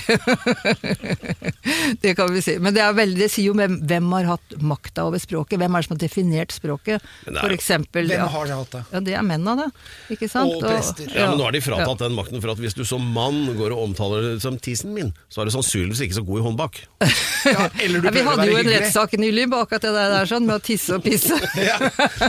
det 2.04 2.12
kan 2.18 2.34
vi 2.34 2.42
si. 2.44 2.58
Men 2.60 2.76
det, 2.76 2.84
er 2.84 2.98
veldig, 2.98 3.20
det 3.22 3.30
sier 3.32 3.48
jo 3.48 3.56
hvem, 3.56 3.78
hvem 3.88 4.10
har 4.18 4.28
hatt 4.34 4.58
makta 4.60 5.08
over 5.08 5.22
språket. 5.24 5.56
Hvem 5.62 5.78
er 5.78 5.86
det 5.86 5.88
som 5.88 5.96
har 5.96 6.02
definert 6.04 6.56
språket? 6.56 7.08
For 7.30 7.56
eksempel 7.56 8.12
Hvem 8.12 8.20
ja, 8.20 8.28
har 8.34 8.50
det 8.50 8.58
hatt 8.60 8.76
det? 8.76 8.84
ja, 8.92 9.02
det 9.08 9.16
er 9.22 9.24
mennene, 9.30 9.68
det. 9.68 9.88
Ikke 10.18 10.30
sant? 10.32 10.52
Og 10.58 10.68
prester. 10.68 11.08
Ja, 11.08 11.30
men 11.32 11.40
Nå 11.40 11.48
har 11.48 11.56
de 11.56 11.64
fratatt 11.64 12.04
den 12.04 12.18
makten, 12.18 12.44
for 12.44 12.52
at 12.52 12.62
hvis 12.64 12.76
du 12.76 12.84
som 12.88 13.08
mann 13.16 13.40
går 13.56 13.72
og 13.76 13.86
omtaler 13.88 14.34
det 14.34 14.44
som 14.44 14.60
tissen 14.60 14.92
min, 14.98 15.14
så 15.32 15.42
er 15.42 15.48
du 15.48 15.56
sannsynligvis 15.56 16.04
ikke 16.10 16.20
så 16.20 16.26
god 16.28 16.44
i 16.44 16.46
håndbak. 16.50 16.84
Ja, 17.48 17.70
eller 17.80 18.02
du 18.02 18.08
Ja, 18.10 18.12
vi 18.12 18.22
hadde 18.26 18.46
jo 18.50 18.56
en 18.60 18.68
rettssak 18.68 19.14
nylig 19.22 19.46
bak 19.48 19.72
at 19.78 19.86
det 19.86 19.92
der 19.96 20.28
sånn, 20.28 20.44
med 20.50 20.58
å 20.58 20.64
tisse 20.64 20.98
og 20.98 21.06
pisse. 21.06 21.38
Ja. 21.56 21.78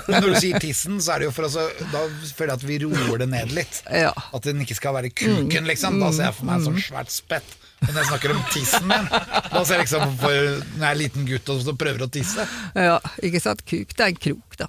Men 0.07 0.21
når 0.21 0.37
du 0.37 0.37
sier 0.45 0.63
tissen, 0.63 1.01
så 1.03 1.17
er 1.17 1.25
det 1.25 1.29
jo 1.29 1.33
for 1.35 1.48
å 1.48 1.48
så- 1.53 1.71
Da 1.93 2.03
føler 2.37 2.53
jeg 2.53 2.59
at 2.59 2.67
vi 2.69 2.79
roer 2.85 3.19
det 3.25 3.29
ned 3.33 3.53
litt. 3.57 3.83
Ja. 4.05 4.13
At 4.35 4.43
den 4.47 4.61
ikke 4.65 4.77
skal 4.79 4.95
være 4.99 5.11
kuken, 5.11 5.67
liksom. 5.69 5.99
Da 6.03 6.13
ser 6.13 6.29
jeg 6.31 6.35
for 6.39 6.45
meg 6.51 6.61
en 6.61 6.69
sånn 6.71 6.81
svært 6.83 7.11
spett. 7.15 7.57
Men 7.81 7.93
når 7.95 8.01
jeg 8.03 8.09
snakker 8.11 8.33
om 8.35 8.41
tissen 8.51 8.87
min, 8.91 9.05
da 9.53 9.61
ser 9.65 9.77
jeg 9.79 9.85
liksom 9.87 10.17
for 10.19 10.35
når 10.79 10.83
jeg 10.83 10.91
er 10.91 10.99
liten 10.99 11.27
gutt 11.29 11.53
og 11.55 11.61
så 11.63 11.75
prøver 11.79 12.03
å 12.07 12.11
tisse. 12.11 12.47
Ja, 12.75 12.97
ikke 13.23 13.41
sant? 13.45 13.63
Kuk, 13.71 13.93
det 13.95 14.03
er 14.03 14.11
en 14.15 14.19
krok, 14.25 14.57
da. 14.59 14.67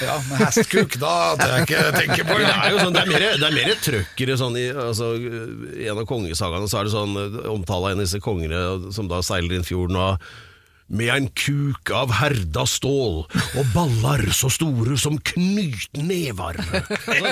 Ja, 0.00 0.14
men 0.30 0.40
hestkuk, 0.40 0.94
da 0.96 1.10
tør 1.36 1.50
jeg 1.58 1.66
ikke 1.66 1.80
tenke 1.98 2.24
på. 2.24 2.38
Det 2.40 2.48
er 2.48 2.70
jo 2.72 2.78
sånn, 2.80 2.94
det 2.96 3.02
er 3.02 3.10
mer, 3.12 3.24
det 3.36 3.48
er 3.50 3.52
mer 3.58 3.74
trøkkere 3.84 4.36
sånn 4.40 4.56
i, 4.56 4.62
altså, 4.72 5.10
en 5.20 6.00
av 6.00 6.06
kongesagaene 6.08 6.70
så 6.72 6.80
er 6.80 6.88
det 6.88 6.94
sånn 6.94 7.12
omtale 7.52 7.90
av 7.90 7.92
en 7.92 8.00
av 8.00 8.06
disse 8.06 8.22
kongene 8.24 8.62
som 8.96 9.10
da 9.12 9.20
seiler 9.20 9.58
inn 9.58 9.66
fjorden 9.68 10.00
og 10.00 10.24
med 10.86 11.08
en 11.08 11.28
kuk 11.32 11.90
av 11.94 12.12
herda 12.18 12.66
stål 12.68 13.22
og 13.24 13.70
baller 13.72 14.26
så 14.36 14.50
store 14.52 14.98
som 15.00 15.16
knytnevar. 15.18 16.60
Da 17.14 17.30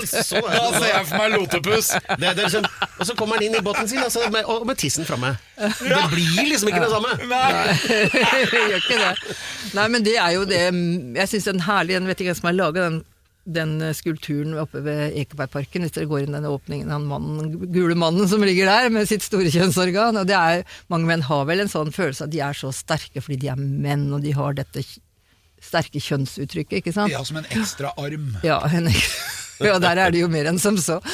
det. 0.00 0.08
ser 0.14 0.88
jeg 0.88 1.06
for 1.08 1.18
meg 1.18 1.34
lotepus. 1.34 1.90
Det, 1.94 2.30
det 2.36 2.44
liksom, 2.44 2.66
og 2.98 3.06
så 3.08 3.16
kommer 3.18 3.38
han 3.38 3.46
inn 3.46 3.56
i 3.58 3.62
båten 3.64 3.88
sin 3.90 4.02
altså, 4.02 4.24
med, 4.32 4.46
og 4.50 4.66
med 4.68 4.78
tissen 4.80 5.06
framme. 5.08 5.34
Det 5.56 6.02
blir 6.12 6.48
liksom 6.50 6.70
ikke 6.70 6.82
det 6.84 6.92
samme. 6.92 7.14
Gjør 8.70 8.78
ikke 8.78 9.00
det. 9.00 9.38
Nei, 9.74 9.86
men 9.90 10.06
det 10.06 10.16
er 10.20 10.34
jo 10.36 10.44
det 10.48 10.60
Jeg 11.18 11.30
syns 11.30 11.46
den 11.48 11.62
herlige 11.64 11.96
Jeg 11.98 12.06
vet 12.06 12.20
ikke 12.20 12.30
hvem 12.30 12.38
som 12.38 12.48
har 12.50 12.56
laga 12.56 12.86
den, 12.86 12.98
den 13.44 13.76
skulpturen 13.96 14.54
oppe 14.58 14.80
ved 14.84 15.16
Ekebergparken, 15.20 15.84
hvis 15.84 15.94
dere 15.96 16.08
går 16.08 16.24
inn 16.24 16.36
den 16.36 16.48
åpningen, 16.48 16.92
han 16.92 17.06
mannen, 17.08 17.54
gule 17.74 17.96
mannen 17.98 18.28
som 18.30 18.44
ligger 18.44 18.70
der 18.70 18.92
med 18.94 19.08
sitt 19.10 19.26
store 19.26 19.52
kjønnsorgan. 19.52 20.20
Og 20.20 20.28
det 20.28 20.36
er, 20.38 20.64
mange 20.92 21.08
menn 21.10 21.24
har 21.28 21.44
vel 21.48 21.64
en 21.64 21.72
sånn 21.72 21.92
følelse 21.94 22.28
at 22.28 22.32
de 22.32 22.40
er 22.44 22.56
så 22.56 22.72
sterke 22.74 23.24
fordi 23.24 23.42
de 23.44 23.52
er 23.52 23.60
menn, 23.60 24.08
og 24.16 24.24
de 24.24 24.32
har 24.36 24.56
dette 24.56 24.84
sterke 25.64 26.00
kjønnsuttrykket, 26.02 26.80
ikke 26.80 26.94
sant? 26.96 27.12
Ja, 27.12 27.22
som 27.24 27.40
en 27.40 27.48
ekstra 27.52 27.92
arm. 28.00 28.34
Ja, 28.44 28.60
en, 28.68 28.88
ja, 29.68 29.78
der 29.78 30.00
er 30.02 30.14
det 30.14 30.20
jo 30.22 30.28
mer 30.30 30.48
enn 30.50 30.58
som 30.62 30.78
så. 30.80 31.00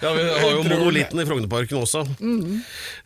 Ja, 0.00 0.10
Vi 0.12 0.22
har 0.22 0.50
jo 0.50 0.62
monolitten 0.66 1.20
i 1.20 1.26
Frognerparken 1.26 1.78
også. 1.78 2.02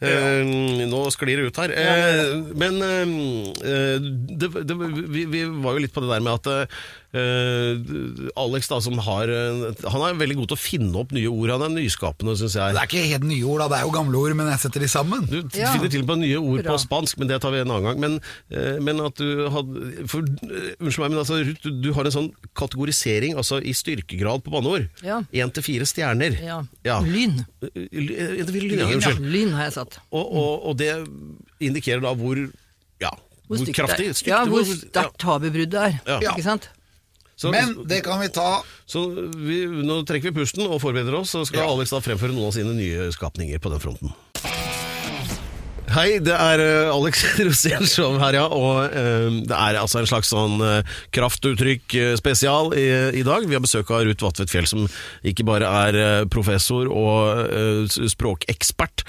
Eh, 0.01 0.41
nå 0.89 1.01
sklir 1.15 1.41
det 1.41 1.51
ut 1.51 1.61
her. 1.61 1.75
Eh, 1.77 2.33
men 2.59 2.81
eh, 2.85 4.01
det, 4.01 4.49
det, 4.67 4.77
vi, 5.13 5.27
vi 5.31 5.45
var 5.63 5.77
jo 5.77 5.85
litt 5.85 5.95
på 5.95 6.03
det 6.05 6.11
der 6.13 6.25
med 6.25 6.41
at 6.41 6.73
eh, 7.17 8.31
Alex, 8.39 8.69
da, 8.71 8.79
som 8.85 8.99
har 9.03 9.31
eh, 9.33 9.85
Han 9.91 10.05
er 10.07 10.19
veldig 10.21 10.37
god 10.41 10.51
til 10.53 10.59
å 10.59 10.61
finne 10.61 11.01
opp 11.03 11.15
nye 11.17 11.31
ord. 11.31 11.53
Han 11.57 11.65
er 11.67 11.73
nyskapende, 11.75 12.37
syns 12.39 12.57
Det 12.59 12.69
er 12.71 12.87
ikke 12.89 13.05
helt 13.13 13.27
nye 13.29 13.45
ord, 13.45 13.65
da. 13.65 13.69
Det 13.73 13.79
er 13.81 13.87
jo 13.89 13.95
gamle 13.95 14.21
ord, 14.21 14.37
men 14.39 14.51
jeg 14.53 14.63
setter 14.65 14.85
de 14.85 14.91
sammen. 14.91 15.27
Du 15.31 15.39
Ja. 15.59 15.73
finner 15.75 15.91
til 15.93 16.05
og 16.05 16.13
med 16.13 16.23
nye 16.25 16.39
ord 16.41 16.63
Bra. 16.63 16.75
på 16.75 16.83
spansk, 16.85 17.19
men 17.19 17.29
det 17.29 17.41
tar 17.43 17.55
vi 17.55 17.63
en 17.63 17.71
annen 17.71 17.89
gang. 17.89 18.01
Men, 18.01 18.21
uh, 18.55 18.79
men 18.81 19.01
at 19.05 19.17
du 19.21 19.49
hadde 19.51 20.07
for, 20.11 20.23
uh, 20.23 20.71
Unnskyld 20.81 21.05
meg, 21.05 21.11
men 21.11 21.21
altså, 21.25 21.41
Ruth, 21.45 21.63
du, 21.65 21.71
du 21.83 21.93
har 21.97 22.05
en 22.09 22.15
sånn 22.15 22.31
kategorisering 22.57 23.37
altså 23.37 23.61
i 23.63 23.73
styrkegrad 23.77 24.45
på 24.45 24.53
banneord. 24.55 24.89
Ja. 25.05 25.21
Én 25.33 25.53
til 25.53 25.67
fire 25.67 25.87
stjerner. 25.89 26.39
Ja. 26.41 27.01
Lyn. 27.05 27.45
Fire 27.61 27.71
lyn, 27.91 28.79
ja, 28.79 28.89
Lyn, 28.89 29.01
ja. 29.05 29.15
Lyn 29.21 29.53
har 29.59 29.69
jeg 29.69 29.77
satt. 29.81 30.01
Og, 30.11 30.25
og, 30.25 30.69
og 30.71 30.77
det 30.81 30.93
indikerer 31.61 32.03
da 32.05 32.15
hvor 32.17 32.39
ja, 33.01 33.11
hvor, 33.47 33.59
hvor 33.59 33.73
kraftig 33.75 34.11
stygt 34.15 34.31
Ja, 34.31 34.45
hvor 34.49 34.65
sterkt 34.67 35.19
tabubruddet 35.23 35.75
er. 35.75 35.97
Ja. 36.07 36.21
Ikke 36.33 36.45
sant? 36.47 36.71
Så, 37.41 37.49
Men 37.55 37.73
det 37.89 38.03
kan 38.05 38.21
vi 38.21 38.29
ta 38.29 38.61
så 38.85 39.07
vi, 39.33 39.63
nå 39.65 40.03
trekker 40.05 40.29
vi 40.29 40.43
pusten 40.43 40.67
og 40.67 40.77
forbereder 40.83 41.15
oss, 41.23 41.33
så 41.33 41.47
skal 41.49 41.63
Ja. 41.65 41.71
Alex 41.73 41.95
da 41.95 42.03
fremføre 42.05 42.35
noen 42.37 42.51
av 42.51 42.57
sine 42.57 42.75
nye 42.77 43.07
skapninger 43.17 43.63
på 43.63 43.73
den 43.73 43.81
fronten. 43.81 44.13
Hei, 45.91 46.21
det 46.23 46.35
er 46.37 46.61
eh, 46.63 46.89
Alex 46.93 47.25
Rosén 47.43 47.83
Show 47.89 48.15
her, 48.21 48.37
ja. 48.39 48.45
Og 48.55 48.93
eh, 48.95 49.41
det 49.49 49.57
er 49.57 49.79
altså 49.81 49.99
en 49.99 50.07
slags 50.07 50.31
sånn 50.31 50.61
eh, 50.63 50.87
kraftuttrykk 51.17 51.97
spesial 52.21 52.71
i, 52.79 52.85
i 53.19 53.25
dag. 53.27 53.47
Vi 53.49 53.57
har 53.57 53.65
besøk 53.65 53.91
av 53.91 54.05
Ruth 54.07 54.23
Vatvedt 54.23 54.53
Fjell, 54.53 54.69
som 54.71 54.87
ikke 55.27 55.47
bare 55.49 55.67
er 55.67 56.29
professor 56.31 56.87
og 56.87 57.91
språkekspert, 58.11 59.03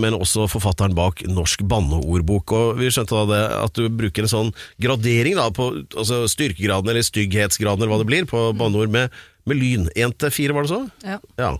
men 0.00 0.16
også 0.16 0.48
forfatteren 0.50 0.96
bak 0.96 1.22
Norsk 1.30 1.62
banneordbok. 1.70 2.54
Og 2.56 2.80
vi 2.80 2.90
skjønte 2.92 3.14
da 3.14 3.24
det 3.30 3.42
at 3.62 3.78
du 3.78 3.86
bruker 4.00 4.26
en 4.26 4.32
sånn 4.32 4.52
gradering 4.82 5.38
da, 5.38 5.48
på 5.54 5.70
altså 5.94 6.24
styrkegraden 6.30 6.90
eller 6.90 7.06
stygghetsgraden 7.06 7.84
eller 7.84 7.94
hva 7.94 8.00
det 8.02 8.10
blir, 8.10 8.28
på 8.30 8.48
banneord 8.58 8.90
med, 8.94 9.14
med 9.48 9.60
lyn. 9.60 9.86
Én 9.94 10.14
til 10.18 10.34
fire, 10.34 10.56
var 10.56 10.66
det 10.66 10.74
så? 10.74 10.82
Ja. 11.06 11.20
Ja. 11.38 11.52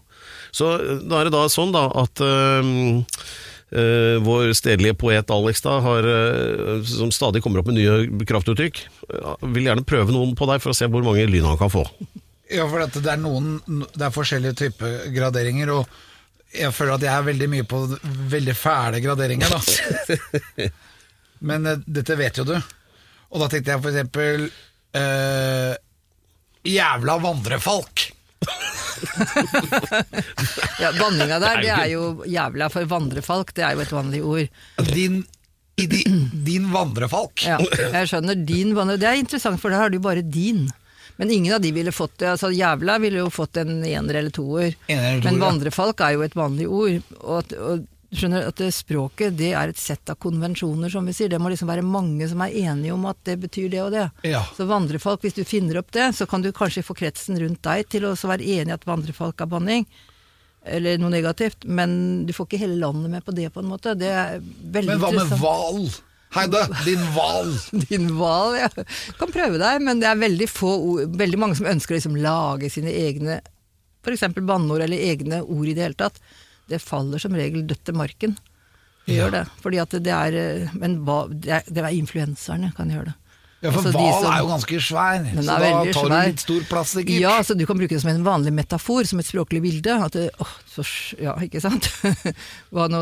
Så 0.50 0.74
da 1.04 1.20
er 1.20 1.28
det 1.28 1.36
da 1.36 1.46
sånn 1.52 1.74
da 1.76 1.86
at 2.02 2.26
øh, 3.70 4.16
vår 4.24 4.52
stedlige 4.56 4.96
poet 4.98 5.30
Alex 5.30 5.62
da 5.64 5.78
har, 5.84 6.06
uh, 6.06 6.84
som 6.86 7.12
stadig 7.14 7.42
kommer 7.44 7.60
opp 7.60 7.70
med 7.70 7.80
nye 7.80 8.24
kraftuttrykk, 8.28 8.86
Uh, 9.08 9.40
vil 9.54 9.64
gjerne 9.64 9.86
prøve 9.88 10.12
noen 10.12 10.34
på 10.36 10.44
deg 10.50 10.60
for 10.60 10.74
å 10.74 10.76
se 10.76 10.84
hvor 10.92 11.00
mange 11.00 11.22
lyn 11.30 11.46
han 11.48 11.56
kan 11.56 11.70
få. 11.72 11.80
Ja, 12.52 12.66
for 12.68 12.84
det 12.84 13.08
er 13.08 13.20
noen 13.20 13.60
Det 13.94 14.04
er 14.04 14.12
forskjellige 14.12 14.56
typer 14.56 15.06
graderinger, 15.14 15.72
og 15.72 15.88
jeg 16.52 16.72
føler 16.76 16.94
at 16.98 17.06
jeg 17.06 17.12
er 17.14 17.24
veldig 17.24 17.48
mye 17.54 17.66
på 17.68 17.80
veldig 18.34 18.56
fæle 18.56 19.00
graderinger, 19.04 19.48
da. 19.52 20.68
Men 21.48 21.68
dette 21.84 22.18
vet 22.20 22.40
jo 22.40 22.44
du. 22.48 22.54
Og 22.56 23.42
da 23.42 23.48
tenkte 23.48 23.74
jeg 23.74 23.84
for 23.84 23.92
eksempel 23.92 24.48
Jævla 26.68 27.18
vandrefalk! 27.24 28.08
Ja, 30.82 30.92
Banninga 30.94 31.38
der, 31.42 31.62
det 31.62 31.70
er 31.74 31.88
jo 31.92 32.02
jævla 32.28 32.68
for 32.72 32.86
vandrefalk, 32.90 33.54
det 33.56 33.64
er 33.66 33.74
jo 33.74 33.82
et 33.82 33.94
vanlig 33.94 34.20
ord. 34.22 34.60
Din, 34.92 35.22
i 35.78 35.86
di, 35.90 36.02
din 36.46 36.68
vandrefalk. 36.72 37.42
Ja, 37.46 37.58
jeg 37.98 38.10
skjønner 38.10 38.38
din 38.38 38.74
vandre... 38.78 38.98
Det 39.00 39.08
er 39.10 39.18
interessant, 39.20 39.60
for 39.62 39.74
da 39.74 39.82
har 39.84 39.90
du 39.94 39.98
bare 40.02 40.22
din. 40.22 40.68
Men 41.18 41.32
ingen 41.34 41.54
av 41.56 41.62
de 41.64 41.72
ville 41.74 41.90
fått 41.94 42.18
det. 42.22 42.30
altså 42.36 42.52
Jævla 42.54 42.98
ville 43.02 43.24
jo 43.24 43.30
fått 43.34 43.58
en 43.58 43.80
ener 43.82 44.20
eller 44.20 44.30
toer. 44.34 44.76
Men 45.24 45.40
vandrefalk 45.42 46.00
er 46.06 46.14
jo 46.14 46.22
et 46.26 46.36
vanlig 46.38 46.68
ord. 46.70 47.00
Og, 47.18 47.54
og 47.58 47.86
du 48.08 48.16
skjønner 48.16 48.46
at 48.48 48.56
det 48.56 48.70
språket 48.72 49.34
det 49.36 49.50
er 49.52 49.68
et 49.68 49.80
sett 49.80 50.08
av 50.08 50.16
konvensjoner, 50.22 50.88
som 50.88 51.04
vi 51.04 51.12
sier. 51.12 51.28
Det 51.28 51.40
må 51.44 51.50
liksom 51.52 51.68
være 51.68 51.84
mange 51.84 52.24
som 52.30 52.40
er 52.40 52.54
enige 52.56 52.94
om 52.94 53.04
at 53.10 53.18
det 53.28 53.34
betyr 53.42 53.68
det 53.74 53.82
og 53.84 53.90
det. 53.92 54.06
Ja. 54.24 54.40
Så 54.56 54.64
vandrefalk, 54.70 55.20
hvis 55.26 55.36
du 55.36 55.42
finner 55.44 55.82
opp 55.82 55.92
det, 55.92 56.06
så 56.16 56.24
kan 56.30 56.40
du 56.44 56.48
kanskje 56.56 56.86
få 56.86 56.96
kretsen 56.96 57.36
rundt 57.42 57.60
deg 57.68 57.84
til 57.92 58.08
å 58.08 58.14
være 58.16 58.46
enig 58.46 58.72
i 58.72 58.76
at 58.78 58.88
vandrefalk 58.88 59.44
er 59.44 59.50
banning. 59.52 59.84
Eller 60.64 60.96
noe 61.00 61.12
negativt. 61.12 61.68
Men 61.68 62.24
du 62.28 62.32
får 62.36 62.48
ikke 62.48 62.62
hele 62.64 62.80
landet 62.80 63.12
med 63.12 63.24
på 63.28 63.36
det, 63.36 63.50
på 63.52 63.60
en 63.60 63.68
måte. 63.74 63.92
Det 64.00 64.08
er 64.08 64.40
veldig 64.40 64.94
Men 64.94 65.04
hva 65.04 65.12
med 65.12 65.22
interessant. 65.26 65.44
hval? 65.44 65.84
Heide, 66.38 66.64
din 66.84 67.04
hval! 67.14 67.54
Din 67.88 68.10
hval, 68.18 68.56
ja. 68.60 68.68
Kan 69.20 69.30
prøve 69.32 69.60
deg, 69.60 69.84
men 69.84 70.00
det 70.00 70.10
er 70.10 70.18
veldig 70.20 70.48
få 70.52 70.72
veldig 71.16 71.38
mange 71.40 71.56
som 71.56 71.68
ønsker 71.70 71.96
å 71.96 72.00
liksom 72.00 72.18
lage 72.20 72.68
sine 72.72 72.92
egne 72.92 73.38
f.eks. 74.04 74.26
banneord 74.36 74.84
eller 74.84 75.08
egne 75.12 75.40
ord 75.44 75.68
i 75.68 75.74
det 75.76 75.86
hele 75.86 75.96
tatt. 75.98 76.20
Det 76.68 76.80
faller 76.84 77.18
som 77.22 77.32
regel 77.36 77.64
dødt 77.68 77.84
til 77.88 77.94
marken. 77.98 78.36
Det 79.06 79.14
Ja. 79.16 79.24
gjør 79.24 79.30
det. 79.38 79.44
Fordi 79.64 79.78
at 79.80 79.90
det 80.04 80.12
er 80.12 80.34
eh, 80.36 80.68
Men 80.76 80.98
hva, 81.06 81.22
det 81.32 81.48
er, 81.48 81.62
det 81.68 81.80
er 81.84 81.94
influenserne 81.96 82.74
kan 82.76 82.90
gjøre 82.92 83.06
det. 83.12 83.14
Ja, 83.60 83.72
for 83.72 83.80
Altså, 83.80 83.90
hval 83.90 84.12
altså, 84.12 84.28
er 84.30 84.38
jo 84.38 84.48
ganske 84.52 84.76
svær, 84.86 85.24
så 85.34 85.42
da 85.42 85.54
tar 85.58 85.88
svær. 85.96 86.12
du 86.22 86.28
litt 86.30 86.42
stor 86.44 86.60
plass, 86.70 86.92
sikkert. 86.94 87.16
Ja, 87.18 87.32
så 87.42 87.56
du 87.58 87.64
kan 87.66 87.76
bruke 87.80 87.90
det 87.96 88.00
som 88.04 88.10
en 88.12 88.22
vanlig 88.22 88.52
metafor, 88.54 89.02
som 89.08 89.18
et 89.18 89.26
språklig 89.26 89.62
bilde. 89.64 89.96
At 90.04 90.12
det, 90.14 90.28
åh, 90.38 90.52
så, 90.70 90.84
ja, 91.18 91.32
ikke 91.42 91.58
sant? 91.64 91.88
Nå, 92.70 93.00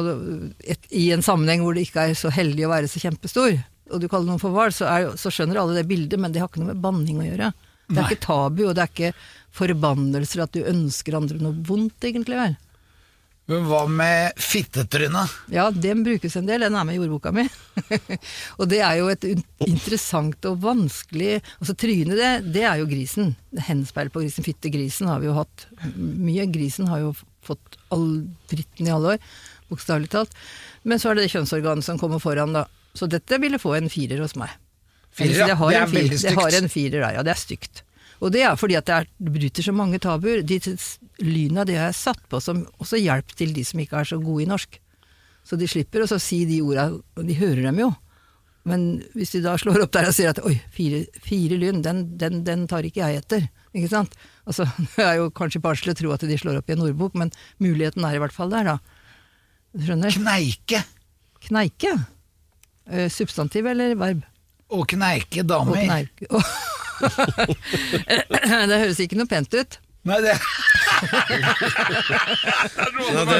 et, 0.64 0.80
I 0.96 1.10
en 1.12 1.20
sammenheng 1.26 1.60
hvor 1.60 1.76
det 1.76 1.84
ikke 1.90 2.06
er 2.08 2.14
så 2.16 2.30
heldig 2.32 2.64
å 2.64 2.72
være 2.72 2.88
så 2.88 3.02
kjempestor, 3.04 3.58
og 3.92 4.00
du 4.00 4.08
kaller 4.08 4.30
noen 4.30 4.40
for 4.40 4.54
hval, 4.56 4.72
så, 4.72 4.88
så 5.20 5.28
skjønner 5.34 5.60
alle 5.60 5.76
det 5.76 5.84
bildet, 5.90 6.16
men 6.18 6.32
det 6.32 6.40
har 6.40 6.48
ikke 6.48 6.62
noe 6.64 6.72
med 6.72 6.80
banning 6.80 7.20
å 7.20 7.26
gjøre. 7.28 7.52
Det 7.86 7.98
er 7.98 8.00
Nei. 8.00 8.08
ikke 8.16 8.24
tabu, 8.24 8.62
og 8.70 8.74
det 8.78 8.82
er 8.86 8.94
ikke 8.94 9.12
forbannelser 9.60 10.42
at 10.46 10.56
du 10.56 10.64
ønsker 10.66 11.16
andre 11.20 11.38
noe 11.42 11.54
vondt, 11.68 12.00
egentlig 12.08 12.38
vel. 12.40 12.56
Men 13.46 13.66
hva 13.68 13.84
med 13.86 14.40
fittetryne? 14.42 15.22
Ja, 15.54 15.68
den 15.70 16.02
brukes 16.06 16.34
en 16.38 16.48
del, 16.48 16.64
den 16.66 16.74
er 16.74 16.86
med 16.86 16.96
i 16.96 17.02
ordboka 17.04 17.30
mi. 17.34 17.44
og 18.58 18.66
det 18.72 18.80
er 18.82 18.96
jo 18.98 19.06
et 19.12 19.26
interessant 19.62 20.48
og 20.50 20.58
vanskelig 20.64 21.36
Altså 21.60 21.76
trynet, 21.78 22.16
det, 22.18 22.30
det 22.56 22.64
er 22.66 22.80
jo 22.80 22.88
grisen. 22.90 23.36
Henspeil 23.68 24.10
på 24.10 24.24
grisen, 24.24 24.46
fittegrisen 24.46 25.06
har 25.10 25.22
vi 25.22 25.30
jo 25.30 25.36
hatt 25.38 25.68
mye. 25.94 26.48
Grisen 26.50 26.90
har 26.90 27.04
jo 27.04 27.14
fått 27.46 27.78
all 27.94 28.08
dritten 28.50 28.90
i 28.90 28.94
alle 28.94 29.14
år, 29.14 29.32
bokstavelig 29.70 30.10
talt. 30.16 30.34
Men 30.82 30.98
så 30.98 31.12
er 31.12 31.18
det 31.18 31.28
det 31.28 31.34
kjønnsorganet 31.36 31.86
som 31.86 32.02
kommer 32.02 32.22
foran, 32.22 32.56
da. 32.56 32.66
Så 32.98 33.06
dette 33.10 33.38
ville 33.42 33.62
få 33.62 33.76
en 33.78 33.90
firer 33.92 34.24
hos 34.24 34.34
meg. 34.40 34.50
Firer, 35.14 35.46
ja. 35.46 35.54
Det, 35.54 35.70
Det 35.70 35.78
er 35.78 35.92
veldig 35.94 36.18
stygt. 36.18 36.28
Det 36.34 36.42
har 36.42 36.58
en 36.58 36.72
firer, 36.72 36.98
da. 36.98 37.14
Ja, 37.14 37.22
det 37.26 37.36
er 37.36 37.40
stygt. 37.46 37.85
Og 38.22 38.32
det 38.32 38.42
er 38.48 38.56
fordi 38.58 38.78
at 38.78 38.88
det, 38.88 38.96
er, 38.96 39.10
bryter 39.32 39.66
så 39.66 39.74
mange 39.76 40.00
tabuer. 40.02 40.42
De 40.46 40.58
lyna 41.24 41.66
det 41.68 41.76
har 41.78 41.90
jeg 41.90 42.00
satt 42.00 42.22
på 42.30 42.40
som 42.42 42.64
også 42.80 43.00
hjelp 43.00 43.34
til 43.36 43.52
de 43.56 43.64
som 43.66 43.80
ikke 43.82 44.00
er 44.00 44.08
så 44.08 44.18
gode 44.22 44.46
i 44.46 44.50
norsk. 44.50 44.80
Så 45.46 45.58
de 45.60 45.68
slipper 45.70 46.02
å 46.02 46.18
si 46.18 46.42
de 46.48 46.58
orda, 46.64 46.88
og 46.90 47.28
de 47.28 47.36
hører 47.38 47.68
dem 47.68 47.84
jo. 47.84 47.92
Men 48.66 48.86
hvis 49.14 49.36
de 49.36 49.44
da 49.44 49.54
slår 49.60 49.84
opp 49.84 49.92
der 49.94 50.08
og 50.08 50.16
sier 50.16 50.32
at 50.32 50.40
oi, 50.42 50.56
fire, 50.74 51.04
fire 51.22 51.58
lyn, 51.60 51.84
den, 51.84 52.02
den, 52.18 52.40
den 52.46 52.64
tar 52.70 52.86
ikke 52.88 53.04
jeg 53.04 53.20
etter. 53.22 53.46
Ikke 53.76 53.92
sant? 53.92 54.16
Altså, 54.48 54.66
det 54.96 55.06
er 55.06 55.20
jo 55.20 55.30
kanskje 55.34 55.62
barnslig 55.62 55.94
å 55.94 56.00
tro 56.00 56.14
at 56.16 56.26
de 56.26 56.38
slår 56.40 56.58
opp 56.60 56.72
i 56.72 56.74
en 56.74 56.82
ordbok, 56.88 57.14
men 57.20 57.30
muligheten 57.62 58.06
er 58.08 58.18
i 58.18 58.22
hvert 58.22 58.34
fall 58.34 58.50
der, 58.50 58.72
da. 58.72 58.78
Skjønner? 59.76 60.18
Kneike. 60.18 60.82
Kneike. 61.46 61.92
Eh, 62.90 63.06
Substantiv 63.12 63.68
eller 63.70 63.94
verb? 64.00 64.24
Å 64.66 64.82
kneike 64.88 65.46
damer. 65.46 65.78
Å 65.78 65.86
kneike. 65.86 66.42
det 68.70 68.80
høres 68.82 69.02
ikke 69.02 69.18
noe 69.18 69.30
pent 69.30 69.52
ut. 69.56 69.78
Nei, 70.06 70.20
det 70.22 70.36
Ja, 73.10 73.22
det, 73.26 73.38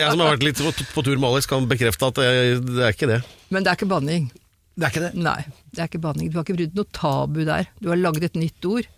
jeg 0.00 0.08
som 0.08 0.22
har 0.22 0.32
vært 0.32 0.46
litt 0.46 0.62
på, 0.62 0.72
på 0.94 1.04
tur 1.04 1.18
med 1.18 1.28
Alex, 1.28 1.46
kan 1.50 1.68
bekrefte 1.70 2.08
at 2.10 2.16
det, 2.18 2.30
det 2.64 2.86
er 2.88 2.96
ikke 2.96 3.10
det. 3.10 3.20
Men 3.54 3.66
det 3.66 3.70
er 3.72 3.78
ikke 3.78 3.90
banning. 3.92 4.30
Det 4.74 4.88
er 4.88 4.90
ikke 4.90 5.04
det. 5.04 5.12
Nei, 5.22 5.40
det 5.70 5.82
er 5.84 5.90
ikke 5.90 6.02
banning. 6.02 6.30
Du 6.32 6.38
har 6.38 6.46
ikke 6.46 6.56
brutt 6.58 6.78
noe 6.78 6.90
tabu 6.96 7.42
der. 7.46 7.68
Du 7.78 7.92
har 7.92 8.00
laget 8.00 8.26
et 8.26 8.38
nytt 8.40 8.66
ord, 8.66 8.88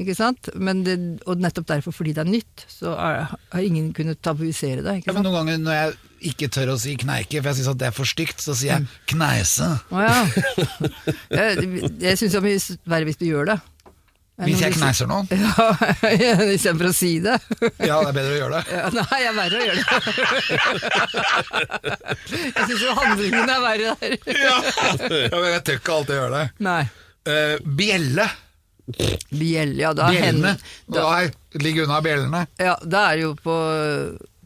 ikke 0.00 0.16
sant? 0.16 0.48
Men 0.56 0.84
det, 0.86 0.96
og 1.28 1.42
nettopp 1.42 1.68
derfor, 1.68 1.92
fordi 1.98 2.14
det 2.16 2.24
er 2.24 2.30
nytt, 2.30 2.64
så 2.72 2.94
er, 2.96 3.34
har 3.52 3.66
ingen 3.66 3.90
kunnet 3.96 4.22
tabuisere 4.24 4.84
det. 4.86 5.00
Ja, 5.04 5.12
men 5.12 5.26
noen 5.26 5.42
ganger 5.42 5.60
når 5.66 5.76
jeg 5.82 5.98
ikke 6.20 6.48
tør 6.52 6.74
å 6.74 6.76
si 6.80 6.96
kneike, 6.98 7.40
for 7.42 7.50
jeg 7.52 7.56
syns 7.62 7.76
det 7.78 7.86
er 7.88 7.94
for 7.96 8.06
stygt, 8.08 8.40
så 8.42 8.54
sier 8.58 8.74
jeg 8.76 8.86
kneise. 9.14 9.68
Oh, 9.90 10.00
ja. 10.02 10.26
Jeg, 11.38 11.50
jeg 12.00 12.14
syns 12.18 12.32
det 12.34 12.38
er 12.40 12.46
mye 12.46 12.60
verre 12.88 13.04
hvis 13.08 13.20
du 13.20 13.26
gjør 13.28 13.52
det. 13.52 13.58
Hvis 14.38 14.60
jeg 14.62 14.70
kneiser 14.76 15.08
noen. 15.10 15.26
Ja, 15.34 16.36
istedenfor 16.54 16.88
å 16.92 16.94
si 16.94 17.08
det. 17.24 17.34
Ja, 17.82 17.96
det 18.04 18.10
er 18.12 18.14
bedre 18.20 18.32
å 18.36 18.38
gjøre 18.38 18.54
det. 18.60 18.76
Ja, 18.76 18.84
nei, 18.94 19.18
jeg 19.18 19.30
er 19.32 19.34
verre 19.38 19.56
å 19.58 19.64
gjøre 19.66 19.82
det. 19.82 19.86
Jeg 22.54 22.68
syns 22.68 22.82
jo 22.84 22.94
handlingen 22.98 23.50
er 23.50 23.64
verre 23.64 23.94
der. 23.98 24.14
Ja, 24.38 24.56
men 25.34 25.48
jeg 25.56 25.62
tør 25.66 25.80
ikke 25.80 25.96
alltid 25.96 26.14
gjøre 26.20 26.34
det. 26.36 26.44
Nei. 26.68 26.82
Uh, 27.28 27.54
bjelle. 27.78 28.28
Bjelle, 29.34 29.76
ja. 29.82 29.90
Da, 29.98 30.06
hen, 30.14 30.38
Bjellene. 30.38 30.54
da, 30.88 31.02
Nei, 31.10 31.24
ligg 31.64 31.82
unna 31.84 31.98
bjellene. 32.04 32.44
ja, 32.62 32.74
da 32.88 33.02
er 33.10 33.18
det 33.18 33.26
jo 33.26 33.34
på 33.42 33.56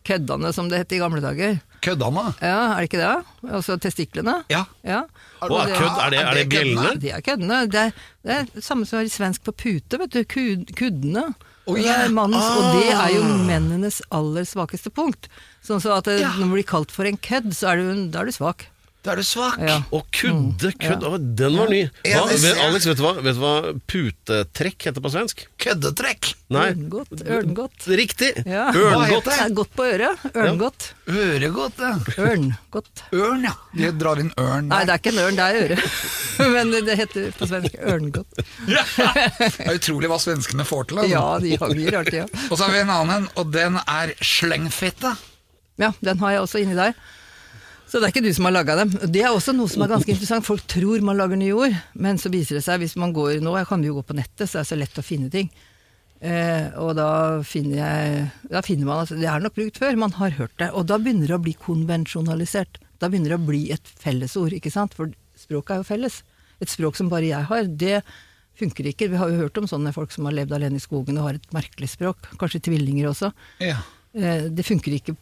køddene, 0.06 0.52
som 0.54 0.68
det 0.70 0.78
het 0.82 0.92
i 0.92 0.98
gamle 1.00 1.20
dager. 1.22 1.60
Køddene. 1.82 2.24
Ja, 2.40 2.56
er 2.72 2.82
det 2.82 2.88
ikke 2.90 3.00
det? 3.02 3.50
Altså 3.50 3.76
testiklene? 3.82 4.34
Ja. 4.52 4.64
Ja. 4.86 5.02
Og 5.42 5.56
er, 5.60 5.72
kødd, 5.74 5.96
er, 6.04 6.10
det, 6.14 6.20
er 6.22 6.34
det 6.38 6.44
bjellene? 6.52 6.92
De 7.02 7.10
er 7.10 7.24
køddene. 7.26 7.62
Det 7.70 7.80
er, 7.88 7.96
det 8.22 8.36
er 8.36 8.50
det 8.54 8.62
samme 8.64 8.86
som 8.86 9.00
er 9.02 9.10
svensk 9.10 9.42
på 9.48 9.54
pute, 9.64 9.98
vet 9.98 10.14
du. 10.14 10.22
Kud, 10.24 10.70
kuddene. 10.78 11.24
Å, 11.62 11.74
det 11.78 11.84
ja. 11.86 11.96
ah. 12.10 12.58
Og 12.58 12.68
det 12.74 12.88
er 12.90 13.08
jo 13.14 13.22
Ah. 13.22 13.42
mennenes 13.46 14.00
aller 14.10 14.46
svakeste 14.46 14.90
punkt. 14.94 15.28
Sånn 15.62 15.82
så 15.82 15.96
at 15.98 16.04
det, 16.10 16.20
Ja. 16.20 16.32
når 16.38 16.48
du 16.50 16.54
blir 16.58 16.66
kalt 16.66 16.90
for 16.90 17.06
en 17.06 17.16
kødd, 17.16 17.52
så 17.54 17.72
er 17.72 17.76
du, 17.82 18.06
da 18.10 18.22
er 18.22 18.30
du 18.30 18.34
svak. 18.34 18.66
Da 19.02 19.16
er 19.16 19.18
du 19.18 19.26
svak. 19.26 19.56
Ja. 19.58 19.80
Og 19.90 20.04
kudde, 20.14 20.70
kødd, 20.78 21.02
å, 21.02 21.16
den 21.18 21.56
var 21.58 21.70
ny. 21.72 21.80
Hva, 22.06 22.20
vet. 22.30 22.58
Alex, 22.62 22.84
vet 22.86 23.00
du, 23.00 23.02
hva, 23.02 23.16
vet 23.18 23.34
du 23.34 23.40
hva 23.42 23.54
putetrekk 23.90 24.86
heter 24.86 25.02
på 25.02 25.10
svensk? 25.10 25.40
Køddetrekk. 25.62 26.28
Nei, 26.54 26.68
Ørngodt. 26.70 27.24
Ørngodt. 27.26 27.88
riktig! 27.98 28.28
Ja. 28.46 28.68
Ørngodt. 28.70 29.26
Det 29.26 29.38
er 29.42 29.56
godt 29.56 29.72
på 29.74 29.86
øret. 29.88 30.22
Ørngodt. 30.36 30.86
Øregodt, 31.10 31.82
ja. 31.82 31.90
Ørngodt. 32.28 33.02
Ørn, 33.18 33.46
ja. 33.48 33.54
De 33.80 33.90
drar 33.98 34.22
inn 34.22 34.30
ørn 34.38 34.68
Nei, 34.70 34.82
det 34.86 34.94
er 34.94 35.02
ikke 35.02 35.14
en 35.16 35.20
ørn, 35.24 35.40
det 35.40 35.48
er 35.48 35.58
øre. 35.64 35.88
Men 36.54 36.70
det 36.86 36.96
heter 37.00 37.34
på 37.40 37.48
svensk 37.50 37.80
ørngodt. 37.82 38.44
Det 38.68 39.66
er 39.66 39.80
utrolig 39.80 40.12
hva 40.12 40.20
svenskene 40.22 40.68
får 40.68 40.92
til. 40.92 41.02
Altså. 41.02 41.16
Ja, 41.16 41.24
de 41.42 41.56
har 41.58 41.74
mye 41.80 41.96
rart, 41.96 42.12
ja. 42.22 42.28
Og 42.50 42.54
så 42.54 42.68
har 42.68 42.76
vi 42.76 42.84
en 42.84 42.94
annen 43.00 43.16
en, 43.16 43.28
og 43.34 43.50
den 43.50 43.80
er 43.82 44.14
slengfitte. 44.22 45.16
Ja, 45.82 45.90
den 46.04 46.22
har 46.22 46.36
jeg 46.36 46.46
også 46.46 46.62
inni 46.62 46.78
der. 46.78 46.94
Så 47.92 48.00
det 48.00 48.08
er 48.08 48.12
ikke 48.14 48.24
du 48.24 48.32
som 48.32 48.46
har 48.48 48.54
laga 48.54 48.74
dem. 48.78 48.92
Det 49.12 49.20
er 49.20 49.34
også 49.34 49.52
noe 49.52 49.68
som 49.68 49.82
er 49.84 49.90
ganske 49.90 50.08
interessant. 50.08 50.46
Folk 50.46 50.62
tror 50.64 51.02
man 51.04 51.18
lager 51.18 51.36
nye 51.36 51.52
ord, 51.52 51.74
men 51.92 52.16
så 52.16 52.30
viser 52.32 52.56
det 52.56 52.62
seg, 52.64 52.80
hvis 52.80 52.94
man 52.96 53.10
går 53.12 53.42
nå, 53.44 53.52
jeg 53.60 53.68
kan 53.68 53.82
jo 53.84 53.98
gå 53.98 54.04
på 54.08 54.16
nettet, 54.16 54.46
så 54.46 54.56
det 54.56 54.62
er 54.62 54.68
så 54.70 54.78
lett 54.80 55.00
å 55.02 55.04
finne 55.04 55.28
ting. 55.34 55.50
Eh, 56.24 56.70
og 56.80 56.94
da 56.96 57.10
finner, 57.44 57.82
jeg, 57.82 58.22
da 58.48 58.62
finner 58.64 58.88
man 58.88 59.02
at 59.02 59.10
det 59.12 59.26
er 59.28 59.44
nok 59.44 59.58
brukt 59.58 59.80
før, 59.82 59.98
man 60.00 60.16
har 60.16 60.32
hørt 60.38 60.54
det. 60.62 60.70
Og 60.72 60.86
da 60.88 60.96
begynner 61.02 61.28
det 61.28 61.36
å 61.36 61.44
bli 61.44 61.52
konvensjonalisert. 61.66 62.80
Da 63.02 63.10
begynner 63.12 63.34
det 63.34 63.40
å 63.42 63.50
bli 63.50 63.60
et 63.76 63.92
fellesord, 64.00 64.56
ikke 64.56 64.72
sant. 64.72 64.96
For 64.96 65.12
språket 65.42 65.74
er 65.74 65.82
jo 65.82 65.88
felles. 65.90 66.22
Et 66.64 66.72
språk 66.72 66.96
som 66.96 67.10
bare 67.12 67.28
jeg 67.28 67.48
har, 67.50 67.68
det 67.68 67.98
funker 68.56 68.88
ikke. 68.88 69.10
Vi 69.12 69.20
har 69.20 69.34
jo 69.34 69.42
hørt 69.42 69.60
om 69.60 69.68
sånne 69.68 69.92
folk 69.92 70.16
som 70.16 70.30
har 70.30 70.38
levd 70.38 70.56
alene 70.56 70.80
i 70.80 70.86
skogen 70.86 71.20
og 71.20 71.28
har 71.28 71.36
et 71.42 71.52
merkelig 71.52 71.92
språk. 71.92 72.30
Kanskje 72.40 72.62
tvillinger 72.70 73.10
også. 73.12 73.34
Ja. 73.60 73.82
Eh, 74.16 74.48
det 74.48 74.64
funker 74.64 74.96
ikke 74.96 75.18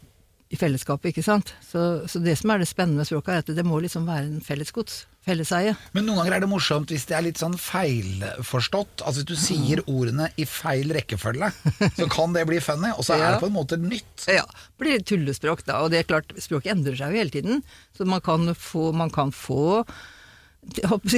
i 0.51 0.59
fellesskapet, 0.59 1.13
ikke 1.13 1.23
sant. 1.23 1.53
Så, 1.63 1.83
så 2.11 2.19
det 2.25 2.33
som 2.41 2.51
er 2.51 2.59
det 2.59 2.67
spennende 2.67 2.99
med 3.05 3.07
språket, 3.07 3.31
er 3.37 3.45
at 3.45 3.51
det 3.55 3.63
må 3.67 3.79
liksom 3.85 4.03
være 4.09 4.27
en 4.27 4.41
fellesgods. 4.43 5.05
Felleseie. 5.23 5.75
Men 5.95 6.07
noen 6.09 6.17
ganger 6.23 6.39
er 6.39 6.43
det 6.43 6.49
morsomt 6.51 6.91
hvis 6.91 7.05
det 7.07 7.15
er 7.19 7.23
litt 7.27 7.39
sånn 7.39 7.55
feilforstått. 7.61 9.03
Altså 9.05 9.21
hvis 9.21 9.29
du 9.29 9.37
sier 9.39 9.83
ordene 9.85 10.31
i 10.41 10.47
feil 10.49 10.91
rekkefølge, 10.97 11.51
så 11.99 12.09
kan 12.11 12.33
det 12.35 12.47
bli 12.49 12.59
funny, 12.65 12.91
og 12.97 13.05
så 13.07 13.15
er 13.19 13.23
Ja. 13.27 13.31
det 13.37 13.43
på 13.45 13.51
en 13.51 13.57
måte 13.59 13.79
nytt. 13.79 14.25
Ja, 14.33 14.47
blir 14.81 14.97
det 14.99 15.07
tullespråk 15.13 15.63
da, 15.69 15.83
og 15.85 15.93
det 15.93 16.01
er 16.03 16.09
klart, 16.09 16.33
språket 16.41 16.73
endrer 16.75 16.97
seg 16.99 17.13
jo 17.15 17.21
hele 17.21 17.35
tiden, 17.37 17.63
så 17.97 18.09
man 18.09 18.25
kan 18.25 18.51
få, 18.57 18.91
man 18.97 19.13
kan 19.15 19.31
få 19.37 19.85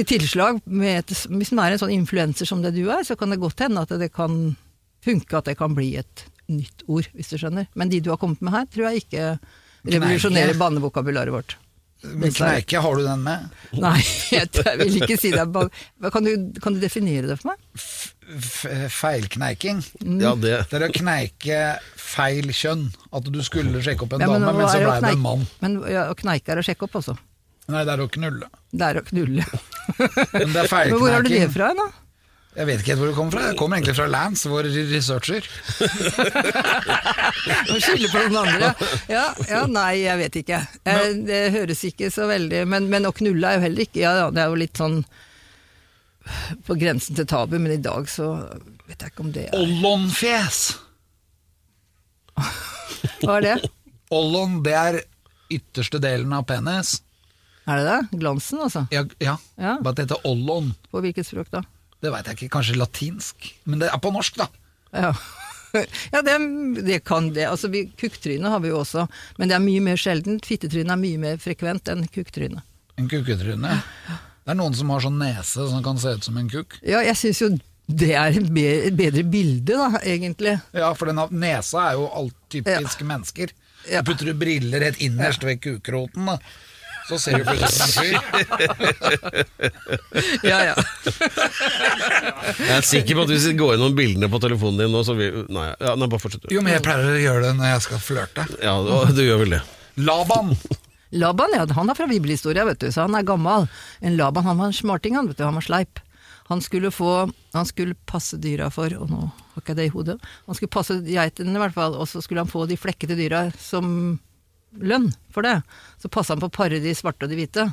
tilslag 0.07 0.61
med 0.65 0.99
et, 1.03 1.15
hvis 1.31 1.51
man 1.55 1.65
er 1.65 1.75
en 1.75 1.81
sånn 1.81 1.95
influenser 1.95 2.47
som 2.47 2.61
det 2.63 2.75
du 2.75 2.85
er, 2.91 3.03
så 3.07 3.15
kan 3.19 3.31
det 3.33 3.41
godt 3.41 3.59
hende 3.65 3.81
at 3.83 3.91
det 3.99 4.11
kan 4.15 4.55
funke 5.03 5.35
at 5.39 5.49
det 5.49 5.57
kan 5.59 5.73
bli 5.75 5.95
et 5.99 6.27
nytt 6.51 6.85
ord, 6.91 7.09
hvis 7.15 7.31
du 7.33 7.37
skjønner. 7.39 7.67
Men 7.79 7.91
de 7.91 8.01
du 8.03 8.11
har 8.13 8.21
kommet 8.21 8.41
med 8.43 8.55
her, 8.55 8.69
tror 8.71 8.89
jeg 8.89 9.05
ikke 9.05 9.27
revolusjonerer 9.83 10.57
bannevokabularet 10.59 11.33
vårt. 11.33 11.57
Men 12.03 12.33
kneike, 12.35 12.81
har 12.83 12.97
du 12.99 13.05
den 13.05 13.21
med? 13.23 13.51
Nei, 13.79 13.99
jeg, 14.35 14.49
jeg 14.57 14.79
vil 14.81 14.97
ikke 14.99 15.17
si 15.19 15.31
det. 15.31 15.45
Kan 16.11 16.27
du, 16.27 16.33
kan 16.63 16.75
du 16.75 16.81
definere 16.83 17.29
det 17.29 17.37
for 17.39 17.53
meg? 17.53 17.61
F 17.79 18.65
feilkneiking. 18.97 19.79
Ja, 20.19 20.33
det 20.39 20.57
Det 20.71 20.79
er 20.79 20.87
å 20.87 20.91
kneike 20.95 21.59
feil 21.99 22.51
kjønn. 22.55 22.89
At 23.15 23.27
du 23.31 23.39
skulle 23.45 23.83
sjekke 23.85 24.07
opp 24.07 24.17
en 24.17 24.25
Ja, 24.25 24.33
dame, 24.33 24.51
men, 24.51 24.67
så 24.67 24.81
blei 24.81 24.89
ble 24.89 24.99
det 25.07 25.13
en 25.15 25.23
mann. 25.23 25.47
Men 25.63 25.79
ja, 25.91 26.09
å 26.11 26.17
kneike 26.19 26.55
er 26.55 26.59
å 26.59 26.65
sjekke 26.65 26.89
opp, 26.89 26.99
også. 26.99 27.15
Nei, 27.71 27.85
det 27.87 27.95
er 27.95 28.03
å 28.03 28.09
knulle. 28.11 28.51
Det 28.75 28.87
er 28.89 28.99
å 28.99 29.05
knulle. 29.07 29.47
Men 29.95 30.55
det 30.55 30.65
er 30.65 30.71
Men 30.91 30.97
hvor 30.99 31.13
har 31.13 31.23
du 31.23 31.31
det 31.31 31.47
fra, 31.55 31.71
da? 31.77 31.87
Jeg 32.53 32.67
vet 32.69 32.81
ikke 32.83 32.91
helt 32.93 33.01
hvor 33.01 33.09
det 33.09 33.15
kommer 33.17 33.33
fra. 33.33 33.43
Jeg 33.49 33.57
kommer 33.57 33.79
egentlig 33.79 33.95
fra 33.97 34.05
Lance, 34.13 34.49
vår 34.51 34.67
researcher. 34.91 35.47
Må 37.71 37.79
skylder 37.81 38.11
på 38.13 38.21
noen 38.27 38.37
andre. 38.43 38.69
Ja, 39.09 39.23
ja, 39.49 39.63
nei, 39.69 40.03
jeg 40.03 40.19
vet 40.21 40.37
ikke. 40.43 40.59
Jeg, 40.85 41.15
Det 41.25 41.39
høres 41.55 41.81
ikke 41.89 42.11
så 42.13 42.27
veldig 42.29 42.63
Men, 42.69 42.89
men 42.93 43.09
å 43.09 43.13
knulle 43.15 43.49
er 43.49 43.57
jo 43.57 43.63
heller 43.65 43.85
ikke 43.87 44.03
Ja, 44.03 44.13
ja, 44.21 44.27
det 44.33 44.43
er 44.43 44.51
jo 44.53 44.59
litt 44.61 44.77
sånn 44.79 45.01
på 46.63 46.77
grensen 46.79 47.17
til 47.17 47.25
tabu, 47.27 47.57
men 47.59 47.73
i 47.73 47.81
dag 47.83 48.05
så 48.07 48.29
vet 48.87 49.01
jeg 49.01 49.11
ikke 49.11 49.23
om 49.25 49.31
det 49.35 49.41
er 49.49 49.57
Ollonfjes! 49.59 50.59
Hva 53.25 53.41
er 53.41 53.43
det? 53.43 53.55
Ollon, 54.13 54.61
det 54.63 54.75
er 54.79 54.99
ytterste 55.51 55.99
delen 55.99 56.31
av 56.37 56.45
penis. 56.47 57.01
Er 57.67 57.79
det 57.81 57.85
det? 57.89 58.21
Glansen, 58.21 58.61
altså? 58.63 58.85
Ja, 58.93 59.03
ja. 59.23 59.35
Ja. 59.59 59.75
bare 59.83 59.91
at 59.93 59.99
det 59.99 60.05
heter 60.07 60.23
ollon. 60.31 60.71
På 60.91 61.03
hvilket 61.03 61.27
språk 61.27 61.51
da? 61.51 61.63
Det 62.03 62.11
veit 62.11 62.27
jeg 62.27 62.39
ikke, 62.39 62.51
kanskje 62.57 62.75
latinsk. 62.75 63.47
Men 63.69 63.83
det 63.83 63.89
er 63.93 64.01
på 64.03 64.11
norsk, 64.11 64.41
da. 64.41 64.49
Ja, 64.93 65.13
ja 66.13 66.21
det, 66.25 66.35
det 66.83 66.99
kan 67.07 67.31
det. 67.33 67.47
Altså, 67.47 67.71
Kukktryne 67.71 68.51
har 68.51 68.63
vi 68.63 68.73
jo 68.73 68.81
også, 68.81 69.07
men 69.39 69.49
det 69.49 69.57
er 69.57 69.63
mye 69.63 69.83
mer 69.85 69.99
sjeldent. 69.99 70.45
Fittetryne 70.49 70.93
er 70.93 70.99
mye 70.99 71.21
mer 71.21 71.39
frekvent 71.41 71.89
enn 71.93 72.05
kukktryne. 72.11 72.63
En 72.99 73.07
kuketryne. 73.09 73.77
Det 74.43 74.51
er 74.51 74.59
noen 74.59 74.75
som 74.75 74.91
har 74.91 75.05
sånn 75.05 75.21
nese 75.21 75.69
som 75.71 75.85
kan 75.85 76.01
se 76.01 76.17
ut 76.17 76.27
som 76.27 76.35
en 76.37 76.51
kukk? 76.51 76.75
Ja, 76.83 76.99
jeg 77.07 77.15
syns 77.17 77.39
jo 77.41 77.53
det 77.87 78.11
er 78.15 78.35
et 78.37 78.51
bedre 78.95 79.23
bilde, 79.27 79.75
da, 79.75 79.87
egentlig. 80.03 80.57
Ja, 80.75 80.91
for 80.95 81.09
den 81.09 81.19
nesa 81.39 81.89
er 81.89 81.97
jo 81.99 82.05
alt 82.19 82.35
typiske 82.51 83.07
mennesker. 83.07 83.55
Ja. 83.87 83.99
Så 83.99 84.05
putter 84.07 84.29
du 84.31 84.37
briller 84.39 84.83
rett 84.83 85.01
innerst 85.03 85.43
ved 85.43 85.59
kukroten, 85.63 86.29
da. 86.31 86.37
Så 87.07 87.19
ser 87.19 87.41
du 87.41 87.43
plutselig 87.47 87.83
en 87.83 87.93
fyr. 87.97 88.15
Ja, 90.47 90.59
ja. 90.69 90.75
Jeg 92.59 92.75
er 92.77 92.85
sikker 92.87 93.17
på 93.17 93.25
at 93.25 93.33
hvis 93.33 93.47
vi 93.49 93.55
går 93.59 93.75
gjennom 93.75 93.97
bildene 93.97 94.29
på 94.31 94.39
telefonen 94.43 94.79
din 94.83 94.93
nå, 94.93 95.03
så 95.05 95.15
vil 95.17 95.43
Nei, 95.53 95.67
ja, 95.83 95.95
nei 95.99 96.07
bare 96.09 96.21
fortsett. 96.23 96.47
Jo, 96.53 96.63
men 96.63 96.75
jeg 96.77 96.85
pleier 96.85 97.11
å 97.11 97.19
gjøre 97.19 97.43
det 97.47 97.53
når 97.59 97.73
jeg 97.73 97.83
skal 97.87 98.01
flørte. 98.03 98.47
Ja, 98.63 98.77
du, 98.85 98.93
du 99.17 99.21
gjør 99.25 99.43
vel 99.43 99.57
det. 99.57 99.61
Laban! 99.99 100.55
Laban, 101.13 101.53
ja, 101.53 101.67
han 101.77 101.91
er 101.91 101.97
fra 101.97 102.07
bibelhistoria, 102.09 102.65
vet 102.65 102.81
du, 102.81 102.87
så 102.91 103.05
han 103.05 103.15
er 103.17 103.27
gammel. 103.27 103.67
En 104.01 104.17
Laban, 104.17 104.47
han 104.47 104.57
var 104.57 104.71
en 104.71 104.77
smarting, 104.77 105.13
han, 105.19 105.29
vet 105.29 105.37
du, 105.37 105.45
han 105.45 105.59
var 105.59 105.65
sleip. 105.65 106.01
Han 106.49 106.61
skulle 106.63 106.89
få, 106.91 107.11
han 107.53 107.67
skulle 107.69 107.95
passe 108.09 108.39
dyra 108.41 108.69
for, 108.73 108.91
og 108.97 109.11
nå 109.11 109.21
har 109.27 109.61
ikke 109.61 109.75
jeg 109.75 109.77
det 109.77 109.85
i 109.87 109.93
hodet, 109.93 110.15
han 110.47 110.57
skulle 110.57 110.73
passe 110.73 110.97
geitene 111.05 111.53
i 111.55 111.61
hvert 111.61 111.75
fall, 111.75 111.95
og 111.95 112.09
så 112.09 112.21
skulle 112.23 112.43
han 112.43 112.51
få 112.51 112.65
de 112.67 112.79
flekkete 112.79 113.15
dyra 113.19 113.45
som 113.61 114.17
lønn 114.79 115.09
for 115.33 115.45
det. 115.45 115.57
Så 116.01 116.09
passa 116.13 116.33
han 116.33 116.41
på 116.43 116.49
å 116.49 116.53
pare 116.53 116.79
de 116.83 116.93
svarte 116.97 117.27
og 117.27 117.33
de 117.33 117.37
hvite. 117.39 117.67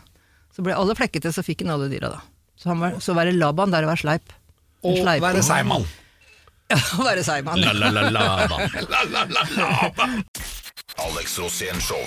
Så 0.55 0.65
ble 0.67 0.75
alle 0.77 0.97
flekkete, 0.99 1.33
så 1.33 1.45
fikk 1.47 1.65
han 1.65 1.75
alle 1.77 1.89
dyra 1.93 2.13
da. 2.17 2.21
Så, 2.61 2.69
han 2.73 2.83
var, 2.83 2.99
så 3.01 3.15
være 3.17 3.33
Laban, 3.37 3.73
der 3.73 3.87
å 3.87 3.91
være 3.93 4.03
sleip. 4.03 4.35
Og 4.85 4.99
være 5.05 5.43
seigmann. 5.45 5.87
Ja, 6.71 6.79
å 7.01 7.07
være 7.07 7.25
seigmann. 7.27 7.63
La, 7.63 7.73
la, 7.73 7.91
la, 7.95 8.09
la. 8.11 8.27
La, 8.93 9.05
la, 9.09 9.25
la, 9.31 9.47
la. 9.57 10.11
Alex 11.07 11.39
Rosén 11.41 11.81
Show. 11.81 12.03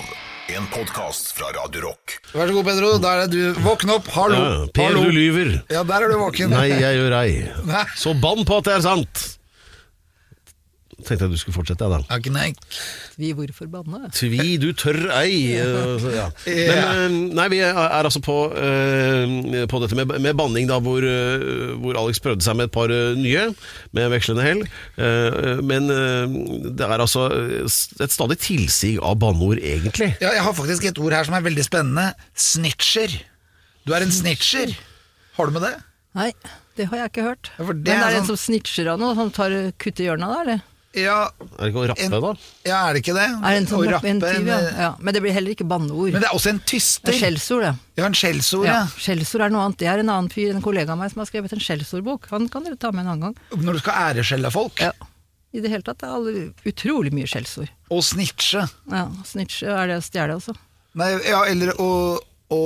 En 0.52 0.66
podkast 0.68 1.30
fra 1.38 1.48
Radio 1.56 1.86
Rock. 1.86 2.18
Vær 2.34 2.50
så 2.50 2.52
god, 2.58 2.66
Pedro. 2.68 2.88
Der 3.00 3.22
er 3.24 3.30
du. 3.32 3.38
Våkn 3.64 3.94
opp. 3.94 4.10
Hallo. 4.12 4.36
Ja, 4.36 4.66
per, 4.76 4.90
Hallo. 4.90 5.06
du 5.08 5.14
lyver. 5.16 5.54
Ja, 5.72 5.80
der 5.88 6.04
er 6.04 6.12
du 6.12 6.18
våken. 6.20 6.52
Nei, 6.52 6.66
jeg 6.68 6.98
gjør 7.00 7.16
ei. 7.22 7.30
Så 7.96 8.12
bann 8.20 8.44
på 8.44 8.58
at 8.60 8.68
det 8.68 8.74
er 8.76 8.84
sant! 8.84 9.24
Tenkte 11.02 11.24
jeg 11.26 11.32
du 11.34 11.38
skulle 11.40 11.56
fortsette, 11.56 11.84
Adal 11.84 12.04
Tvi. 13.14 13.32
Hvorfor 13.36 13.68
banne? 13.72 14.10
Tvi, 14.14 14.56
du 14.62 14.68
tør 14.78 14.98
ei. 15.18 15.56
eh, 15.62 16.06
ja. 16.14 16.26
Men 16.46 16.78
eh, 16.84 17.16
nei, 17.38 17.46
vi 17.52 17.58
er 17.66 17.74
er 17.74 18.06
altså 18.06 18.20
på, 18.24 18.36
eh, 18.54 19.64
på 19.70 19.80
dette 19.82 19.98
med, 19.98 20.14
med 20.22 20.36
banning, 20.38 20.68
da, 20.70 20.78
hvor, 20.84 21.04
hvor 21.82 21.98
Alex 22.00 22.20
prøvde 22.24 22.44
seg 22.46 22.56
med 22.58 22.70
et 22.70 22.74
par 22.74 22.92
nye, 23.18 23.46
med 23.96 24.10
vekslende 24.14 24.46
hell. 24.46 24.64
Eh, 24.96 25.62
Men 25.64 25.88
det 26.78 26.84
er 26.86 26.98
altså 27.02 27.26
et 27.64 28.12
stadig 28.14 28.38
tilsig 28.42 28.94
av 29.02 29.18
banneord, 29.22 29.58
egentlig. 29.62 30.12
Ja, 30.22 30.32
jeg 30.36 30.42
har 30.46 30.54
faktisk 30.56 30.84
et 30.90 30.98
ord 31.02 31.14
her 31.16 31.26
som 31.26 31.34
er 31.38 31.44
veldig 31.46 31.64
spennende. 31.66 32.10
Snitcher. 32.38 33.18
Du 33.84 33.92
er 33.94 34.04
en 34.06 34.12
snitcher. 34.14 34.72
Har 35.36 35.50
du 35.50 35.56
med 35.58 35.66
det? 35.66 35.74
Nei, 36.14 36.28
det 36.78 36.86
har 36.90 37.00
jeg 37.02 37.10
ikke 37.10 37.24
hørt. 37.26 37.50
Ja, 37.58 37.64
det 37.66 37.74
Men 37.82 37.96
er 37.98 38.04
er 38.06 38.12
det 38.14 38.20
en 38.20 38.28
sånn- 38.28 38.36
som 38.38 38.42
snitcher 38.54 38.92
av 38.92 39.00
noe, 39.02 39.16
som 39.18 39.32
tar 39.34 39.50
kutter 39.82 40.06
hjørnet 40.08 40.30
der, 40.30 40.40
eller? 40.44 40.62
Ja, 40.94 41.30
Er 41.58 41.64
det 41.64 41.70
ikke 41.72 41.80
å 41.82 41.86
rappe, 41.90 42.04
En- 42.04 42.10
da? 42.22 42.32
ja 42.64 42.78
er 42.88 42.94
det 42.94 43.00
ikke 43.02 43.14
det? 43.16 43.24
Er 43.34 43.50
det 43.50 43.56
en 43.60 43.66
sånn 43.66 43.80
Å 43.86 43.90
rappe, 43.96 44.08
en 44.12 44.20
tyv, 44.22 44.46
ja. 44.46 44.58
ja. 44.78 44.90
Men 45.00 45.14
det 45.14 45.22
blir 45.24 45.32
heller 45.34 45.50
ikke 45.56 45.66
banneord. 45.66 46.12
Men 46.14 46.22
det 46.22 46.28
er 46.30 46.34
også 46.36 46.50
en 46.52 46.60
tyster. 46.60 47.10
er 47.12 47.18
skjellsord, 47.18 47.62
det. 47.66 47.72
Ja, 47.98 48.04
en 48.06 48.14
skjellsord, 48.14 48.66
Ja, 48.66 48.76
ja. 48.80 48.86
skjellsord 48.96 49.42
er 49.42 49.50
noe 49.50 49.64
annet. 49.66 49.78
Det 49.78 49.88
er 49.90 49.98
en 50.04 50.08
annen 50.14 50.30
fyr, 50.30 50.54
en 50.54 50.62
kollega 50.62 50.92
av 50.94 50.98
meg, 50.98 51.10
som 51.10 51.18
har 51.24 51.26
skrevet 51.26 51.52
en 51.52 51.58
skjellsordbok. 51.64 52.28
Han 52.30 52.48
kan 52.48 52.62
dere 52.64 52.76
ta 52.78 52.92
med 52.92 53.04
en 53.06 53.10
annen 53.16 53.20
gang. 53.34 53.64
Når 53.64 53.72
du 53.72 53.78
skal 53.82 54.14
æreskjelle 54.14 54.52
folk. 54.54 54.78
Ja. 54.80 54.92
I 55.54 55.60
det 55.62 55.70
hele 55.70 55.82
tatt 55.86 55.98
det 56.02 56.08
er 56.08 56.14
alle, 56.14 56.52
utrolig 56.66 57.12
mye 57.14 57.26
skjellsord. 57.30 57.68
Og 57.90 58.02
snitche. 58.02 58.64
Ja, 58.90 59.04
snitche 59.24 59.66
er 59.70 59.86
det 59.86 59.98
å 59.98 60.02
stjele 60.02 60.34
altså. 60.38 60.54
Nei, 60.94 61.10
ja, 61.26 61.42
eller 61.50 61.74
å, 61.82 61.90
å 62.54 62.60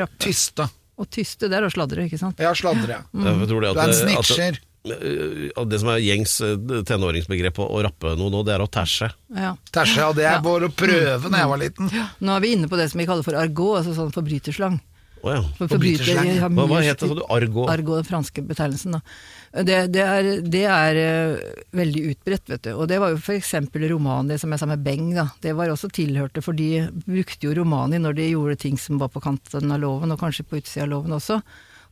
Rappe. 0.00 0.18
tyste. 0.18 0.68
Å 1.00 1.06
tyste, 1.08 1.48
det 1.48 1.56
er 1.58 1.64
å 1.66 1.70
sladre, 1.72 2.04
ikke 2.08 2.18
sant? 2.20 2.38
Ja, 2.40 2.52
sladre. 2.56 2.88
ja. 2.88 3.00
Jeg 3.12 3.48
tror 3.48 3.60
det 3.64 3.72
Du 3.74 3.80
er 3.80 3.88
en 3.88 3.96
snitcher. 3.96 4.40
eh, 4.40 4.48
at 4.48 4.60
det 4.82 5.78
som 5.78 5.90
er 5.92 6.00
gjengs 6.02 6.36
eh, 6.42 6.56
tenåringsbegrep 6.88 7.60
å, 7.62 7.68
å 7.70 7.82
rappe 7.86 8.14
noe 8.18 8.32
nå, 8.34 8.40
det 8.46 8.56
er 8.56 8.64
å 8.64 8.70
tæsje. 8.70 9.12
Ja. 9.36 9.52
Tæsje, 9.70 10.00
ja. 10.02 10.12
det 10.16 10.24
er 10.26 10.38
Ja. 10.38 10.40
bare 10.44 10.70
å 10.70 10.74
prøve 10.74 11.30
når 11.30 11.38
jeg 11.44 11.50
var 11.52 11.60
liten. 11.62 11.92
Nå 12.20 12.34
er 12.36 12.40
vi 12.42 12.54
inne 12.56 12.70
på 12.70 12.80
det 12.80 12.88
som 12.90 12.98
vi 13.02 13.06
kaller 13.06 13.26
for 13.26 13.38
argot, 13.38 13.78
altså 13.82 13.94
sånn 13.94 14.14
forbryterslang. 14.14 14.80
Oh, 15.22 15.30
ja. 15.30 15.42
For 15.54 15.70
Forbryterslang. 15.70 16.26
forbrytere 16.26 16.50
Hva, 16.50 16.64
hva 16.66 16.80
het 16.82 16.98
det, 16.98 17.08
sa 17.12 17.14
du? 17.14 17.22
Argo? 17.30 17.68
Argo, 17.70 17.94
den 18.00 18.08
franske 18.08 18.42
betegnelsen. 18.42 18.96
Da. 18.96 19.62
Det, 19.62 19.76
det 19.94 20.02
er, 20.02 20.30
det 20.42 20.62
er 20.66 20.98
eh, 20.98 21.60
veldig 21.78 22.02
utbredt, 22.10 22.50
vet 22.50 22.64
du. 22.66 22.72
Og 22.74 22.88
det 22.90 22.98
var 22.98 23.12
jo 23.14 23.20
f.eks. 23.22 23.52
Det 23.70 24.40
som 24.42 24.50
jeg 24.50 24.58
sa 24.64 24.66
med 24.66 24.82
Beng. 24.82 25.12
Da. 25.14 25.28
Det 25.44 25.54
var 25.54 25.70
også 25.70 25.92
tilhørte, 25.94 26.42
for 26.42 26.58
de 26.58 26.88
brukte 27.06 27.46
jo 27.46 27.54
romani 27.54 28.02
når 28.02 28.18
de 28.18 28.30
gjorde 28.32 28.58
ting 28.64 28.74
som 28.80 28.98
var 28.98 29.12
på 29.14 29.22
kanten 29.22 29.70
av 29.70 29.78
loven, 29.84 30.10
og 30.10 30.18
kanskje 30.18 30.42
på 30.42 30.58
utsida 30.58 30.88
av 30.88 30.90
loven 30.96 31.14
også. 31.14 31.38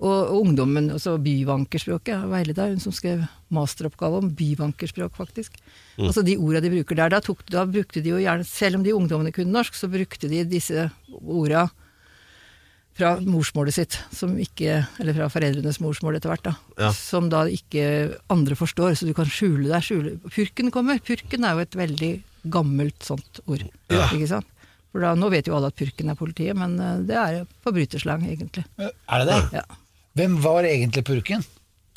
Og, 0.00 0.30
og 0.32 0.36
ungdommen, 0.46 0.86
altså 0.94 1.18
byvankerspråket, 1.20 2.22
Veileda, 2.30 2.70
hun 2.70 2.80
som 2.80 2.92
skrev 2.96 3.20
masteroppgave 3.52 4.22
om 4.22 4.30
byvankerspråk, 4.32 5.12
faktisk. 5.18 5.58
Altså 6.00 6.22
de 6.24 6.38
orda 6.40 6.62
de 6.64 6.70
bruker 6.72 6.96
der, 6.96 7.12
da, 7.12 7.18
tok, 7.20 7.42
da 7.52 7.66
brukte 7.68 8.00
de 8.00 8.14
jo 8.14 8.20
gjerne, 8.22 8.46
selv 8.48 8.78
om 8.78 8.86
de 8.86 8.94
ungdommene 8.96 9.32
kunne 9.36 9.52
norsk, 9.52 9.76
så 9.76 9.90
brukte 9.92 10.30
de 10.32 10.40
disse 10.48 10.86
orda 11.20 11.66
fra 12.96 13.10
morsmålet 13.22 13.76
sitt, 13.76 13.98
som 14.12 14.32
ikke, 14.40 14.80
eller 15.00 15.14
fra 15.16 15.28
foreldrenes 15.32 15.78
morsmål 15.84 16.16
etter 16.18 16.32
hvert, 16.32 16.48
da, 16.48 16.54
Ja. 16.80 16.90
som 16.96 17.28
da 17.32 17.44
ikke 17.48 17.84
andre 18.32 18.56
forstår, 18.58 18.96
så 18.98 19.06
du 19.06 19.12
kan 19.16 19.28
skjule 19.28 19.68
deg. 19.68 19.84
Skjule. 19.84 20.14
Purken 20.32 20.72
kommer. 20.74 20.98
Purken 21.04 21.44
er 21.44 21.54
jo 21.54 21.64
et 21.66 21.76
veldig 21.76 22.10
gammelt 22.50 23.04
sånt 23.04 23.40
ord. 23.46 23.62
Ikke 23.92 24.28
sant? 24.32 24.48
For 24.90 25.04
da, 25.04 25.12
Nå 25.14 25.28
vet 25.30 25.46
jo 25.46 25.54
alle 25.54 25.68
at 25.70 25.76
purken 25.78 26.08
er 26.10 26.16
politiet, 26.18 26.56
men 26.58 26.74
eh, 26.80 27.04
det 27.06 27.16
er 27.20 27.44
forbryterslang, 27.62 28.24
egentlig. 28.26 28.64
Er 28.80 29.22
det 29.22 29.28
det? 29.28 29.60
Ja. 29.60 29.64
Hvem 30.18 30.36
var 30.42 30.66
egentlig 30.68 31.04
purken? 31.06 31.44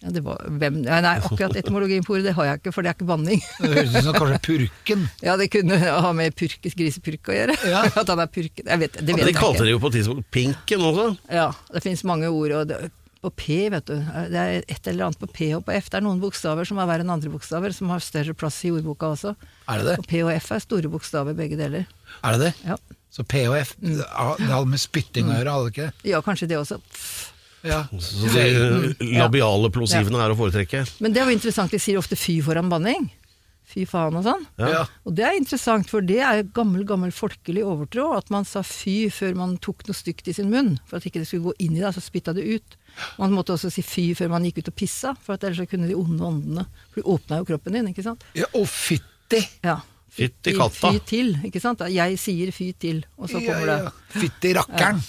Ja, 0.04 0.12
det 0.12 0.20
var, 0.26 0.42
hvem, 0.60 0.82
nei, 0.84 0.98
nei, 1.06 1.14
akkurat 1.24 1.56
etymologien 1.56 2.04
på 2.04 2.18
ordet 2.18 2.26
det 2.28 2.34
har 2.36 2.50
jeg 2.50 2.60
ikke, 2.60 2.74
for 2.76 2.84
det 2.84 2.90
er 2.92 2.96
ikke 2.98 3.06
banning. 3.08 3.40
Det 3.64 3.70
høres 3.72 3.94
ut 3.96 4.04
som 4.10 4.18
kanskje 4.18 4.40
purken. 4.50 5.06
Ja, 5.24 5.38
det 5.40 5.48
kunne 5.54 5.78
ha 5.80 6.10
med 6.18 6.36
purkes 6.36 6.76
grisepurk 6.76 7.30
å 7.32 7.38
gjøre. 7.38 7.56
Ja. 7.72 7.86
At 8.02 8.12
han 8.12 8.20
er 8.20 8.28
purken. 8.28 8.68
Jeg 8.68 8.82
vet, 8.84 8.98
det 9.00 9.16
vet 9.16 9.24
De 9.24 9.32
jeg 9.32 9.38
kalte 9.40 9.64
det 9.64 9.72
jo 9.72 9.80
på 9.80 9.94
et 9.94 9.96
tidspunkt 10.02 10.28
pinken 10.36 10.84
også. 10.90 11.06
Ja, 11.32 11.48
det 11.72 11.86
finnes 11.86 12.04
mange 12.10 12.28
ord, 12.36 12.52
og 12.60 12.68
det, 12.74 12.82
på 13.24 13.32
P, 13.40 13.48
vet 13.72 13.88
du. 13.88 13.96
Det 14.34 14.42
er 14.44 14.58
et 14.68 14.90
eller 14.92 15.08
annet 15.08 15.22
på 15.24 15.30
P 15.32 15.48
og 15.56 15.64
på 15.64 15.72
F. 15.78 15.88
Det 15.88 16.02
er 16.02 16.04
noen 16.04 16.20
bokstaver 16.20 16.68
som 16.68 16.82
er 16.84 16.90
verre 16.90 17.06
enn 17.08 17.14
andre 17.16 17.32
bokstaver, 17.32 17.72
som 17.72 17.94
har 17.96 18.04
større 18.04 18.36
plass 18.36 18.58
i 18.68 18.74
ordboka 18.76 19.14
også. 19.16 19.32
Er 19.72 19.80
det 19.80 19.88
det? 19.88 19.96
Og 20.04 20.10
P 20.12 20.20
og 20.28 20.34
F 20.36 20.52
er 20.52 20.66
store 20.68 20.92
bokstaver, 20.92 21.38
begge 21.40 21.56
deler. 21.56 21.88
Er 22.20 22.36
det 22.36 22.50
det? 22.50 22.54
Ja, 22.68 22.76
Så 23.14 23.24
P 23.24 23.46
og 23.48 23.56
F, 23.62 23.72
det 23.80 24.04
hadde 24.04 24.66
med 24.68 24.84
spytting 24.84 25.32
å 25.32 25.38
gjøre, 25.38 25.56
hadde 25.56 25.70
det 25.70 25.72
ikke 25.78 25.88
det? 25.88 26.12
ja 26.12 26.20
kanskje 26.28 26.50
det 26.52 26.60
også. 26.60 26.82
Ja. 27.64 27.86
Så 28.04 28.30
de 28.34 28.94
labiale 29.16 29.72
plosivene 29.74 30.20
er 30.24 30.34
å 30.34 30.38
foretrekke. 30.38 30.84
Men 31.04 31.16
det 31.16 31.22
er 31.22 31.30
jo 31.32 31.36
interessant, 31.38 31.72
de 31.72 31.80
sier 31.82 32.00
ofte 32.00 32.18
fy 32.20 32.40
foran 32.44 32.72
banning. 32.72 33.10
Fy 33.74 33.86
faen 33.88 34.18
og 34.20 34.26
sånn. 34.26 34.44
Ja. 34.60 34.84
Og 35.08 35.16
det 35.18 35.24
er 35.26 35.38
interessant, 35.40 35.88
for 35.90 36.04
det 36.06 36.20
er 36.22 36.44
gammel, 36.54 36.84
gammel 36.86 37.14
folkelig 37.16 37.64
overtro, 37.66 38.10
at 38.18 38.28
man 38.34 38.46
sa 38.46 38.62
fy 38.68 39.08
før 39.14 39.38
man 39.40 39.56
tok 39.64 39.86
noe 39.88 39.98
stygt 39.98 40.28
i 40.30 40.36
sin 40.36 40.52
munn, 40.52 40.76
for 40.90 41.00
at 41.00 41.08
ikke 41.08 41.24
det 41.24 41.30
skulle 41.30 41.48
gå 41.48 41.56
inn 41.64 41.78
i 41.78 41.82
deg, 41.82 41.94
så 41.96 42.04
spytta 42.04 42.36
det 42.36 42.44
ut. 42.44 42.76
Man 43.18 43.34
måtte 43.34 43.56
også 43.56 43.72
si 43.74 43.82
fy 43.86 44.10
før 44.20 44.36
man 44.36 44.46
gikk 44.46 44.62
ut 44.62 44.74
og 44.74 44.78
pissa, 44.84 45.16
for 45.24 45.38
at 45.38 45.48
ellers 45.48 45.64
så 45.64 45.70
kunne 45.72 45.90
de 45.90 45.96
onde 45.98 46.22
åndene 46.28 46.68
For 46.92 47.00
de 47.00 47.08
åpna 47.16 47.40
jo 47.40 47.48
kroppen 47.50 47.80
din, 47.80 47.90
ikke 47.90 48.06
sant? 48.06 48.28
ja 48.38 48.46
og 48.54 48.68
fytti! 48.70 49.42
Ja. 49.66 49.80
Fytti 50.14 50.54
katta. 50.54 50.92
Fy 50.94 51.00
til, 51.10 51.32
ikke 51.48 51.62
sant? 51.62 51.82
Jeg 51.90 52.20
sier 52.22 52.52
fy 52.54 52.68
til, 52.78 53.00
og 53.18 53.32
så 53.32 53.40
kommer 53.42 53.66
det 53.72 53.78
ja. 53.82 53.94
Fytti 54.14 54.52
rakkeren! 54.54 55.00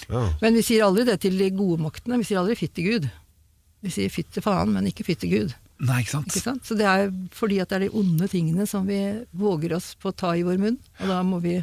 Men 0.41 0.57
vi 0.57 0.63
sier 0.65 0.87
aldri 0.87 1.05
det 1.05 1.19
til 1.21 1.37
de 1.37 1.51
gode 1.53 1.77
maktene, 1.83 2.17
vi 2.21 2.25
sier 2.25 2.41
aldri 2.41 2.57
fytti 2.57 2.85
Gud. 2.87 3.05
Vi 3.85 3.93
sier 3.93 4.09
fytti 4.09 4.41
faen, 4.41 4.73
men 4.73 4.89
ikke 4.89 5.05
fytti 5.05 5.29
Gud. 5.29 5.53
Nei, 5.85 5.99
ikke 6.01 6.15
sant? 6.15 6.31
Ikke 6.31 6.41
sant? 6.41 6.65
Så 6.65 6.77
det 6.79 6.87
er 6.89 7.11
fordi 7.35 7.59
at 7.61 7.69
det 7.69 7.77
er 7.77 7.85
de 7.85 7.99
onde 8.01 8.29
tingene 8.31 8.65
som 8.69 8.87
vi 8.89 8.97
våger 9.37 9.75
oss 9.77 9.91
på 9.99 10.09
å 10.09 10.15
ta 10.17 10.33
i 10.33 10.45
vår 10.47 10.57
munn, 10.61 10.79
og 11.03 11.11
da 11.11 11.19
må 11.27 11.41
vi 11.43 11.59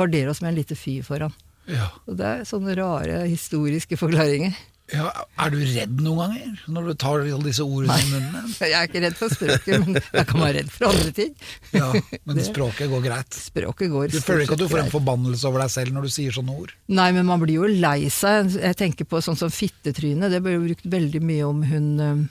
gardere 0.00 0.32
oss 0.32 0.40
med 0.42 0.54
en 0.54 0.58
lite 0.58 0.78
fy 0.78 0.98
foran. 1.06 1.34
Ja. 1.70 1.92
Og 2.08 2.16
det 2.18 2.26
er 2.26 2.48
sånne 2.48 2.74
rare 2.74 3.22
historiske 3.28 4.00
forklaringer. 4.00 4.56
Ja, 4.90 5.06
er 5.38 5.52
du 5.52 5.58
redd 5.60 6.00
noen 6.02 6.18
ganger 6.32 6.62
når 6.74 6.88
du 6.88 6.94
tar 6.98 7.22
alle 7.22 7.44
disse 7.46 7.62
ordene 7.62 7.94
i 7.94 8.08
munnen? 8.10 8.48
Jeg 8.60 8.74
er 8.74 8.88
ikke 8.88 9.02
redd 9.04 9.16
for 9.18 9.30
språket, 9.32 9.84
men 9.84 9.98
jeg 10.00 10.26
kan 10.26 10.42
være 10.42 10.56
redd 10.58 10.72
for 10.74 10.90
andre 10.90 11.12
ting. 11.14 11.30
Ja, 11.76 11.90
men 12.26 12.40
språket 12.44 12.90
går 12.90 13.04
greit. 13.04 13.38
Språket 13.38 13.92
går 13.92 14.10
Du 14.10 14.18
føler 14.18 14.44
ikke 14.44 14.58
at 14.58 14.64
du 14.64 14.68
får 14.72 14.82
en 14.82 14.92
forbannelse 14.92 15.46
over 15.48 15.62
deg 15.64 15.72
selv 15.76 15.94
når 15.94 16.08
du 16.08 16.12
sier 16.16 16.34
sånne 16.34 16.56
ord? 16.64 16.74
Nei, 16.90 17.08
men 17.16 17.28
man 17.28 17.42
blir 17.42 17.60
jo 17.60 17.70
lei 17.70 18.10
seg. 18.12 18.50
Jeg 18.58 18.78
tenker 18.82 19.06
på 19.08 19.22
sånn 19.24 19.38
som 19.38 19.54
fittetryne. 19.54 20.30
Det 20.32 20.42
ble 20.44 20.56
jo 20.58 20.66
brukt 20.66 20.90
veldig 20.98 21.22
mye 21.24 21.46
om 21.48 21.64
hun 21.70 21.88
eh, 22.04 22.22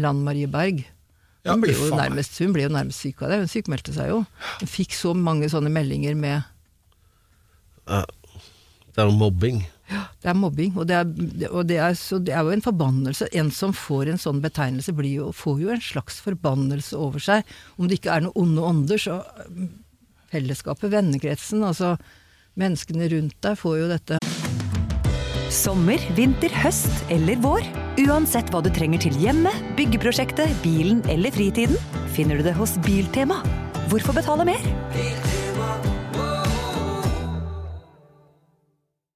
Lan 0.00 0.24
Marie 0.24 0.48
Berg. 0.50 0.82
Ja, 1.46 1.54
Hun 1.54 1.62
ble, 1.62 1.76
jo 1.78 1.92
nærmest, 1.94 2.40
hun 2.42 2.56
ble 2.56 2.64
jo 2.64 2.72
nærmest 2.74 3.04
syk 3.04 3.20
av 3.22 3.30
det. 3.30 3.42
Hun 3.44 3.50
sykmeldte 3.52 3.92
seg 3.94 4.10
jo. 4.10 4.24
Hun 4.58 4.70
fikk 4.72 4.96
så 4.98 5.12
mange 5.14 5.46
sånne 5.52 5.70
meldinger 5.70 6.16
med 6.18 6.42
Det 7.86 9.02
er 9.04 9.06
jo 9.06 9.14
mobbing. 9.14 9.62
Det 9.86 10.30
er 10.30 10.34
mobbing, 10.38 10.74
og, 10.74 10.88
det 10.90 10.96
er, 10.98 11.50
og 11.50 11.66
det, 11.68 11.78
er, 11.78 11.96
det 12.26 12.34
er 12.34 12.42
jo 12.42 12.54
en 12.54 12.64
forbannelse. 12.64 13.28
En 13.38 13.52
som 13.54 13.74
får 13.76 14.10
en 14.10 14.20
sånn 14.20 14.42
betegnelse, 14.42 14.94
jo, 15.06 15.30
får 15.30 15.62
jo 15.62 15.72
en 15.74 15.82
slags 15.82 16.18
forbannelse 16.24 16.98
over 16.98 17.22
seg. 17.22 17.56
Om 17.78 17.86
det 17.88 18.00
ikke 18.00 18.16
er 18.16 18.26
noen 18.26 18.56
onde 18.56 18.66
ånder, 18.70 19.02
så 19.02 19.20
mm, 19.46 19.68
fellesskapet, 20.34 20.90
vennekretsen, 20.94 21.62
altså 21.66 21.94
menneskene 22.58 23.10
rundt 23.12 23.38
deg 23.44 23.60
får 23.60 23.78
jo 23.82 23.90
dette. 23.92 24.20
Sommer, 25.52 26.02
vinter, 26.18 26.52
høst 26.64 27.06
eller 27.12 27.38
vår. 27.44 27.64
Uansett 28.02 28.50
hva 28.52 28.60
du 28.64 28.68
trenger 28.74 29.06
til 29.06 29.14
hjemmet, 29.22 29.54
byggeprosjektet, 29.78 30.52
bilen 30.66 31.04
eller 31.12 31.32
fritiden, 31.32 31.78
finner 32.16 32.40
du 32.40 32.48
det 32.48 32.58
hos 32.58 32.76
Biltema. 32.84 33.40
Hvorfor 33.86 34.18
betale 34.18 34.48
mer? 34.48 35.35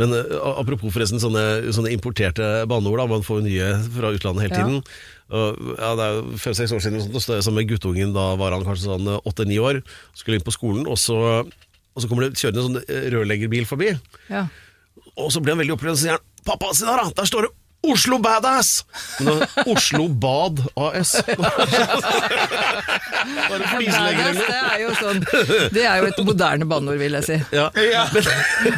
Men 0.00 0.14
eh, 0.16 0.34
apropos 0.56 0.94
forresten 0.94 1.20
sånne, 1.22 1.44
sånne 1.76 1.92
importerte 1.92 2.46
banneord, 2.70 3.02
da, 3.02 3.06
man 3.10 3.24
får 3.26 3.40
jo 3.42 3.46
nye 3.50 3.70
fra 3.94 4.12
utlandet 4.16 4.46
hele 4.46 4.56
tiden. 4.58 4.80
Og, 5.30 5.60
ja, 5.76 5.90
det 5.98 6.06
er 6.08 6.14
jo 6.16 6.38
fem-seks 6.42 6.72
år 6.74 6.80
siden, 6.82 7.02
så 7.04 7.20
stod 7.22 7.36
jeg 7.38 7.44
sammen 7.46 7.60
med 7.62 7.68
guttungen, 7.70 8.14
da 8.16 8.30
var 8.40 8.56
han 8.56 8.64
kanskje 8.66 8.88
sånn 8.88 9.12
åtte-ni 9.20 9.60
år, 9.62 9.82
skulle 10.18 10.40
inn 10.40 10.46
på 10.46 10.54
skolen, 10.56 10.88
og 10.90 10.98
så, 10.98 11.18
og 11.44 12.02
så 12.02 12.10
kommer 12.10 12.26
det 12.26 12.40
kjørende 12.40 12.64
en 12.64 12.68
sånn 12.70 12.82
eh, 12.88 13.06
rørleggerbil 13.14 13.68
forbi, 13.70 13.92
Ja. 14.32 14.46
og 15.14 15.30
så 15.30 15.38
blir 15.44 15.54
han 15.54 15.62
veldig 15.62 15.76
opprørt, 15.76 15.94
og 15.94 16.02
sier 16.02 16.16
han, 16.16 16.24
pappa, 16.48 16.72
se 16.74 16.88
der 16.88 16.98
da, 17.04 17.10
der 17.20 17.28
står 17.30 17.46
det 17.46 17.52
Oslo 17.82 18.18
Badass! 18.20 18.84
Men 19.20 19.38
det 19.40 19.46
er 19.56 19.68
Oslo 19.72 20.08
Bad 20.08 20.58
AS. 20.76 21.14
Bare 23.50 23.68
Badass, 23.70 24.40
det 24.40 24.58
er 24.58 24.82
jo 24.82 24.90
sånn 24.98 25.22
Det 25.74 25.84
er 25.86 26.02
jo 26.02 26.10
et 26.10 26.20
moderne 26.26 26.66
banneord, 26.68 27.00
vil 27.00 27.16
jeg 27.20 27.26
si. 27.28 27.38
Ja. 27.56 27.70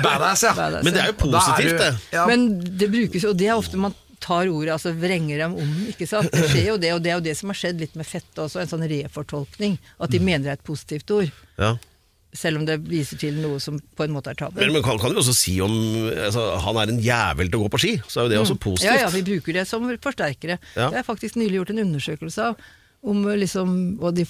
Badass, 0.05 0.44
ja. 0.46 0.53
Badass, 0.57 0.84
Men 0.86 0.94
det 0.94 1.03
er 1.03 1.11
jo 1.11 1.16
Da 1.18 1.42
er 1.42 1.42
positivt, 1.42 1.72
du- 1.72 1.82
det. 1.82 1.90
Ja, 2.14 2.26
Men 2.30 2.46
det 2.78 2.90
brukes 2.94 3.26
jo, 3.26 3.32
og 3.34 3.38
det 3.42 3.48
er 3.50 3.57
ofte 3.59 3.80
man 3.80 3.94
tar 4.22 4.46
ordet, 4.46 4.70
altså 4.76 4.92
vrenger 4.94 5.40
dem 5.42 5.57
om, 5.59 5.70
ikke 5.90 6.07
sant. 6.07 6.30
Det 6.30 6.46
skjer 6.53 6.68
jo 6.70 6.76
det, 6.78 6.92
og 6.94 7.00
det 7.03 7.11
er 7.11 7.16
jo 7.18 7.24
det 7.26 7.32
som 7.40 7.50
har 7.50 7.59
skjedd 7.59 7.80
litt 7.82 7.96
med 7.98 8.07
fett 8.07 8.38
også, 8.38 8.61
en 8.62 8.70
sånn 8.70 8.84
refortolkning. 8.86 9.74
At 9.98 10.12
de 10.14 10.20
mener 10.22 10.44
det 10.46 10.53
er 10.53 10.61
et 10.61 10.68
positivt 10.68 11.11
ord. 11.11 11.32
Ja. 11.59 11.72
Selv 12.32 12.62
om 12.62 12.66
det 12.68 12.78
viser 12.88 13.18
til 13.20 13.36
noe 13.42 13.58
som 13.60 13.76
på 13.76 14.06
en 14.06 14.14
måte 14.14 14.32
er 14.32 14.38
tabu. 14.40 14.56
Men 14.56 14.72
men 14.72 14.84
kan, 14.84 14.96
kan 15.00 15.12
jo 15.12 15.20
også 15.20 15.34
si 15.36 15.58
om 15.60 15.72
altså, 16.08 16.46
han 16.64 16.78
er 16.80 16.92
en 16.94 17.02
jævel 17.04 17.50
til 17.50 17.60
å 17.60 17.66
gå 17.66 17.72
på 17.74 17.80
ski, 17.82 17.90
så 18.08 18.22
er 18.22 18.24
jo 18.24 18.32
det 18.32 18.38
også 18.40 18.56
positivt. 18.56 18.88
Ja, 18.88 19.02
ja, 19.04 19.10
vi 19.12 19.20
bruker 19.26 19.58
det 19.58 19.66
som 19.68 19.84
forsterkere. 20.00 20.56
Ja. 20.72 20.86
Det 20.94 21.02
er 21.02 21.04
faktisk 21.04 21.36
nylig 21.36 21.60
gjort 21.60 21.74
en 21.74 21.82
undersøkelse 21.84 22.46
av 22.46 22.70
om 23.02 23.24
liksom, 23.26 23.70
og 23.98 24.14
de, 24.14 24.24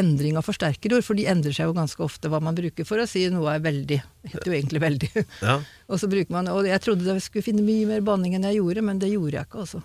endring 0.00 0.38
av 0.40 0.46
forsterkerord, 0.46 1.04
for 1.04 1.18
de 1.18 1.26
endrer 1.28 1.52
seg 1.52 1.68
jo 1.68 1.74
ganske 1.76 2.00
ofte 2.00 2.30
hva 2.32 2.40
man 2.40 2.56
bruker 2.56 2.86
for 2.88 3.02
å 3.02 3.04
si 3.08 3.26
noe 3.32 3.58
er 3.58 3.64
veldig. 3.64 3.98
Heter 4.32 4.48
jo 4.48 4.56
egentlig 4.56 4.80
veldig. 4.80 5.10
Ja. 5.44 5.58
og 5.90 6.00
så 6.00 6.08
bruker 6.08 6.32
man, 6.32 6.48
og 6.48 6.64
jeg 6.64 6.80
trodde 6.84 7.10
jeg 7.10 7.24
skulle 7.26 7.44
finne 7.44 7.64
mye 7.66 7.84
mer 7.90 8.06
banning 8.06 8.38
enn 8.38 8.48
jeg 8.48 8.62
gjorde, 8.62 8.86
men 8.88 9.02
det 9.02 9.12
gjorde 9.12 9.36
jeg 9.36 9.50
ikke, 9.50 9.66
altså. 9.66 9.82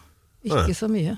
Ikke 0.47 0.63
Nei. 0.63 0.77
så 0.79 0.89
mye. 0.91 1.17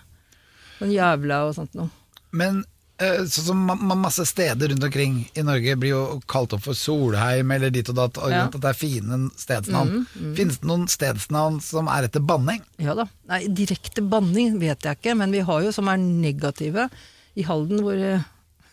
Sånn 0.79 0.95
jævla 0.95 1.43
og 1.47 1.53
sånt 1.59 1.77
noe. 1.77 1.93
Men 2.33 2.63
eh, 2.63 2.72
sånn 2.99 3.45
som 3.47 3.57
ma 3.65 3.73
ma- 3.75 3.95
masse 3.97 4.23
steder 4.25 4.69
rundt 4.69 4.83
omkring 4.83 5.15
i 5.35 5.41
Norge 5.43 5.75
blir 5.81 5.89
jo 5.89 6.21
kalt 6.29 6.53
opp 6.53 6.61
for 6.63 6.73
Solheim 6.77 7.51
eller 7.51 7.69
dit 7.73 7.89
og 7.89 7.95
datt, 7.95 8.17
Ja. 8.29 8.45
at 8.45 8.51
det 8.51 8.63
er 8.69 8.73
fine 8.73 9.29
stedsnavn. 9.35 10.05
Finnes 10.37 10.59
det 10.59 10.67
noen 10.69 10.85
stedsnavn 10.87 11.59
som 11.61 11.87
er 11.87 12.03
etter 12.07 12.21
banning? 12.21 12.61
Ja 12.77 12.93
da. 12.93 13.05
Nei, 13.27 13.47
direkte 13.47 14.01
banning 14.07 14.59
vet 14.59 14.81
jeg 14.83 14.97
ikke, 15.01 15.17
men 15.17 15.31
vi 15.31 15.39
har 15.39 15.61
jo 15.63 15.71
som 15.71 15.87
er 15.89 15.97
negative. 15.97 16.89
I 17.35 17.41
Halden, 17.43 17.81
hvor 17.81 17.97
eh, 17.97 18.21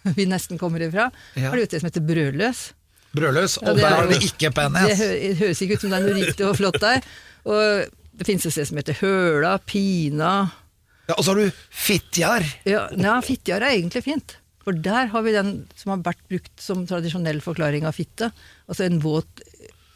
vi 0.17 0.27
nesten 0.27 0.59
kommer 0.59 0.81
ifra, 0.81 1.11
Ja. 1.35 1.49
har 1.49 1.57
de 1.57 1.63
jo 1.65 1.69
et 1.71 1.81
som 1.81 1.89
heter 1.91 2.05
Brødløs. 2.07 2.73
Brødløs, 3.15 3.59
Ja, 3.63 3.71
og 3.71 3.77
det 3.77 3.83
der 3.83 3.91
er 3.91 3.97
har 3.97 4.05
jo- 4.05 4.11
det 4.13 4.23
ikke 4.23 4.39
Det 4.51 4.55
pennes. 4.55 4.99
hø 4.99 5.35
høres 5.35 5.63
ikke 5.63 5.75
ut 5.75 5.81
som 5.81 5.91
det 5.91 5.99
er 5.99 6.07
noe 6.07 6.21
riktig 6.21 6.47
og 6.47 6.57
flott 6.57 6.79
der. 6.81 7.01
Og 7.47 7.89
det 8.17 8.27
finnes 8.27 8.45
et 8.47 8.53
sted 8.53 8.67
som 8.69 8.77
heter 8.77 8.95
Høla, 9.01 9.59
Pina 9.65 10.53
Ja, 11.11 11.17
og 11.17 11.27
så 11.27 11.35
har 11.35 11.43
du 11.43 11.61
Fitjar. 11.75 12.47
ja, 12.69 12.87
ja, 12.95 13.19
Fitjar 13.25 13.65
er 13.67 13.75
egentlig 13.75 14.05
fint. 14.07 14.37
For 14.65 14.77
der 14.77 15.09
har 15.11 15.25
vi 15.25 15.35
den 15.35 15.55
som 15.79 15.95
har 15.95 16.03
vært 16.05 16.21
brukt 16.31 16.53
som 16.63 16.85
tradisjonell 16.87 17.41
forklaring 17.43 17.87
av 17.89 17.97
fitte. 17.97 18.29
Altså 18.71 18.87
en 18.87 19.01
våt 19.03 19.41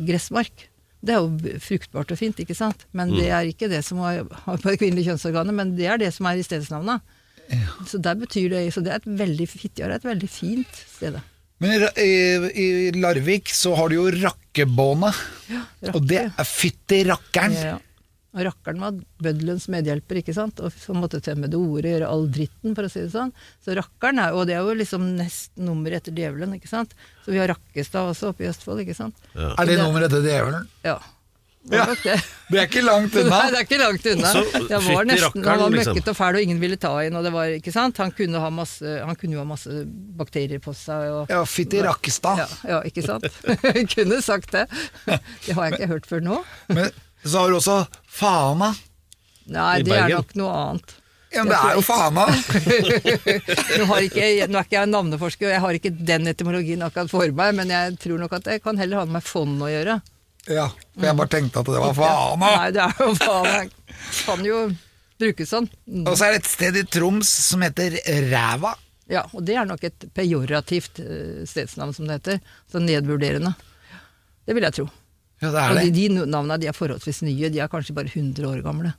gressmark. 0.03 0.69
Det 1.05 1.13
er 1.13 1.21
jo 1.21 1.59
fruktbart 1.61 2.15
og 2.15 2.19
fint, 2.19 2.39
ikke 2.41 2.57
sant? 2.57 2.87
Men 2.97 3.13
det 3.13 3.29
er 3.29 3.51
ikke 3.51 3.69
det 3.69 3.83
som 3.85 4.01
har, 4.01 4.23
på 4.25 4.57
det 4.65 4.79
kvinnelige 4.81 5.13
kjønnsorganet, 5.13 5.55
men 5.55 5.75
det 5.77 5.91
er 5.93 6.01
det 6.01 6.11
som 6.17 6.27
er 6.31 6.41
i 6.41 6.47
stedsnavnet. 6.47 7.05
Så 7.85 8.01
der 8.01 8.17
betyr 8.17 8.49
det 8.49 8.63
Så 8.73 8.81
det 8.81 8.89
er 8.89 9.03
et 9.03 9.09
veldig 9.21 9.45
Fitjar 9.45 9.91
er 9.91 9.99
et 9.99 10.07
veldig 10.09 10.29
fint 10.33 10.79
sted. 10.89 11.19
Men 11.61 11.85
i, 12.01 12.15
i, 12.57 12.67
Larvik 12.97 13.53
så 13.53 13.75
har 13.77 13.93
du 13.93 13.99
jo 13.99 14.07
Rakkebånet, 14.11 15.21
Rakke. 15.53 15.93
og 15.93 16.09
det 16.09 16.23
er 16.25 16.49
fytti 16.49 17.03
rakkeren. 17.07 17.55
Ja. 17.55 17.77
Og 18.35 18.43
rakkeren 18.49 18.83
var 18.83 18.97
bøddelens 19.23 19.69
medhjelper, 19.71 20.19
ikke 20.21 20.35
sant? 20.35 20.59
og 20.59 20.75
som 20.75 20.99
måtte 20.99 21.21
tømme 21.23 21.47
det 21.51 21.59
ordet, 21.59 21.93
gjøre 21.95 22.11
all 22.11 22.27
dritten, 22.35 22.75
for 22.75 22.89
å 22.89 22.91
si 22.91 23.05
det 23.05 23.13
sånn. 23.15 23.31
Så 23.63 23.77
rakkeren 23.79 24.19
er, 24.19 24.35
Og 24.35 24.49
det 24.51 24.57
er 24.59 24.67
jo 24.67 24.75
liksom 24.75 25.07
nest 25.19 25.53
nummer 25.57 25.95
etter 25.95 26.15
djevelen, 26.15 26.57
ikke 26.59 26.71
sant. 26.71 26.97
Så 27.25 27.31
vi 27.31 27.39
har 27.39 27.53
Rakkestad 27.55 28.11
også 28.11 28.33
oppe 28.33 28.45
i 28.47 28.51
Østfold, 28.51 28.83
ikke 28.83 28.97
sant. 28.99 29.15
Er 29.39 29.71
det 29.71 29.79
nummer 29.79 30.03
etter 30.03 30.25
djevelen? 30.25 30.67
Ja. 30.83 30.99
Det 31.65 31.79
var 31.79 31.97
det. 32.03 32.17
Det 32.51 32.59
er 32.61 32.67
ikke 32.69 32.83
langt 32.85 33.15
unna. 33.17 33.31
Nei, 33.39 33.45
det 33.55 33.57
er 33.57 33.65
ikke 33.65 33.79
langt 33.81 34.07
unna. 34.11 34.33
Det 34.69 34.79
var 34.85 35.07
nesten, 35.09 35.47
han 35.47 35.63
var 35.63 35.71
møkket 35.73 35.89
møkkete 35.89 36.13
og 36.13 36.19
fæl, 36.19 36.37
og 36.37 36.45
ingen 36.45 36.59
ville 36.61 36.77
ta 36.77 36.91
inn. 37.07 37.17
og 37.17 37.25
det 37.25 37.33
var, 37.33 37.55
ikke 37.57 37.73
sant? 37.73 37.97
Han 38.03 38.13
kunne, 38.13 38.43
ha 38.43 38.51
masse, 38.53 38.99
han 39.01 39.17
kunne 39.17 39.39
jo 39.39 39.41
ha 39.41 39.47
masse 39.49 39.79
bakterier 40.19 40.61
på 40.61 40.75
seg. 40.77 41.07
Og, 41.09 41.33
Ja, 41.33 41.41
fytti 41.49 41.81
rakkestad. 41.87 42.43
ja, 42.45 42.49
ja, 42.69 42.83
ikke 42.85 43.07
sant? 43.07 43.25
kunne 43.95 44.21
sagt 44.23 44.53
det. 44.53 44.67
Det 45.07 45.57
har 45.57 45.71
jeg 45.71 45.79
ikke 45.79 45.91
hørt 45.95 46.11
før 46.11 46.25
nå. 46.27 46.43
Men, 46.69 46.93
Så 47.25 47.41
har 47.41 47.51
du 47.51 47.59
også 47.59 47.79
Fana. 48.09 48.75
Nei, 49.51 49.83
det 49.85 49.97
er 49.97 50.13
nok 50.13 50.37
noe 50.39 50.53
annet. 50.61 50.95
Ja, 51.35 51.43
men 51.43 51.51
det 51.51 51.59
er 51.59 51.75
jo 51.75 51.83
Fana. 51.83 52.25
Nå, 53.79 53.87
har 53.91 54.05
ikke, 54.07 54.27
nå 54.47 54.59
er 54.61 54.67
ikke 54.69 54.79
jeg 54.79 54.91
navneforsker, 54.93 55.49
og 55.49 55.55
jeg 55.57 55.63
har 55.65 55.79
ikke 55.81 55.93
den 56.13 56.31
etymologien 56.31 56.85
akkurat 56.87 57.11
for 57.11 57.35
meg, 57.41 57.57
men 57.59 57.73
jeg 57.75 57.97
tror 58.05 58.23
nok 58.23 58.37
at 58.39 58.47
det 58.47 58.61
kan 58.65 58.79
heller 58.79 59.03
ha 59.03 59.07
med 59.17 59.27
fond 59.27 59.65
å 59.65 59.71
gjøre. 59.73 59.99
Ja, 60.45 60.69
for 60.93 61.09
jeg 61.09 61.19
bare 61.19 61.33
tenkte 61.33 61.65
at 61.65 61.73
det 61.73 61.83
var 61.83 61.97
Fana. 61.99 62.55
Nei, 62.61 62.71
det 62.77 62.87
er 62.87 63.03
jo 63.03 63.13
Fana. 63.19 63.55
Jeg 63.65 64.25
kan 64.29 64.47
jo 64.47 64.65
brukes 65.21 65.51
sånn. 65.51 65.69
Mm. 65.89 66.05
Og 66.07 66.17
så 66.19 66.29
er 66.29 66.35
det 66.35 66.43
et 66.45 66.51
sted 66.53 66.79
i 66.79 66.87
Troms 66.87 67.31
som 67.51 67.65
heter 67.65 67.99
Ræva. 68.31 68.75
Ja, 69.11 69.27
og 69.33 69.45
det 69.45 69.57
er 69.61 69.67
nok 69.69 69.83
et 69.85 70.07
pejorativt 70.17 71.01
eh, 71.03 71.43
stedsnavn, 71.49 71.93
som 71.97 72.09
det 72.09 72.21
heter. 72.21 72.39
Så 72.73 72.81
nedvurderende. 72.81 73.53
Det 74.45 74.57
vil 74.57 74.65
jeg 74.65 74.77
tro. 74.79 74.87
Ja, 75.45 75.51
det 75.55 75.63
er 75.63 75.71
Og 75.75 75.81
de, 75.85 75.91
de 75.95 76.27
navnene 76.27 76.59
de 76.63 76.69
er 76.71 76.77
forholdsvis 76.77 77.23
nye, 77.27 77.51
de 77.53 77.61
er 77.63 77.71
kanskje 77.73 77.95
bare 77.97 78.11
100 78.13 78.47
år 78.49 78.63
gamle. 78.65 78.95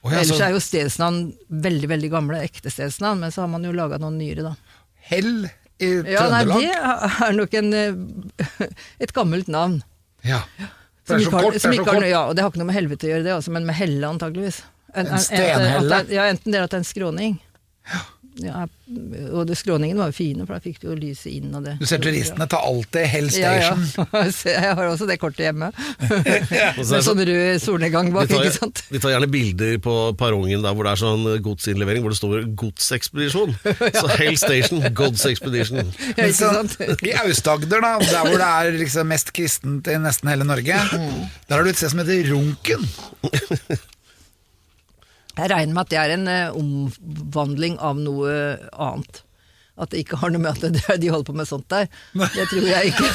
Oh, 0.00 0.08
ja, 0.14 0.22
Ellers 0.22 0.38
så 0.38 0.46
er 0.46 0.54
jo 0.54 0.60
stedsnavn 0.64 1.22
veldig 1.50 1.88
veldig 1.90 2.10
gamle, 2.14 2.38
ekte 2.46 2.70
stedsnavn, 2.72 3.20
men 3.20 3.32
så 3.34 3.42
har 3.44 3.50
man 3.52 3.64
jo 3.66 3.72
laga 3.76 3.98
noen 4.00 4.16
nyere, 4.20 4.46
da. 4.46 4.54
Hell 5.10 5.48
i 5.80 5.88
Ja, 6.12 6.22
Trøndelag. 6.28 6.60
det 6.60 7.26
er 7.26 7.36
nok 7.36 7.54
en, 7.60 7.72
eh, 7.76 8.64
et 9.04 9.12
gammelt 9.16 9.48
navn. 9.52 9.80
Ja. 10.24 10.40
Det 11.04 11.16
er 11.18 11.24
så 11.26 11.30
kort, 11.34 11.52
det 11.56 11.64
er 11.64 11.74
så 11.74 11.84
kort. 11.84 12.06
Ja, 12.08 12.22
og 12.30 12.36
det 12.36 12.44
har 12.44 12.52
ikke 12.52 12.60
noe 12.62 12.70
med 12.70 12.76
helvete 12.78 13.08
å 13.08 13.12
gjøre, 13.14 13.24
det, 13.26 13.32
altså, 13.34 13.52
men 13.56 13.66
med 13.68 13.76
helle, 13.80 14.04
antageligvis. 14.08 14.62
En 14.94 15.06
en 15.06 15.22
stenhelle? 15.22 15.80
En, 15.80 15.88
det- 16.08 16.16
Ja, 16.16 16.24
enten 16.32 16.52
det 16.52 16.60
er 16.60 16.64
at 16.68 16.72
det 16.72 16.78
er 16.80 16.84
en 16.84 16.88
skråning. 16.94 17.36
Ja, 17.90 18.00
og 18.40 19.42
det, 19.46 19.56
skråningen 19.58 19.98
var 20.00 20.10
jo 20.10 20.14
fine, 20.16 20.44
for 20.46 20.56
da 20.56 20.62
fikk 20.64 20.78
du 20.80 20.86
jo 20.88 20.94
lyset 20.98 21.28
inn 21.34 21.50
og 21.54 21.64
det. 21.66 21.74
Du 21.80 21.86
ser 21.86 22.00
turistene 22.02 22.46
ta 22.50 22.60
alltid 22.64 23.06
Hell 23.10 23.28
Ja, 23.34 23.52
ja. 23.58 23.74
Station. 23.76 24.06
Jeg 24.54 24.74
har 24.78 24.86
også 24.88 25.06
det 25.10 25.18
kortet 25.20 25.44
hjemme. 25.48 25.68
Med 26.80 27.04
sånn 27.04 27.20
rød 27.28 27.60
solnedgang 27.62 28.10
bak, 28.14 28.30
ikke 28.32 28.52
sant. 28.54 28.82
Vi 28.90 29.02
tar 29.02 29.14
gjerne 29.14 29.28
bilder 29.30 29.76
på 29.84 29.94
perrongen 30.20 30.64
der 30.64 30.74
hvor 30.74 30.88
det 30.88 30.94
er 30.94 31.02
sånn 31.02 31.26
godsinnlevering, 31.44 32.02
hvor 32.06 32.14
det 32.14 32.20
står 32.20 32.48
'godsekspedisjon'. 32.54 33.54
Så 33.98 34.06
Hell 34.16 34.38
Station, 34.40 34.82
God's 34.96 35.26
Expedition. 35.28 35.92
Ja, 36.16 36.26
ikke 36.30 36.38
så, 36.40 36.52
sant? 36.62 36.76
I 37.06 37.14
Aust-Agder, 37.24 37.84
da, 37.84 37.92
der 38.00 38.26
hvor 38.26 38.38
det 38.40 38.50
er 38.50 38.80
liksom 38.80 39.10
mest 39.12 39.34
kristent 39.36 39.90
i 39.90 39.98
nesten 40.00 40.32
hele 40.32 40.48
Norge, 40.48 40.80
Mm. 40.90 41.28
der 41.48 41.56
har 41.56 41.62
du 41.64 41.70
et 41.70 41.76
sted 41.76 41.90
som 41.92 42.00
heter 42.02 42.30
Runken. 42.32 42.88
Jeg 45.40 45.50
regner 45.52 45.74
med 45.74 45.86
at 45.86 45.90
det 45.92 45.98
er 46.00 46.14
en 46.18 46.30
eh, 46.30 46.60
omvandling 46.60 47.78
av 47.80 48.00
noe 48.00 48.32
annet. 48.76 49.22
At 49.80 49.94
det 49.94 50.02
ikke 50.02 50.18
har 50.20 50.32
noe 50.34 50.42
med 50.44 50.58
at 50.60 50.98
de 51.00 51.08
holder 51.08 51.24
på 51.24 51.34
med 51.38 51.48
sånt 51.48 51.64
der. 51.72 51.86
Det 52.12 52.44
tror 52.50 52.66
jeg 52.68 52.90
ikke. 52.90 53.06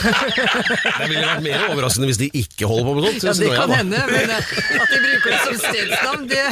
Det 1.06 1.10
ville 1.12 1.28
vært 1.28 1.44
mer 1.46 1.66
overraskende 1.68 2.10
hvis 2.10 2.22
de 2.24 2.30
ikke 2.42 2.70
holder 2.72 2.88
på 2.88 2.96
med 2.96 3.06
sånt. 3.06 3.28
Ja, 3.28 3.36
det 3.38 3.52
kan 3.54 3.74
hende, 3.76 4.02
men 4.10 4.34
eh, 4.34 4.50
at 4.82 4.96
de 4.96 5.02
bruker 5.04 5.36
det 5.36 5.44
som 5.44 5.60
stedsnavn, 5.62 6.26
det, 6.32 6.44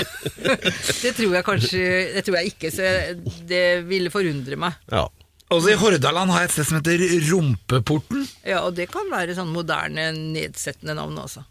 det 1.02 1.16
tror 1.18 1.36
jeg 1.40 1.48
kanskje 1.48 1.82
Det 2.14 2.26
tror 2.28 2.40
jeg 2.40 2.54
ikke, 2.54 2.74
så 2.76 2.94
det 3.50 3.66
ville 3.90 4.14
forundre 4.14 4.60
meg. 4.68 4.78
Ja. 4.94 5.08
Også 5.54 5.74
i 5.74 5.78
Hordaland 5.78 6.34
har 6.34 6.44
jeg 6.44 6.50
et 6.50 6.56
sted 6.56 6.70
som 6.70 6.80
heter 6.80 7.02
Rumpeporten. 7.30 8.24
Ja, 8.46 8.64
og 8.68 8.78
det 8.78 8.88
kan 8.94 9.10
være 9.12 9.36
sånn 9.38 9.52
moderne, 9.54 10.12
nedsettende 10.14 10.96
navn 10.98 11.18
også. 11.26 11.44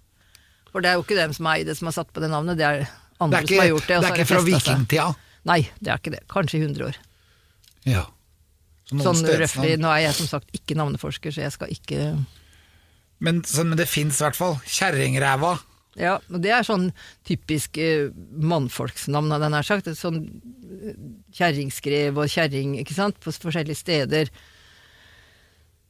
For 0.73 0.83
det 0.83 0.91
er 0.91 0.99
jo 0.99 1.05
ikke 1.05 1.19
dem 1.19 1.35
som 1.37 1.47
er 1.51 1.61
i 1.61 1.67
det 1.69 1.77
som 1.79 1.91
har 1.91 1.99
satt 1.99 2.11
på 2.15 2.23
det 2.23 2.31
navnet, 2.33 2.59
det 2.59 2.67
er 2.67 2.87
Det 3.13 3.25
andre 3.27 3.39
er 3.43 3.47
som 3.47 3.57
har 3.57 3.65
ikke, 3.65 3.71
gjort 3.73 3.89
det. 3.89 3.97
det 4.01 4.11
er 4.11 4.19
ikke 4.19 4.31
fra 4.31 4.43
vikingtida. 4.47 5.09
Nei, 5.49 5.61
det 5.81 5.91
er 5.93 6.01
ikke 6.01 6.15
det. 6.15 6.23
Kanskje 6.31 6.59
i 6.59 6.63
100 6.67 6.87
år. 6.87 7.01
Ja. 7.89 8.05
Så 8.87 8.99
Sånn 9.03 9.27
røftlig. 9.27 9.75
Nå 9.81 9.91
er 9.91 10.07
jeg 10.07 10.17
som 10.19 10.31
sagt 10.31 10.55
ikke 10.57 10.77
navneforsker, 10.79 11.35
så 11.35 11.45
jeg 11.47 11.55
skal 11.55 11.73
ikke 11.73 12.01
Men, 13.23 13.45
så, 13.47 13.63
men 13.63 13.79
det 13.79 13.87
fins 13.87 14.19
i 14.19 14.25
hvert 14.27 14.39
fall. 14.39 14.57
Kjerringræva. 14.67 15.57
Ja, 16.01 16.17
og 16.33 16.41
det 16.41 16.51
er 16.57 16.65
sånn 16.65 16.89
typisk 17.29 17.77
eh, 17.81 18.09
mannfolksnavn, 18.41 19.31
hadde 19.35 19.49
jeg 19.49 19.55
nær 19.55 19.69
sagt. 19.69 19.91
Sånn 19.99 20.23
eh, 20.25 20.97
kjerringskrev 21.37 22.19
og 22.19 22.33
kjerring, 22.33 22.79
ikke 22.81 22.97
sant, 22.97 23.21
på 23.23 23.35
forskjellige 23.35 23.79
steder. 23.79 24.33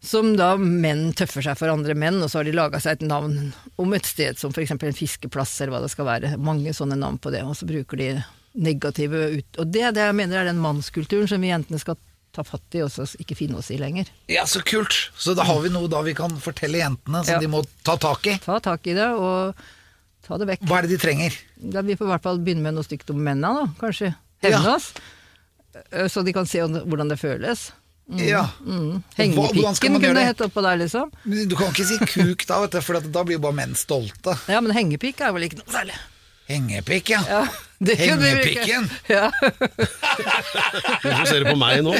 Som 0.02 0.32
da 0.36 0.56
menn 0.58 1.12
tøffer 1.14 1.44
seg 1.46 1.58
for 1.60 1.70
andre 1.70 1.94
menn, 1.94 2.16
og 2.24 2.30
så 2.30 2.40
har 2.40 2.44
de 2.48 2.52
laga 2.56 2.80
seg 2.82 2.96
et 2.98 3.04
navn 3.06 3.52
om 3.78 3.92
et 3.94 4.06
sted 4.08 4.38
som 4.40 4.50
f.eks. 4.50 4.72
en 4.74 4.96
fiskeplass, 4.98 5.52
eller 5.62 5.76
hva 5.76 5.82
det 5.84 5.92
skal 5.92 6.08
være. 6.08 6.32
Mange 6.42 6.72
sånne 6.74 6.96
navn 6.98 7.20
på 7.22 7.30
det, 7.30 7.44
og 7.46 7.54
så 7.54 7.68
bruker 7.70 8.00
de 8.00 8.08
negative 8.58 9.20
ut... 9.38 9.60
Og 9.62 9.70
det 9.72 9.84
er 9.86 9.92
det 9.94 10.02
jeg 10.08 10.16
mener 10.18 10.40
er 10.42 10.48
den 10.50 10.58
mannskulturen 10.60 11.30
som 11.30 11.40
vi 11.40 11.52
jentene 11.52 11.78
skal 11.80 11.96
ta 12.34 12.42
fatt 12.44 12.74
i, 12.74 12.82
og 12.82 12.90
så 12.90 13.06
ikke 13.22 13.36
finne 13.38 13.60
oss 13.60 13.70
i 13.70 13.78
lenger. 13.78 14.10
Ja, 14.32 14.42
så 14.48 14.62
kult! 14.66 14.96
Så 15.14 15.36
da 15.38 15.44
har 15.46 15.60
vi 15.62 15.70
noe 15.72 15.86
da 15.92 16.00
vi 16.02 16.14
kan 16.18 16.34
fortelle 16.42 16.80
jentene 16.82 17.22
som 17.24 17.36
Ja. 17.36 17.38
de 17.40 17.46
må 17.52 17.62
ta 17.86 17.94
tak 18.00 18.26
i. 18.26 18.38
Ta 18.42 18.58
tak 18.58 18.86
i 18.90 18.94
det, 18.98 19.06
og 19.14 19.54
ta 20.26 20.38
det 20.40 20.48
vekk. 20.50 20.66
Hva 20.66 20.78
er 20.80 20.88
det 20.88 20.96
de 20.96 21.02
trenger? 21.04 21.36
Da 21.76 21.82
vi 21.86 21.94
får 21.94 22.08
i 22.08 22.12
hvert 22.16 22.24
fall 22.26 22.40
begynne 22.42 22.64
med 22.66 22.74
noe 22.74 22.88
stygt 22.88 23.12
om 23.14 23.22
mennene, 23.22 23.54
da, 23.54 23.70
kanskje. 23.78 24.14
Hevne 24.42 24.64
Ja. 24.66 24.74
oss. 24.74 24.90
Eh, 25.92 26.08
Så 26.08 26.24
de 26.24 26.32
kan 26.34 26.44
se 26.44 26.58
hvordan 26.58 27.08
det 27.08 27.20
føles. 27.20 27.70
Ja. 28.06 28.48
Mm. 28.66 29.02
Hvordan 29.16 29.74
skal 29.74 29.88
Hengepikken 29.88 29.94
kunne 30.00 30.14
det? 30.18 30.24
hett 30.26 30.40
oppå 30.44 30.62
der, 30.64 30.76
liksom. 30.76 31.12
Men 31.24 31.48
Du 31.48 31.56
kan 31.56 31.70
ikke 31.72 31.86
si 31.86 31.98
kuk 32.02 32.46
da, 32.48 32.60
vet 32.64 32.74
du, 32.74 32.80
for 32.84 33.00
da 33.00 33.22
blir 33.24 33.38
jo 33.38 33.44
bare 33.46 33.56
menn 33.56 33.76
stolte. 33.78 34.34
Ja, 34.50 34.60
men 34.60 34.74
hengepikk 34.76 35.22
er 35.22 35.32
vel 35.32 35.46
ikke 35.48 35.62
noe 35.62 35.72
særlig. 35.72 35.96
Hengepikk, 36.52 37.10
ja. 37.14 37.20
Ja, 37.28 37.42
det. 37.80 37.94
Hengepikken. 37.98 38.88
Ja. 39.08 39.30
Hvorfor 41.00 41.26
ser 41.30 41.40
du 41.42 41.48
på 41.48 41.56
meg 41.58 41.80
nå? 41.86 41.94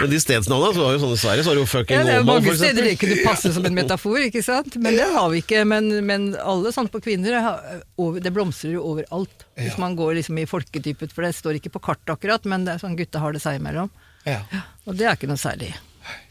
Men 0.00 0.10
de 0.12 0.18
stedsnavnene 0.20 0.74
så 0.76 0.82
var 0.84 0.94
jo 0.94 1.00
sånn 1.02 1.14
i 1.14 1.20
Sverige, 1.20 1.44
så 1.44 1.50
var 1.50 1.56
det 1.58 1.62
jo 1.62 1.68
fucking 1.70 1.96
Ja, 1.96 2.04
det 2.04 2.14
er 2.18 2.26
mange 2.28 2.54
steder 2.58 2.86
det 2.86 2.94
kunne 3.00 3.16
passe 3.24 3.52
som 3.56 3.64
en 3.66 3.76
metafor, 3.76 4.18
ikke 4.26 4.42
sant? 4.44 4.76
Men 4.82 4.98
det 4.98 5.06
har 5.14 5.30
vi 5.32 5.40
ikke. 5.42 5.62
Men, 5.68 5.88
men 6.06 6.28
alle 6.40 6.72
sånn 6.76 6.90
på 6.92 7.00
kvinner, 7.04 7.38
det 8.22 8.32
blomstrer 8.36 8.76
jo 8.76 8.84
overalt. 8.92 9.46
Hvis 9.56 9.78
man 9.80 9.96
går 9.98 10.18
liksom 10.20 10.38
i 10.42 10.46
folketypet, 10.48 11.14
for 11.16 11.24
det 11.26 11.32
står 11.38 11.58
ikke 11.60 11.72
på 11.78 11.84
kartet 11.88 12.12
akkurat, 12.16 12.44
men 12.48 12.68
det 12.68 12.76
er 12.76 12.84
sånn 12.84 12.98
gutta 12.98 13.24
har 13.24 13.36
det 13.36 13.42
seg 13.44 13.58
imellom. 13.60 13.90
Ja. 14.28 14.42
Og 14.84 14.98
det 14.98 15.08
er 15.08 15.16
ikke 15.16 15.30
noe 15.30 15.40
særlig. 15.40 15.72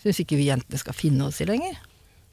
Syns 0.04 0.22
ikke 0.22 0.38
vi 0.40 0.50
jentene 0.52 0.80
skal 0.80 0.96
finne 0.96 1.30
oss 1.32 1.42
i 1.42 1.50
lenger. 1.50 1.76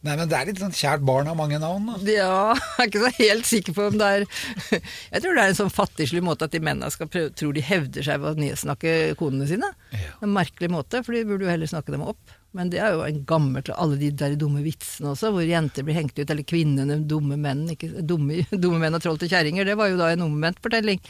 Nei, 0.03 0.17
men 0.19 0.27
det 0.27 0.35
er 0.35 0.49
litt 0.49 0.59
sånn 0.59 0.75
kjært 0.75 1.05
barn 1.07 1.29
har 1.31 1.37
mange 1.39 1.61
navn. 1.63 1.93
Da. 1.93 1.99
Ja, 2.11 2.39
jeg 2.81 2.83
er 2.83 2.89
ikke 2.91 3.03
så 3.05 3.11
helt 3.21 3.49
sikker 3.49 3.77
på 3.77 3.85
om 3.87 3.99
det 4.01 4.09
er 4.17 4.25
Jeg 5.15 5.23
tror 5.23 5.37
det 5.37 5.45
er 5.45 5.53
en 5.53 5.59
sånn 5.61 5.71
fattigslig 5.71 6.23
måte 6.27 6.49
at 6.49 6.55
de 6.55 6.61
mennene 6.63 6.91
skal 6.91 7.11
prøve, 7.11 7.31
tror 7.39 7.55
de 7.55 7.63
hevder 7.63 8.07
seg 8.09 8.19
ved 8.23 8.35
å 8.35 8.43
nedsnakke 8.43 8.95
konene 9.21 9.47
sine. 9.51 9.71
En 9.95 10.35
merkelig 10.35 10.73
måte, 10.75 11.05
for 11.07 11.15
de 11.15 11.23
burde 11.29 11.47
jo 11.47 11.53
heller 11.53 11.71
snakke 11.71 11.95
dem 11.95 12.03
opp. 12.03 12.35
Men 12.53 12.69
det 12.73 12.83
er 12.85 12.97
jo 12.97 13.07
en 13.07 13.23
gammel 13.25 13.65
til 13.65 13.79
Alle 13.81 13.97
de 14.01 14.11
der 14.25 14.35
dumme 14.41 14.61
vitsene 14.67 15.15
også, 15.15 15.31
hvor 15.33 15.47
jenter 15.47 15.87
blir 15.87 15.97
hengt 15.97 16.19
ut, 16.19 16.27
eller 16.27 16.45
kvinnene, 16.51 16.99
dumme 17.09 17.39
menn. 17.41 17.65
Ikke, 17.73 17.95
dumme, 18.03 18.43
dumme 18.65 18.83
menn 18.83 18.99
og 18.99 19.07
troll 19.07 19.23
til 19.23 19.31
kjerringer. 19.31 19.71
Det 19.71 19.79
var 19.79 19.93
jo 19.93 20.03
da 20.03 20.11
en 20.13 20.27
omvendtfortelling 20.27 21.01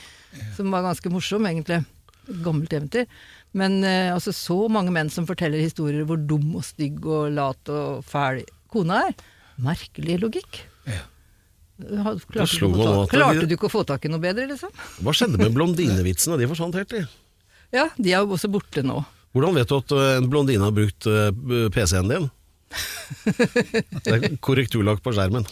som 0.56 0.68
var 0.74 0.84
ganske 0.84 1.12
morsom, 1.12 1.48
egentlig. 1.48 1.80
Gammelt 2.44 2.76
eventyr. 2.76 3.08
Men 3.56 3.80
eh, 3.84 4.12
altså 4.12 4.32
så 4.36 4.66
mange 4.72 4.92
menn 4.94 5.10
som 5.12 5.26
forteller 5.28 5.64
historier 5.64 6.04
hvor 6.08 6.20
dum 6.20 6.54
og 6.60 6.64
stygg 6.64 7.04
og 7.04 7.32
lat 7.36 7.72
og 7.72 8.04
fæl 8.08 8.44
kona 8.72 9.02
er. 9.08 9.16
Merkelig 9.62 10.18
logikk. 10.22 10.62
Klarte, 11.82 12.58
du 12.60 12.82
at- 12.84 13.10
klarte 13.10 13.46
du 13.48 13.56
ikke 13.56 13.66
å 13.66 13.72
få 13.72 13.82
tak 13.86 14.04
i 14.06 14.10
noe 14.12 14.22
bedre, 14.22 14.46
liksom? 14.50 14.70
Hva 15.02 15.14
skjedde 15.16 15.40
med 15.40 15.54
blondinevitsene? 15.56 16.38
De 16.38 16.46
forsvant 16.50 16.76
helt, 16.78 16.92
de. 16.92 17.06
Ja, 17.72 17.88
de 17.96 18.12
er 18.12 18.20
jo 18.22 18.36
også 18.36 18.50
borte 18.52 18.84
nå. 18.84 19.00
Hvordan 19.32 19.56
vet 19.56 19.68
du 19.70 19.76
at 19.78 19.92
uh, 19.96 20.04
en 20.18 20.28
blondine 20.28 20.62
har 20.62 20.74
brukt 20.76 21.08
uh, 21.08 21.32
PC-en 21.72 22.10
din? 22.10 22.30
Det 23.24 24.12
er 24.12 24.26
korrekturlagt 24.44 25.02
på 25.04 25.12
skjermen. 25.16 25.44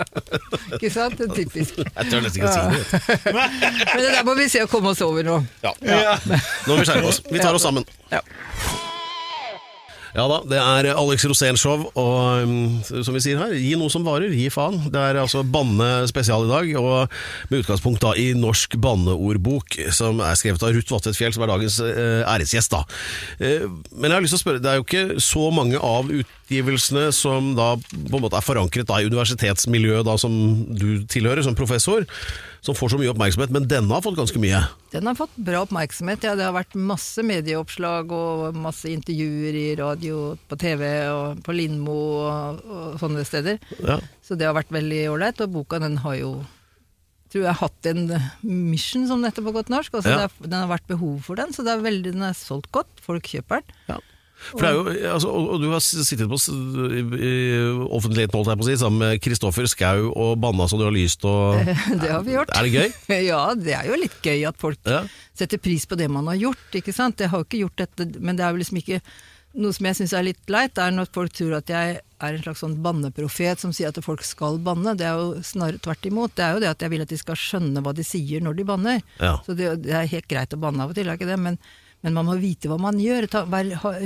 Ikke 0.76 0.90
sant? 0.92 1.16
Det 1.18 1.28
er 1.28 1.34
typisk. 1.36 1.80
Jeg 1.80 2.10
tør 2.12 2.24
nesten 2.24 2.40
ikke 2.40 2.48
å 2.48 2.54
si 2.54 2.60
det. 2.72 3.34
Men 3.36 4.00
det 4.00 4.10
der 4.14 4.24
må 4.28 4.36
vi 4.38 4.48
se 4.52 4.64
å 4.64 4.70
komme 4.70 4.92
oss 4.94 5.04
over 5.04 5.26
nå. 5.26 5.38
Ja. 5.64 5.74
Nå 5.82 6.72
må 6.72 6.80
vi 6.80 6.88
skjerpe 6.88 7.12
oss. 7.12 7.20
Vi 7.28 7.40
tar 7.42 7.56
oss 7.56 7.66
sammen. 7.68 7.88
Ja. 8.12 8.24
Ja 10.16 10.24
da, 10.30 10.38
det 10.48 10.56
er 10.56 10.86
Alex 10.96 11.26
Rosén-show, 11.28 11.82
og 11.92 12.46
um, 12.48 12.78
som 12.88 13.12
vi 13.12 13.20
sier 13.20 13.36
her, 13.36 13.52
gi 13.52 13.74
noe 13.76 13.92
som 13.92 14.06
varer, 14.06 14.32
gi 14.32 14.46
faen. 14.52 14.78
Det 14.88 14.96
er 14.96 15.18
altså 15.20 15.42
banne 15.44 16.06
spesial 16.08 16.46
i 16.46 16.48
dag, 16.48 16.70
og 16.80 17.50
med 17.50 17.60
utgangspunkt 17.60 18.00
da 18.00 18.14
i 18.16 18.30
Norsk 18.38 18.78
banneordbok, 18.80 19.76
som 19.92 20.22
er 20.24 20.38
skrevet 20.40 20.64
av 20.64 20.72
Ruth 20.72 20.94
Vatvedt 20.94 21.20
Fjell, 21.20 21.36
som 21.36 21.44
er 21.44 21.52
dagens 21.52 21.76
eh, 21.84 22.22
æresgjest. 22.32 22.72
da. 22.72 22.80
Eh, 23.44 23.68
men 23.92 24.08
jeg 24.08 24.16
har 24.16 24.24
lyst 24.24 24.38
til 24.38 24.40
å 24.40 24.44
spørre, 24.46 24.64
det 24.64 24.72
er 24.72 24.80
jo 24.80 24.88
ikke 24.88 25.20
så 25.20 25.50
mange 25.52 25.84
av 25.84 26.08
utgivelsene 26.08 27.10
som 27.12 27.52
da 27.58 27.74
på 27.76 28.16
en 28.16 28.24
måte 28.24 28.40
er 28.40 28.48
forankret 28.48 28.88
da 28.88 29.02
i 29.02 29.12
universitetsmiljøet 29.12 30.08
da, 30.08 30.16
som 30.16 30.32
du 30.72 31.04
tilhører, 31.12 31.44
som 31.44 31.58
professor, 31.58 32.08
som 32.66 32.74
får 32.76 32.92
så 32.92 32.98
mye 33.00 33.12
oppmerksomhet, 33.12 33.52
men 33.54 33.68
denne 33.70 33.94
har 33.94 34.02
fått 34.04 34.18
ganske 34.18 34.40
mye. 34.42 34.58
Den 34.92 35.06
har 35.06 35.14
fått 35.18 35.34
bra 35.38 35.62
oppmerksomhet. 35.64 36.26
Ja, 36.26 36.34
det 36.38 36.44
har 36.48 36.54
vært 36.56 36.74
masse 36.76 37.22
medieoppslag 37.26 38.10
og 38.12 38.58
masse 38.58 38.90
intervjuer 38.90 39.54
i 39.60 39.66
radio, 39.78 40.34
på 40.50 40.58
TV 40.60 40.82
og 41.12 41.40
på 41.46 41.54
Lindmo 41.56 41.96
og, 42.26 42.60
og 42.66 42.98
sånne 43.02 43.24
steder. 43.28 43.62
Ja. 43.86 44.00
Så 44.26 44.34
det 44.36 44.48
har 44.50 44.58
vært 44.58 44.74
veldig 44.74 45.00
ålreit. 45.14 45.40
Og 45.46 45.54
boka 45.60 45.78
den 45.82 45.96
har 46.04 46.18
jo 46.18 46.34
tror 47.32 47.42
jeg 47.42 47.58
hatt 47.58 47.86
en 47.90 48.04
mission, 48.46 49.06
som 49.10 49.22
det 49.22 49.32
heter 49.32 49.44
på 49.46 49.52
godt 49.56 49.70
norsk. 49.72 49.96
Altså, 49.98 50.12
Ja. 50.14 50.26
det 50.28 50.50
den 50.50 50.60
har 50.62 50.68
vært 50.70 50.86
behov 50.86 51.16
for 51.26 51.34
den, 51.38 51.50
så 51.52 51.64
det 51.66 51.72
er 51.74 51.82
veldig, 51.82 52.12
den 52.14 52.22
er 52.22 52.36
solgt 52.38 52.70
godt. 52.72 52.92
Folk 53.02 53.26
kjøper 53.26 53.62
den. 53.62 53.74
Ja. 53.90 53.98
For 54.50 54.60
det 54.62 54.68
er 54.68 54.76
jo, 54.76 55.12
altså, 55.14 55.30
og, 55.32 55.46
og 55.54 55.62
du 55.62 55.68
har 55.72 55.80
sittet 55.82 56.28
på 56.28 56.36
i, 56.36 57.02
i 57.02 57.34
offentligheten 57.96 58.36
holdt 58.36 58.50
jeg 58.52 58.60
på 58.60 58.66
å 58.66 58.68
si, 58.68 58.76
sammen 58.82 59.00
med 59.02 59.22
Kristoffer 59.24 59.68
Skau 59.70 60.10
og 60.12 60.34
banna 60.42 60.66
så 60.68 60.78
du 60.78 60.84
har 60.86 60.94
lyst 60.94 61.24
og 61.26 61.56
Det 62.02 62.10
har 62.12 62.20
vi 62.26 62.36
gjort. 62.36 62.52
Er 62.54 62.68
det 62.68 62.74
gøy? 62.74 62.98
Ja, 63.30 63.40
det 63.56 63.72
er 63.78 63.88
jo 63.90 63.96
litt 64.00 64.18
gøy 64.22 64.44
at 64.50 64.60
folk 64.60 64.78
Ja. 64.86 65.00
setter 65.36 65.58
pris 65.62 65.88
på 65.88 65.96
det 65.98 66.10
man 66.12 66.28
har 66.30 66.36
gjort, 66.38 66.68
ikke 66.76 66.94
sant. 66.94 67.20
Jeg 67.24 67.32
har 67.32 67.42
jo 67.42 67.48
ikke 67.48 67.62
gjort 67.64 67.80
dette, 67.86 68.10
men 68.20 68.36
det 68.38 68.44
er 68.46 68.52
jo 68.54 68.60
liksom 68.60 68.78
ikke 68.82 69.00
noe 69.56 69.72
som 69.72 69.86
jeg 69.88 69.96
syns 69.96 70.12
er 70.12 70.26
litt 70.26 70.50
leit, 70.52 70.76
er 70.76 70.92
når 70.92 71.08
folk 71.16 71.32
tror 71.32 71.54
at 71.56 71.70
jeg 71.72 71.94
er 71.96 72.34
en 72.36 72.42
slags 72.44 72.60
sånn 72.60 72.74
banneprofet 72.84 73.60
som 73.60 73.72
sier 73.72 73.88
at 73.88 74.00
folk 74.04 74.20
skal 74.24 74.58
banne. 74.64 74.92
Det 75.00 75.06
er 75.08 75.16
jo 75.16 75.40
snarere 75.44 75.80
tvert 75.80 76.04
imot. 76.10 76.34
Det 76.36 76.44
er 76.44 76.52
jo 76.56 76.60
det 76.64 76.68
at 76.74 76.84
jeg 76.84 76.92
vil 76.92 77.04
at 77.06 77.12
de 77.12 77.18
skal 77.20 77.38
skjønne 77.40 77.80
hva 77.84 77.94
de 77.96 78.04
sier 78.04 78.44
når 78.44 78.58
de 78.60 78.66
banner. 78.68 79.00
Ja. 79.16 79.38
Så 79.46 79.56
det, 79.56 79.70
det 79.86 79.94
er 79.96 80.10
helt 80.12 80.28
greit 80.28 80.52
å 80.52 80.60
banne 80.60 80.84
av 80.84 80.92
og 80.92 80.98
til, 80.98 81.08
er 81.08 81.16
ikke 81.16 81.28
det, 81.30 81.38
men, 81.40 81.56
men 82.04 82.14
man 82.14 82.26
må 82.28 82.34
vite 82.38 82.68
hva 82.70 82.76
man 82.78 82.98
gjør. 83.00 83.24
Ta, 83.32 83.40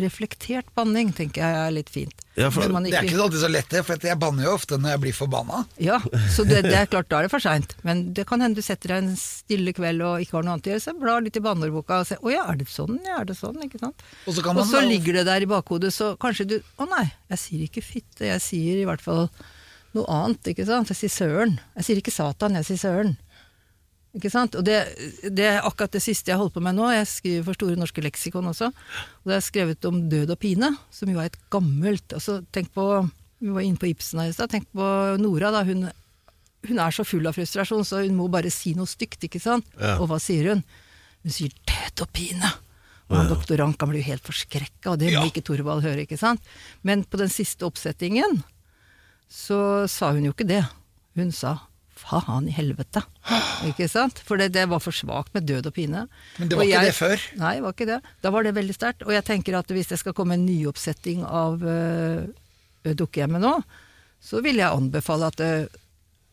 reflektert 0.01 0.69
banning 0.77 1.11
tenker 1.17 1.43
jeg 1.43 1.57
er 1.67 1.73
litt 1.75 1.91
fint. 1.93 2.23
Ja, 2.39 2.49
for- 2.51 2.63
ikke, 2.65 2.83
Det 2.87 2.95
er 2.97 3.05
ikke 3.09 3.23
alltid 3.25 3.41
så 3.43 3.51
lett, 3.51 3.69
det, 3.69 3.83
for 3.85 3.99
jeg 4.01 4.19
banner 4.19 4.45
jo 4.47 4.55
ofte 4.55 4.79
når 4.81 4.91
jeg 4.95 5.01
blir 5.01 5.13
forbanna. 5.19 5.67
ja, 5.79 5.99
så 6.33 6.45
det, 6.49 6.63
det 6.65 6.75
er 6.79 6.87
klart, 6.93 7.09
da 7.11 7.19
er 7.19 7.23
det 7.29 7.31
for 7.35 7.41
seint. 7.45 7.75
Men 7.85 8.13
det 8.17 8.27
kan 8.31 8.41
hende 8.41 8.57
du 8.57 8.63
setter 8.65 8.95
deg 8.95 9.03
en 9.05 9.17
stille 9.21 9.75
kveld 9.77 10.01
og 10.07 10.21
ikke 10.25 10.39
har 10.39 10.47
noe 10.47 10.55
annet 10.57 10.71
å 10.71 10.73
gjøre, 10.73 10.85
så 10.87 10.95
blar 11.01 11.21
litt 11.27 11.37
i 11.37 11.45
banneordboka 11.45 12.01
og 12.01 12.07
ser 12.09 12.23
å 12.25 12.33
ja, 12.33 12.47
er 12.49 12.57
det 12.63 12.69
sånn, 12.73 13.01
ja, 13.05 13.21
er 13.21 13.29
det 13.29 13.37
sånn, 13.37 13.61
ikke 13.67 13.83
sant. 13.83 14.05
Og 14.27 14.35
så 14.39 14.45
kan 14.47 14.57
Og 14.57 14.67
så 14.71 14.81
ligger 14.87 15.21
det 15.21 15.27
der 15.29 15.43
i 15.45 15.51
bakhodet, 15.51 15.93
så 15.93 16.15
kanskje 16.17 16.47
du 16.55 16.57
å 16.81 16.89
nei, 16.89 17.11
jeg 17.35 17.39
sier 17.45 17.67
ikke 17.69 17.85
fitte, 17.85 18.25
jeg 18.31 18.41
sier 18.41 18.81
i 18.81 18.87
hvert 18.89 19.05
fall 19.05 19.27
noe 19.93 20.07
annet, 20.07 20.53
ikke 20.55 20.65
sant. 20.69 20.89
Jeg 20.95 20.97
sier 21.03 21.11
søren. 21.11 21.57
Jeg 21.77 21.85
sier 21.89 21.99
ikke 22.01 22.15
satan, 22.15 22.55
jeg 22.61 22.65
sier 22.69 22.79
søren. 22.79 23.17
Ikke 24.17 24.31
sant? 24.33 24.57
Og 24.59 24.65
det, 24.67 24.79
det 25.23 25.47
er 25.47 25.63
akkurat 25.63 25.93
det 25.95 26.03
siste 26.03 26.33
jeg 26.33 26.39
holder 26.41 26.57
på 26.57 26.63
med 26.65 26.75
nå. 26.75 26.89
Jeg 26.91 27.07
skriver 27.07 27.47
for 27.47 27.59
Store 27.59 27.79
norske 27.79 28.03
leksikon 28.03 28.51
også. 28.51 28.73
Og 29.23 29.31
det 29.31 29.37
er 29.37 29.47
skrevet 29.47 29.87
om 29.87 30.01
død 30.11 30.35
og 30.35 30.41
pine, 30.43 30.73
som 30.95 31.13
jo 31.13 31.21
er 31.23 31.31
et 31.31 31.39
gammelt 31.53 32.17
altså, 32.17 32.41
Tenk 32.51 32.73
på 32.75 32.87
Vi 33.41 33.53
var 33.55 33.65
inne 33.65 33.81
på 33.81 33.89
Ibsen 33.89 34.21
her 34.21 34.33
i 34.33 34.35
stad. 34.35 34.51
Tenk 34.53 34.67
på 34.75 34.89
Nora. 35.23 35.53
da, 35.55 35.63
hun, 35.65 35.87
hun 36.67 36.83
er 36.83 36.97
så 36.97 37.07
full 37.07 37.31
av 37.31 37.39
frustrasjon, 37.39 37.87
så 37.87 38.03
hun 38.03 38.19
må 38.19 38.27
bare 38.29 38.51
si 38.53 38.75
noe 38.77 38.91
stygt, 38.91 39.23
ikke 39.31 39.41
sant? 39.41 39.69
Ja. 39.79 39.95
Og 40.03 40.11
hva 40.11 40.19
sier 40.21 40.51
hun? 40.51 40.65
Hun 41.25 41.33
sier 41.33 41.53
'død 41.53 42.03
og 42.05 42.13
pine'. 42.17 42.53
Og 43.11 43.17
han 43.17 43.31
doktor 43.31 43.59
kan 43.59 43.91
blir 43.91 44.05
jo 44.05 44.11
helt 44.13 44.23
forskrekka, 44.23 44.93
og 44.93 45.01
det 45.01 45.11
må 45.11 45.25
ikke 45.27 45.43
Thorvald 45.43 45.83
høre, 45.83 46.05
ikke 46.07 46.19
sant? 46.19 46.43
Men 46.87 47.03
på 47.03 47.19
den 47.19 47.29
siste 47.29 47.67
oppsettingen 47.67 48.43
så 49.27 49.89
sa 49.91 50.13
hun 50.15 50.29
jo 50.29 50.35
ikke 50.35 50.47
det. 50.47 50.63
Hun 51.19 51.33
sa 51.35 51.57
'faen 52.01 52.49
i 52.49 52.53
helvete'. 52.57 53.03
Ikke 53.69 53.89
sant? 53.89 54.19
For 54.25 54.37
det, 54.41 54.53
det 54.53 54.69
var 54.69 54.81
for 54.81 54.91
svakt 54.97 55.35
med 55.35 55.47
død 55.47 55.67
og 55.71 55.75
pine. 55.75 56.07
Men 56.39 56.49
det 56.49 56.55
Og 56.57 56.59
var 56.61 56.65
ikke 56.65 56.77
jeg- 56.81 56.87
det 56.87 56.95
før? 56.97 57.19
Nei, 57.39 57.55
det 57.55 57.63
var 57.63 57.73
ikke 57.73 57.87
det. 57.87 58.01
Da 58.23 58.31
var 58.31 58.43
det 58.43 58.55
veldig 58.55 58.75
sterkt. 58.75 59.03
Og 59.07 59.13
jeg 59.13 59.25
tenker 59.25 59.59
at 59.59 59.67
hvis 59.69 59.89
det 59.89 59.99
skal 60.01 60.13
komme 60.17 60.35
en 60.35 60.47
nyoppsetting 60.47 61.25
av 61.25 61.63
uh, 61.63 62.27
Dukkehjemmet 62.85 63.41
nå, 63.41 63.63
så 64.23 64.41
vil 64.43 64.57
jeg 64.57 64.71
anbefale 64.73 65.27
at, 65.27 65.41
uh, 65.41 65.67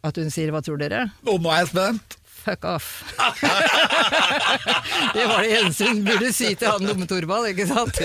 at 0.04 0.16
hun 0.16 0.30
sier 0.32 0.52
'hva 0.52 0.62
tror 0.64 0.78
dere'? 0.80 1.12
Og 1.28 1.42
nå 1.42 1.50
er 1.52 1.66
jeg 1.66 1.68
spent. 1.76 2.18
Fuck 2.48 2.64
off. 2.64 3.04
det 5.14 5.26
var 5.28 5.42
det 5.44 5.50
eneste 5.58 5.90
hun 5.90 6.04
burde 6.06 6.30
si 6.32 6.54
til 6.56 6.70
han 6.70 6.86
dumme 6.88 7.08
Torvald, 7.10 7.50
ikke 7.52 7.68
sant? 7.68 8.00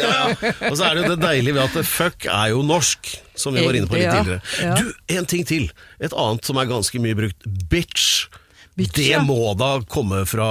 Og 0.66 0.74
så 0.74 0.88
er 0.88 0.98
det 0.98 1.04
jo 1.04 1.12
det 1.12 1.20
deilige 1.22 1.54
ved 1.54 1.62
at 1.68 1.86
fuck 1.86 2.26
er 2.26 2.50
jo 2.50 2.64
norsk, 2.66 3.12
som 3.38 3.54
vi 3.54 3.62
var 3.62 3.78
inne 3.78 3.86
på 3.90 4.00
litt 4.00 4.10
tidligere. 4.10 4.40
ja. 4.58 4.72
Ja. 4.72 4.78
Du, 4.80 4.90
en 5.14 5.28
ting 5.30 5.46
til. 5.46 5.68
Et 6.02 6.10
annet 6.10 6.48
som 6.48 6.58
er 6.58 6.70
ganske 6.70 7.02
mye 7.02 7.18
brukt. 7.18 7.46
Bitch. 7.70 8.26
Bitch, 8.74 8.96
det 8.96 9.10
ja. 9.10 9.20
må 9.22 9.52
da 9.60 9.76
komme 9.84 10.22
fra 10.26 10.48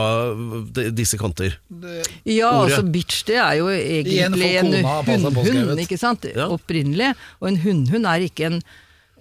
disse 0.93 1.17
kanter. 1.17 1.57
Ja, 2.23 2.51
Ordet. 2.53 2.77
altså 2.77 2.83
bitch 2.93 3.23
det 3.25 3.39
er 3.41 3.57
jo 3.57 3.67
egentlig 3.73 4.51
en 4.61 4.75
hunnhund, 4.77 5.81
ikke 5.81 5.97
sant? 5.99 6.29
Ja. 6.29 6.47
Opprinnelig. 6.53 7.15
Og 7.41 7.49
en 7.49 7.59
hunnhund 7.65 8.07
er 8.07 8.27
ikke 8.27 8.51
en 8.51 8.61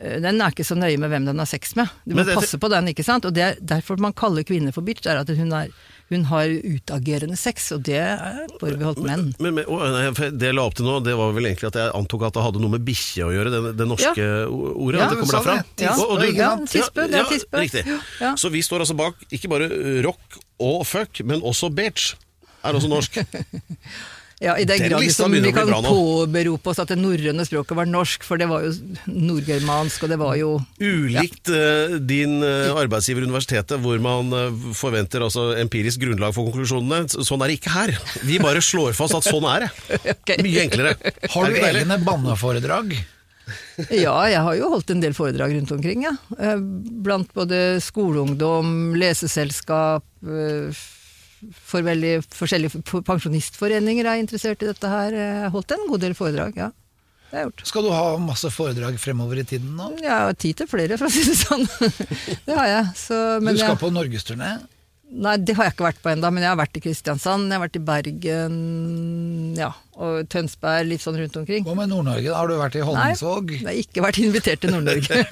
den 0.01 0.40
er 0.40 0.53
ikke 0.55 0.64
så 0.64 0.76
nøye 0.78 0.96
med 1.01 1.11
hvem 1.12 1.26
den 1.28 1.40
har 1.42 1.48
sex 1.48 1.74
med. 1.76 1.90
Du 2.09 2.14
må 2.16 2.24
passe 2.24 2.57
på 2.61 2.68
den, 2.72 2.88
ikke 2.88 3.05
sant. 3.05 3.26
Og 3.28 3.34
det 3.36 3.42
er 3.44 3.59
derfor 3.61 4.01
man 4.01 4.14
kaller 4.16 4.46
kvinner 4.48 4.72
for 4.72 4.80
bitch, 4.86 5.05
er 5.11 5.20
at 5.20 5.28
hun, 5.36 5.51
er, 5.53 5.68
hun 6.09 6.24
har 6.30 6.48
utagerende 6.48 7.36
sex, 7.36 7.66
og 7.76 7.82
det 7.84 7.98
er 8.01 8.38
forbeholdt 8.62 9.03
menn. 9.05 9.26
Men, 9.42 9.59
men 9.59 9.68
å, 9.68 9.80
nei, 9.92 10.07
det 10.32 10.48
jeg 10.48 10.57
la 10.57 10.64
opp 10.64 10.78
til 10.78 10.88
nå, 10.88 10.94
det 11.05 11.16
var 11.20 11.34
vel 11.36 11.51
egentlig 11.51 11.68
at 11.68 11.76
jeg 11.82 11.92
antok 12.01 12.24
at 12.30 12.38
det 12.38 12.46
hadde 12.46 12.62
noe 12.64 12.74
med 12.78 12.86
bikkje 12.88 13.26
å 13.28 13.34
gjøre, 13.36 13.53
det, 13.53 13.61
det 13.82 13.88
norske 13.90 14.24
ja. 14.24 14.38
ordet. 14.48 15.03
Ja, 15.03 15.11
det 15.12 15.20
kommer 15.20 15.36
derfra. 15.36 15.59
Ja, 15.84 15.92
Og- 15.98 16.14
og 16.16 16.24
du- 16.24 16.32
ja. 16.40 16.51
Tispe, 16.64 17.05
det 17.12 17.20
er 17.20 17.28
tispe. 17.34 17.61
Riktig. 17.66 17.84
Så 18.40 18.53
vi 18.57 18.64
står 18.64 18.86
altså 18.86 18.96
bak 18.96 19.20
ikke 19.30 19.53
bare 19.53 19.68
rock 20.07 20.40
og 20.64 20.86
fuck, 20.88 21.20
men 21.28 21.44
også 21.44 21.68
bitch. 21.74 22.14
Er 22.64 22.76
også 22.76 22.88
norsk. 22.92 23.20
Ja, 24.41 24.55
I 24.57 24.64
den 24.64 24.78
Den 24.80 24.88
grad 24.88 25.03
liksom, 25.05 25.34
som 25.34 25.43
vi 25.45 25.53
kan 25.53 25.68
påberope 25.68 26.72
oss 26.72 26.78
at 26.80 26.88
det 26.88 26.97
norrøne 26.97 27.45
språket 27.45 27.76
var 27.76 27.88
norsk, 27.88 28.24
for 28.24 28.41
det 28.41 28.47
var 28.49 28.64
jo 28.64 28.72
nordgermansk, 29.05 30.07
og 30.07 30.12
det 30.14 30.16
var 30.20 30.38
jo 30.41 30.55
Ulikt 30.80 31.51
ja. 31.53 31.99
din 32.01 32.38
eh, 32.47 32.72
arbeidsgiver 32.72 33.26
universitetet, 33.28 33.76
hvor 33.84 34.01
man 34.01 34.32
eh, 34.32 34.66
forventer 34.76 35.26
altså 35.26 35.51
empirisk 35.61 36.01
grunnlag 36.07 36.32
for 36.32 36.49
konklusjonene. 36.49 37.05
Sånn 37.20 37.45
er 37.45 37.53
det 37.53 37.59
ikke 37.61 37.74
her. 37.74 37.93
Vi 38.24 38.41
bare 38.41 38.64
slår 38.64 38.97
fast 38.97 39.18
at 39.18 39.28
sånn 39.28 39.45
er 39.51 39.66
det. 39.66 39.72
okay. 40.16 40.41
Mye 40.47 40.64
enklere. 40.64 40.97
Har 41.36 41.53
du 41.53 41.59
egne 41.61 41.99
banneforedrag? 42.09 42.97
Ja, 43.91 44.14
jeg 44.30 44.41
har 44.47 44.57
jo 44.57 44.70
holdt 44.72 44.93
en 44.95 45.03
del 45.03 45.14
foredrag 45.16 45.53
rundt 45.57 45.74
omkring, 45.74 46.07
ja. 46.09 46.14
Eh, 46.38 46.57
Blant 47.05 47.32
både 47.36 47.80
skoleungdom, 47.84 48.97
leseselskap, 48.97 50.07
eh, 50.24 50.80
for 51.70 51.84
veldig 51.86 52.12
forskjellige 52.36 52.82
pensjonistforeninger 53.07 54.09
er 54.09 54.20
interessert 54.22 54.62
i 54.64 54.68
dette 54.70 54.91
her. 54.93 55.16
Jeg 55.16 55.38
har 55.47 55.55
holdt 55.55 55.74
en 55.76 55.86
god 55.88 56.05
del 56.05 56.16
foredrag, 56.18 56.59
ja. 56.61 56.70
Det 57.30 57.36
har 57.38 57.45
jeg 57.45 57.51
gjort. 57.53 57.62
Skal 57.70 57.86
du 57.86 57.93
ha 57.95 58.05
masse 58.18 58.51
foredrag 58.51 58.97
fremover 58.99 59.38
i 59.38 59.47
tiden 59.47 59.76
nå? 59.78 59.93
Jeg 60.03 60.11
har 60.11 60.34
tid 60.34 60.59
til 60.59 60.68
flere, 60.70 60.99
for 60.99 61.07
å 61.07 61.12
si 61.14 61.22
det 61.28 61.36
sånn. 61.38 61.62
Det 62.49 62.57
har 62.59 62.66
jeg. 62.66 62.88
Så, 62.99 63.18
men 63.38 63.55
Du 63.55 63.62
skal 63.62 63.76
jeg, 63.76 63.82
på 63.84 63.93
norgesturné? 63.95 64.51
Nei, 65.11 65.36
det 65.42 65.54
har 65.58 65.66
jeg 65.66 65.74
ikke 65.74 65.86
vært 65.88 66.00
på 66.04 66.11
ennå, 66.12 66.30
men 66.32 66.44
jeg 66.44 66.52
har 66.52 66.58
vært 66.61 66.78
i 66.78 66.82
Kristiansand, 66.84 67.48
jeg 67.50 67.58
har 67.58 67.62
vært 67.64 67.78
i 67.78 67.82
Bergen, 67.84 68.58
ja, 69.58 69.70
og 70.00 70.28
Tønsberg, 70.32 70.86
litt 70.88 71.02
sånn 71.02 71.18
rundt 71.18 71.38
omkring. 71.40 71.66
Hva 71.66 71.74
med 71.78 71.90
Nord-Norge? 71.92 72.32
Har 72.36 72.50
du 72.50 72.54
vært 72.61 72.78
i 72.78 72.84
Honningsvåg? 72.86 73.54
Jeg 73.58 73.66
har 73.66 73.80
ikke 73.82 74.04
vært 74.04 74.20
invitert 74.22 74.62
til 74.62 74.74
Nord-Norge. 74.74 75.24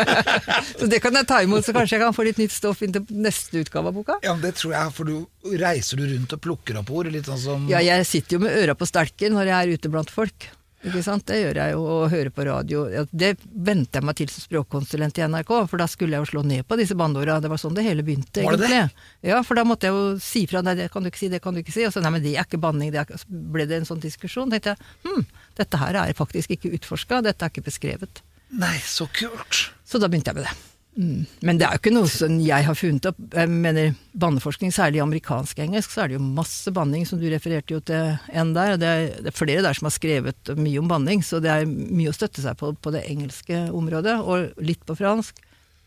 så 0.80 0.90
det 0.92 1.00
kan 1.04 1.16
jeg 1.16 1.30
ta 1.30 1.40
imot, 1.46 1.64
så 1.66 1.74
kanskje 1.76 1.96
jeg 1.96 2.04
kan 2.04 2.16
få 2.16 2.28
litt 2.28 2.42
nytt 2.42 2.54
stoff 2.54 2.84
inn 2.86 2.94
til 2.94 3.08
neste 3.16 3.64
utgave 3.64 3.92
av 3.92 3.98
boka. 3.98 4.20
Ja, 4.26 4.36
men 4.36 4.44
det 4.44 4.54
tror 4.60 4.76
jeg, 4.76 4.94
for 4.98 5.08
du 5.08 5.56
reiser 5.56 6.02
du 6.02 6.06
rundt 6.12 6.36
og 6.36 6.44
plukker 6.44 6.82
opp 6.82 6.92
ord, 6.92 7.10
litt 7.12 7.30
sånn 7.30 7.42
som 7.42 7.66
Ja, 7.72 7.82
jeg 7.84 8.06
sitter 8.08 8.38
jo 8.38 8.44
med 8.44 8.56
øra 8.60 8.76
på 8.78 8.88
stelken 8.88 9.36
når 9.36 9.52
jeg 9.52 9.58
er 9.58 9.80
ute 9.80 9.92
blant 9.92 10.12
folk. 10.12 10.50
Ikke 10.84 11.02
sant? 11.02 11.24
Det 11.26 11.38
gjør 11.40 11.58
jeg 11.58 11.72
jo, 11.72 11.84
og 11.88 12.10
hører 12.12 12.30
på 12.34 12.44
radio. 12.46 12.82
Det 13.10 13.32
venter 13.48 14.00
jeg 14.00 14.06
meg 14.06 14.18
til 14.18 14.28
som 14.30 14.44
språkkonsulent 14.44 15.18
i 15.18 15.24
NRK, 15.26 15.52
for 15.70 15.80
da 15.80 15.86
skulle 15.90 16.14
jeg 16.14 16.26
jo 16.26 16.30
slå 16.34 16.42
ned 16.46 16.66
på 16.68 16.78
disse 16.78 16.96
banneorda. 16.98 17.38
Det 17.42 17.50
var 17.50 17.62
sånn 17.62 17.74
det 17.78 17.86
hele 17.86 18.04
begynte, 18.06 18.44
Var 18.44 18.58
det 18.60 18.70
det? 18.70 18.82
Ja, 19.26 19.40
for 19.46 19.58
da 19.58 19.64
måtte 19.66 19.88
jeg 19.88 19.96
jo 19.96 20.04
si 20.22 20.44
fra. 20.50 20.62
Nei, 20.66 20.76
det 20.78 20.90
kan 20.92 21.02
du 21.02 21.10
ikke 21.10 21.22
si, 21.24 21.32
det 21.32 21.42
kan 21.42 21.56
du 21.56 21.62
ikke 21.64 21.74
si. 21.74 21.86
Og 21.88 21.96
så 21.96 22.04
nei, 22.04 22.12
men 22.14 22.24
det 22.24 22.36
er 22.36 22.44
ikke 22.44 22.60
banning. 22.62 22.92
Det 22.94 23.02
er, 23.02 23.24
så 23.24 23.40
ble 23.56 23.66
det 23.66 23.80
en 23.80 23.88
sånn 23.88 24.04
diskusjon. 24.04 24.52
tenkte 24.52 24.76
jeg, 24.76 24.94
hm, 25.08 25.26
dette 25.58 25.82
her 25.82 26.02
er 26.04 26.16
faktisk 26.18 26.54
ikke 26.54 26.76
utforska, 26.76 27.24
dette 27.24 27.46
er 27.46 27.54
ikke 27.54 27.66
beskrevet. 27.66 28.22
Nei, 28.54 28.76
så 28.84 29.08
kult! 29.10 29.70
Så 29.86 29.98
da 29.98 30.12
begynte 30.12 30.30
jeg 30.30 30.42
med 30.42 30.50
det. 30.50 30.75
Mm. 30.96 31.26
Men 31.44 31.58
det 31.60 31.66
er 31.66 31.76
jo 31.76 31.82
ikke 31.82 31.92
noe 31.92 32.08
som 32.08 32.38
jeg 32.40 32.64
har 32.64 32.76
funnet 32.78 33.08
opp. 33.10 33.18
Jeg 33.36 33.50
mener, 33.52 33.96
Banneforskning, 34.16 34.72
særlig 34.72 35.02
amerikansk 35.04 35.58
engelsk, 35.60 35.92
så 35.92 36.02
er 36.02 36.08
det 36.08 36.16
jo 36.16 36.24
masse 36.24 36.72
banning, 36.72 37.04
som 37.08 37.20
du 37.20 37.26
refererte 37.28 37.76
jo 37.76 37.82
til 37.84 38.16
en 38.32 38.54
der. 38.56 38.78
Det 38.80 38.92
er, 38.92 39.10
det 39.26 39.32
er 39.32 39.36
flere 39.36 39.64
der 39.66 39.76
som 39.76 39.90
har 39.90 39.96
skrevet 39.96 40.54
mye 40.56 40.80
om 40.80 40.88
banning, 40.88 41.20
så 41.24 41.42
det 41.44 41.52
er 41.52 41.68
mye 41.68 42.12
å 42.12 42.16
støtte 42.16 42.44
seg 42.44 42.56
på 42.60 42.72
på 42.80 42.94
det 42.94 43.04
engelske 43.10 43.66
området. 43.76 44.16
Og 44.24 44.64
litt 44.64 44.82
på 44.88 44.96
fransk. 44.96 45.44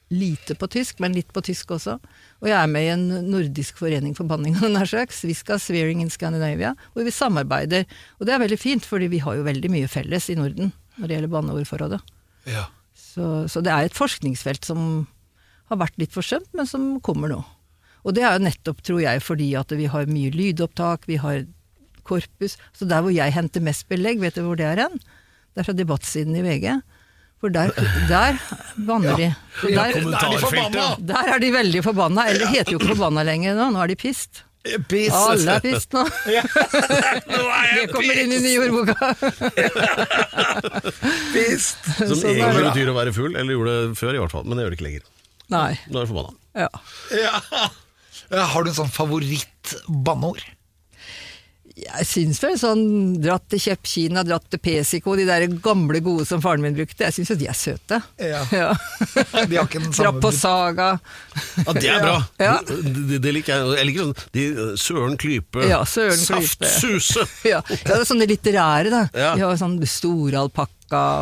Lite 0.09 0.55
på 0.57 0.65
tysk, 0.73 0.97
men 1.03 1.13
litt 1.13 1.29
på 1.33 1.41
tysk 1.45 1.75
også. 1.75 1.99
Og 2.41 2.47
jeg 2.49 2.57
er 2.57 2.69
med 2.69 2.85
i 2.85 2.93
en 2.95 3.03
nordisk 3.29 3.77
forening 3.81 4.15
for 4.17 4.29
banning 4.29 4.55
av 4.57 4.71
nær 4.73 4.89
sagt, 4.89 5.13
Sviska 5.13 5.59
Swearing 5.61 6.01
in 6.01 6.09
Scandinavia, 6.13 6.73
hvor 6.93 7.05
vi 7.05 7.13
samarbeider. 7.13 7.85
Og 8.17 8.25
det 8.25 8.33
er 8.33 8.41
veldig 8.41 8.57
fint, 8.61 8.85
fordi 8.85 9.09
vi 9.13 9.21
har 9.21 9.37
jo 9.37 9.45
veldig 9.45 9.69
mye 9.73 9.89
felles 9.89 10.31
i 10.33 10.37
Norden 10.37 10.73
når 10.97 11.07
det 11.07 11.15
gjelder 11.15 11.33
banneordforrådet. 11.33 12.01
Ja. 12.49 12.65
Så, 13.09 13.47
så 13.49 13.63
det 13.65 13.73
er 13.73 13.87
et 13.87 13.97
forskningsfelt 13.97 14.67
som 14.69 15.07
har 15.69 15.79
vært 15.81 15.97
litt 16.01 16.13
forsømt, 16.13 16.49
men 16.57 16.69
som 16.69 16.91
kommer 17.05 17.31
nå. 17.31 17.39
Og 18.07 18.15
det 18.15 18.23
er 18.23 18.37
jo 18.37 18.45
nettopp, 18.45 18.83
tror 18.85 19.01
jeg, 19.03 19.21
fordi 19.25 19.49
at 19.59 19.73
vi 19.75 19.89
har 19.91 20.09
mye 20.09 20.31
lydopptak, 20.33 21.07
vi 21.09 21.17
har 21.21 21.43
korpus. 22.07 22.55
Så 22.73 22.87
der 22.89 23.03
hvor 23.05 23.13
jeg 23.13 23.35
henter 23.35 23.63
mest 23.65 23.89
belegg, 23.91 24.21
vet 24.23 24.37
du 24.39 24.45
hvor 24.45 24.57
det 24.59 24.69
er 24.69 24.85
hen? 24.85 24.97
Det 25.53 25.61
er 25.61 25.67
fra 25.67 25.75
debattsiden 25.77 26.37
i 26.39 26.45
VG. 26.45 26.79
For 27.39 27.53
der, 27.55 27.71
der 28.09 28.39
banner 28.87 29.15
de. 29.15 29.29
Så 29.61 29.71
Ja, 29.71 29.85
der, 29.87 29.99
er 30.01 30.33
de 30.33 30.39
forbanna! 30.43 30.87
der 31.11 31.33
er 31.33 31.39
de 31.39 31.51
veldig 31.55 31.83
forbanna. 31.85 32.25
Eller 32.31 32.51
heter 32.51 32.75
jo 32.75 32.81
ikke 32.81 32.93
forbanna 32.95 33.23
lenger 33.27 33.55
nå, 33.55 33.69
nå 33.75 33.83
er 33.83 33.93
de 33.93 33.99
pist. 33.99 34.43
Piss! 34.91 35.13
Alle 35.15 35.53
er 35.55 35.61
pist 35.63 35.93
nå. 35.95 36.01
Nå 37.31 37.43
er 37.47 37.69
Det 37.79 37.85
kommer 37.93 38.17
inn 38.23 38.33
i 38.35 38.39
nye 38.43 38.59
ordboka. 38.65 38.97
pissed! 41.33 41.79
Som 41.99 42.15
Sånn 42.15 42.25
er 42.25 42.41
egentlig 42.41 42.63
det. 42.63 42.71
betyr 42.73 42.91
å 42.91 42.95
være 42.97 43.13
full, 43.15 43.33
eller 43.39 43.55
gjorde 43.55 43.75
det 43.77 43.97
før 43.99 44.17
i 44.17 44.21
hvert 44.23 44.33
fall, 44.35 44.45
men 44.47 44.59
det 44.59 44.65
gjør 44.65 44.73
det 44.75 44.79
ikke 44.79 44.87
lenger. 44.89 45.05
Nei. 45.49 45.71
Nå 45.89 46.01
er 46.01 46.05
du 46.05 46.11
forbanna. 46.13 46.35
Ja. 46.65 46.71
Ja. 47.15 47.35
Ja, 48.29 48.43
Har 48.45 48.61
du 48.61 48.67
en 48.69 48.75
sånn 48.77 48.91
favoritt-banneord? 48.93 50.43
Jeg 51.79 52.05
syns 52.09 52.39
vel 52.43 52.55
sånn 52.59 52.81
dratt 53.23 53.45
til 53.51 53.61
Kjeppkina, 53.63 54.23
dratt 54.27 54.45
til 54.51 54.59
Pesico, 54.63 55.13
de 55.15 55.25
der 55.27 55.45
gamle 55.63 56.01
gode 56.03 56.25
som 56.27 56.41
faren 56.43 56.63
min 56.65 56.75
brukte, 56.75 57.05
jeg 57.07 57.15
syns 57.15 57.31
jo 57.31 57.37
de 57.39 57.47
er 57.51 57.57
søte. 57.57 57.99
Ja. 58.19 58.41
Ja. 58.55 58.69
De 59.49 59.57
har 59.57 59.67
ikke 59.67 59.79
den 59.81 59.93
samme 59.93 60.19
Trapp 60.19 60.19
på 60.23 60.31
Saga. 60.35 60.89
Ja, 61.63 61.73
det 61.77 61.89
er 61.89 62.03
bra! 62.03 62.17
Ja. 62.49 62.55
Det, 62.65 63.19
det 63.23 63.31
liker 63.35 63.55
jeg. 63.55 63.77
Jeg 63.79 63.87
liker 63.89 64.07
sånn 64.09 64.33
de, 64.35 64.43
Søren 64.79 65.15
Klype, 65.19 65.63
Ja, 65.69 65.79
Søren 65.87 66.19
Saftsuse 66.19 67.25
Ja, 67.47 67.59
ja, 67.61 67.77
det 67.85 67.95
er 67.95 68.05
sånne 68.07 68.27
litterære, 68.29 68.91
da. 68.93 69.01
Ja. 69.13 69.31
De 69.37 69.45
har 69.45 69.59
sånn 69.59 69.77
store 69.89 70.39
alpakka 70.43 70.75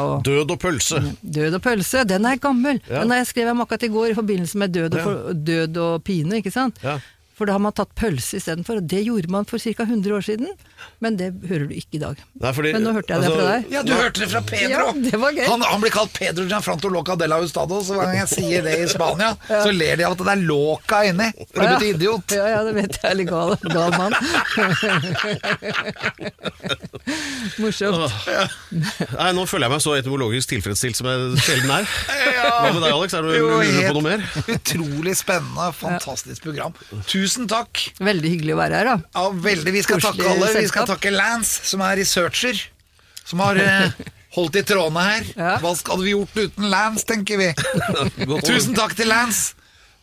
og 0.08 0.24
Død 0.28 0.54
og 0.56 0.60
pølse. 0.64 1.02
Død 1.22 1.58
og 1.60 1.64
pølse, 1.66 2.06
den 2.08 2.26
er 2.30 2.40
gammel. 2.42 2.80
Ja. 2.88 3.02
Den 3.04 3.12
har 3.14 3.22
jeg 3.22 3.30
skrevet 3.34 3.54
om 3.54 3.64
akkurat 3.66 3.84
i 3.84 3.92
går 3.94 4.14
i 4.14 4.18
forbindelse 4.18 4.62
med 4.62 4.74
død 4.78 4.98
og, 5.02 5.32
død 5.48 5.80
og 5.84 6.04
pine, 6.08 6.40
ikke 6.42 6.54
sant? 6.56 6.80
Ja. 7.38 7.40
For 7.40 7.46
da 7.46 7.54
har 7.54 7.60
man 7.62 7.70
tatt 7.78 7.92
pølse 7.94 8.40
istedenfor, 8.40 8.80
og 8.82 8.88
det 8.90 9.04
gjorde 9.06 9.30
man 9.30 9.46
for 9.46 9.60
ca. 9.62 9.84
100 9.86 10.10
år 10.18 10.22
siden. 10.26 10.48
Men 11.04 11.18
det 11.20 11.28
hører 11.48 11.68
du 11.70 11.74
ikke 11.78 11.96
i 12.00 12.02
dag. 12.02 12.16
Nei, 12.42 12.52
fordi- 12.54 12.72
Men 12.74 12.82
nå 12.84 12.92
hørte 12.96 13.14
jeg 13.14 13.22
det 13.22 13.28
altså- 13.30 13.38
fra 13.38 13.48
deg. 13.52 13.66
Ja, 13.72 13.82
du 13.84 13.94
hørte 13.94 14.20
det 14.24 14.30
fra 14.32 14.42
Pedro! 14.42 14.70
Ja, 14.70 14.92
det 15.12 15.20
var 15.22 15.32
gøy. 15.32 15.46
Han, 15.48 15.62
han 15.62 15.82
blir 15.82 15.92
kalt 15.94 16.14
Pedro 16.14 16.44
Gianfranto 16.50 16.90
Loca 16.90 17.16
de 17.16 17.28
la 17.28 17.38
Hustado, 17.40 17.82
så 17.84 17.94
hver 17.94 18.04
gang 18.10 18.18
jeg 18.24 18.28
sier 18.34 18.62
det 18.66 18.80
i 18.80 18.88
Spania, 18.90 19.36
så 19.48 19.72
ler 19.72 19.96
de 19.98 20.04
av 20.08 20.12
at 20.18 20.20
det 20.26 20.28
er 20.34 20.42
loca 20.50 21.04
inni, 21.06 21.30
for 21.54 21.62
det 21.62 21.70
betyr 21.78 21.94
idiot. 21.94 22.32
Ja, 22.40 22.48
ja, 22.56 22.64
det 22.66 22.74
vet 22.74 22.98
jeg. 22.98 23.06
Eller 23.12 23.24
er 23.24 23.28
gal, 23.30 23.56
gal 23.70 23.92
mann. 23.98 24.14
Morsomt. 27.62 28.12
Nei, 29.14 29.30
Nå 29.38 29.42
føler 29.48 29.64
jeg 29.68 29.74
meg 29.76 29.82
så 29.86 29.92
etymologisk 30.00 30.48
tilfredsstilt 30.56 30.96
som 31.00 31.06
jeg 31.12 31.18
sjelden 31.46 31.72
er. 31.78 31.86
Hva 31.88 32.72
med 32.74 32.82
deg, 32.82 32.92
Alex? 32.98 33.10
Er 33.14 33.22
du 33.22 33.26
Jo, 33.38 33.48
lurer 33.62 33.88
på 33.92 33.96
noe 34.00 34.08
mer? 34.10 34.20
Utrolig 34.58 35.14
spennende, 35.20 35.66
fantastisk 35.78 36.40
program. 36.48 36.74
Tusen 37.06 37.27
takk. 37.50 37.82
Veldig 38.00 38.32
hyggelig 38.34 38.56
å 38.56 38.60
være 38.60 38.80
her, 38.80 38.90
da. 38.92 38.96
Ja, 39.16 39.30
veldig. 39.48 39.74
Vi 39.76 39.84
skal 39.86 40.02
Korslig 40.02 40.24
takke 40.24 40.34
alle. 40.34 40.52
Vi 40.58 40.72
skal 40.72 40.88
takke 40.90 41.14
Lance, 41.14 41.66
som 41.68 41.84
er 41.86 41.98
researcher. 42.00 42.62
Som 43.28 43.44
har 43.44 43.60
eh, 43.62 43.98
holdt 44.38 44.60
i 44.60 44.64
trådene 44.68 45.06
her. 45.06 45.30
Ja. 45.36 45.54
Hva 45.64 45.74
hadde 45.76 46.04
vi 46.06 46.14
gjort 46.16 46.38
uten 46.40 46.70
Lance, 46.72 47.06
tenker 47.10 47.42
vi. 47.42 47.52
Tusen 48.50 48.78
takk 48.78 48.96
til 48.98 49.12
Lance 49.12 49.58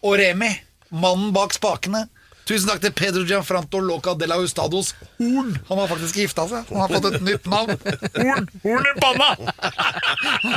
og 0.05 0.19
Remi, 0.21 0.51
mannen 0.93 1.33
bak 1.35 1.55
spakene. 1.57 2.05
Tusen 2.45 2.69
takk 2.69 2.83
til 2.85 2.93
Pedro 2.93 3.23
Gianfranto 3.25 3.81
Loca 3.81 4.13
de 4.21 4.27
la 4.29 4.37
Hustados 4.37 4.93
Horn. 5.17 5.55
Han 5.71 5.79
har 5.81 5.89
faktisk 5.89 6.19
gifta 6.21 6.45
seg. 6.51 6.69
Han 6.69 6.83
har 6.83 6.93
fått 6.93 7.09
et 7.15 7.25
nytt 7.25 7.47
navn. 7.49 7.73
Horn! 8.19 8.49
Horn 8.65 8.89
i 8.91 8.95
panna! 9.01 9.31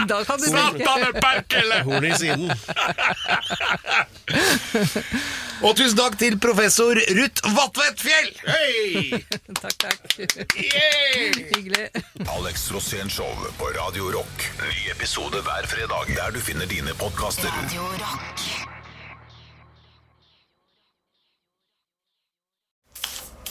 Da 0.10 0.20
kan 0.28 0.42
du 0.42 0.48
Satan 0.52 1.06
perkele! 1.22 1.80
Horn 1.88 2.10
i 2.10 2.14
siden. 2.20 2.52
Og 5.64 5.74
tusen 5.80 5.96
takk 5.98 6.20
til 6.20 6.36
professor 6.44 7.00
Ruth 7.18 7.48
Vatvedt 7.56 8.04
Fjell! 8.04 8.30
Hei! 8.52 9.24
Takk, 9.58 9.78
takk. 9.88 10.20
Hyggelig. 10.60 11.88
Alex 12.36 12.68
Rosén 12.76 13.10
Show 13.10 13.32
på 13.58 13.72
Radio 13.80 14.12
Rock. 14.20 14.50
Ny 14.60 14.92
episode 14.92 15.40
hver 15.48 15.72
fredag 15.72 16.12
der 16.20 16.36
du 16.36 16.44
finner 16.44 16.68
dine 16.70 16.94
podkaster. 17.00 17.54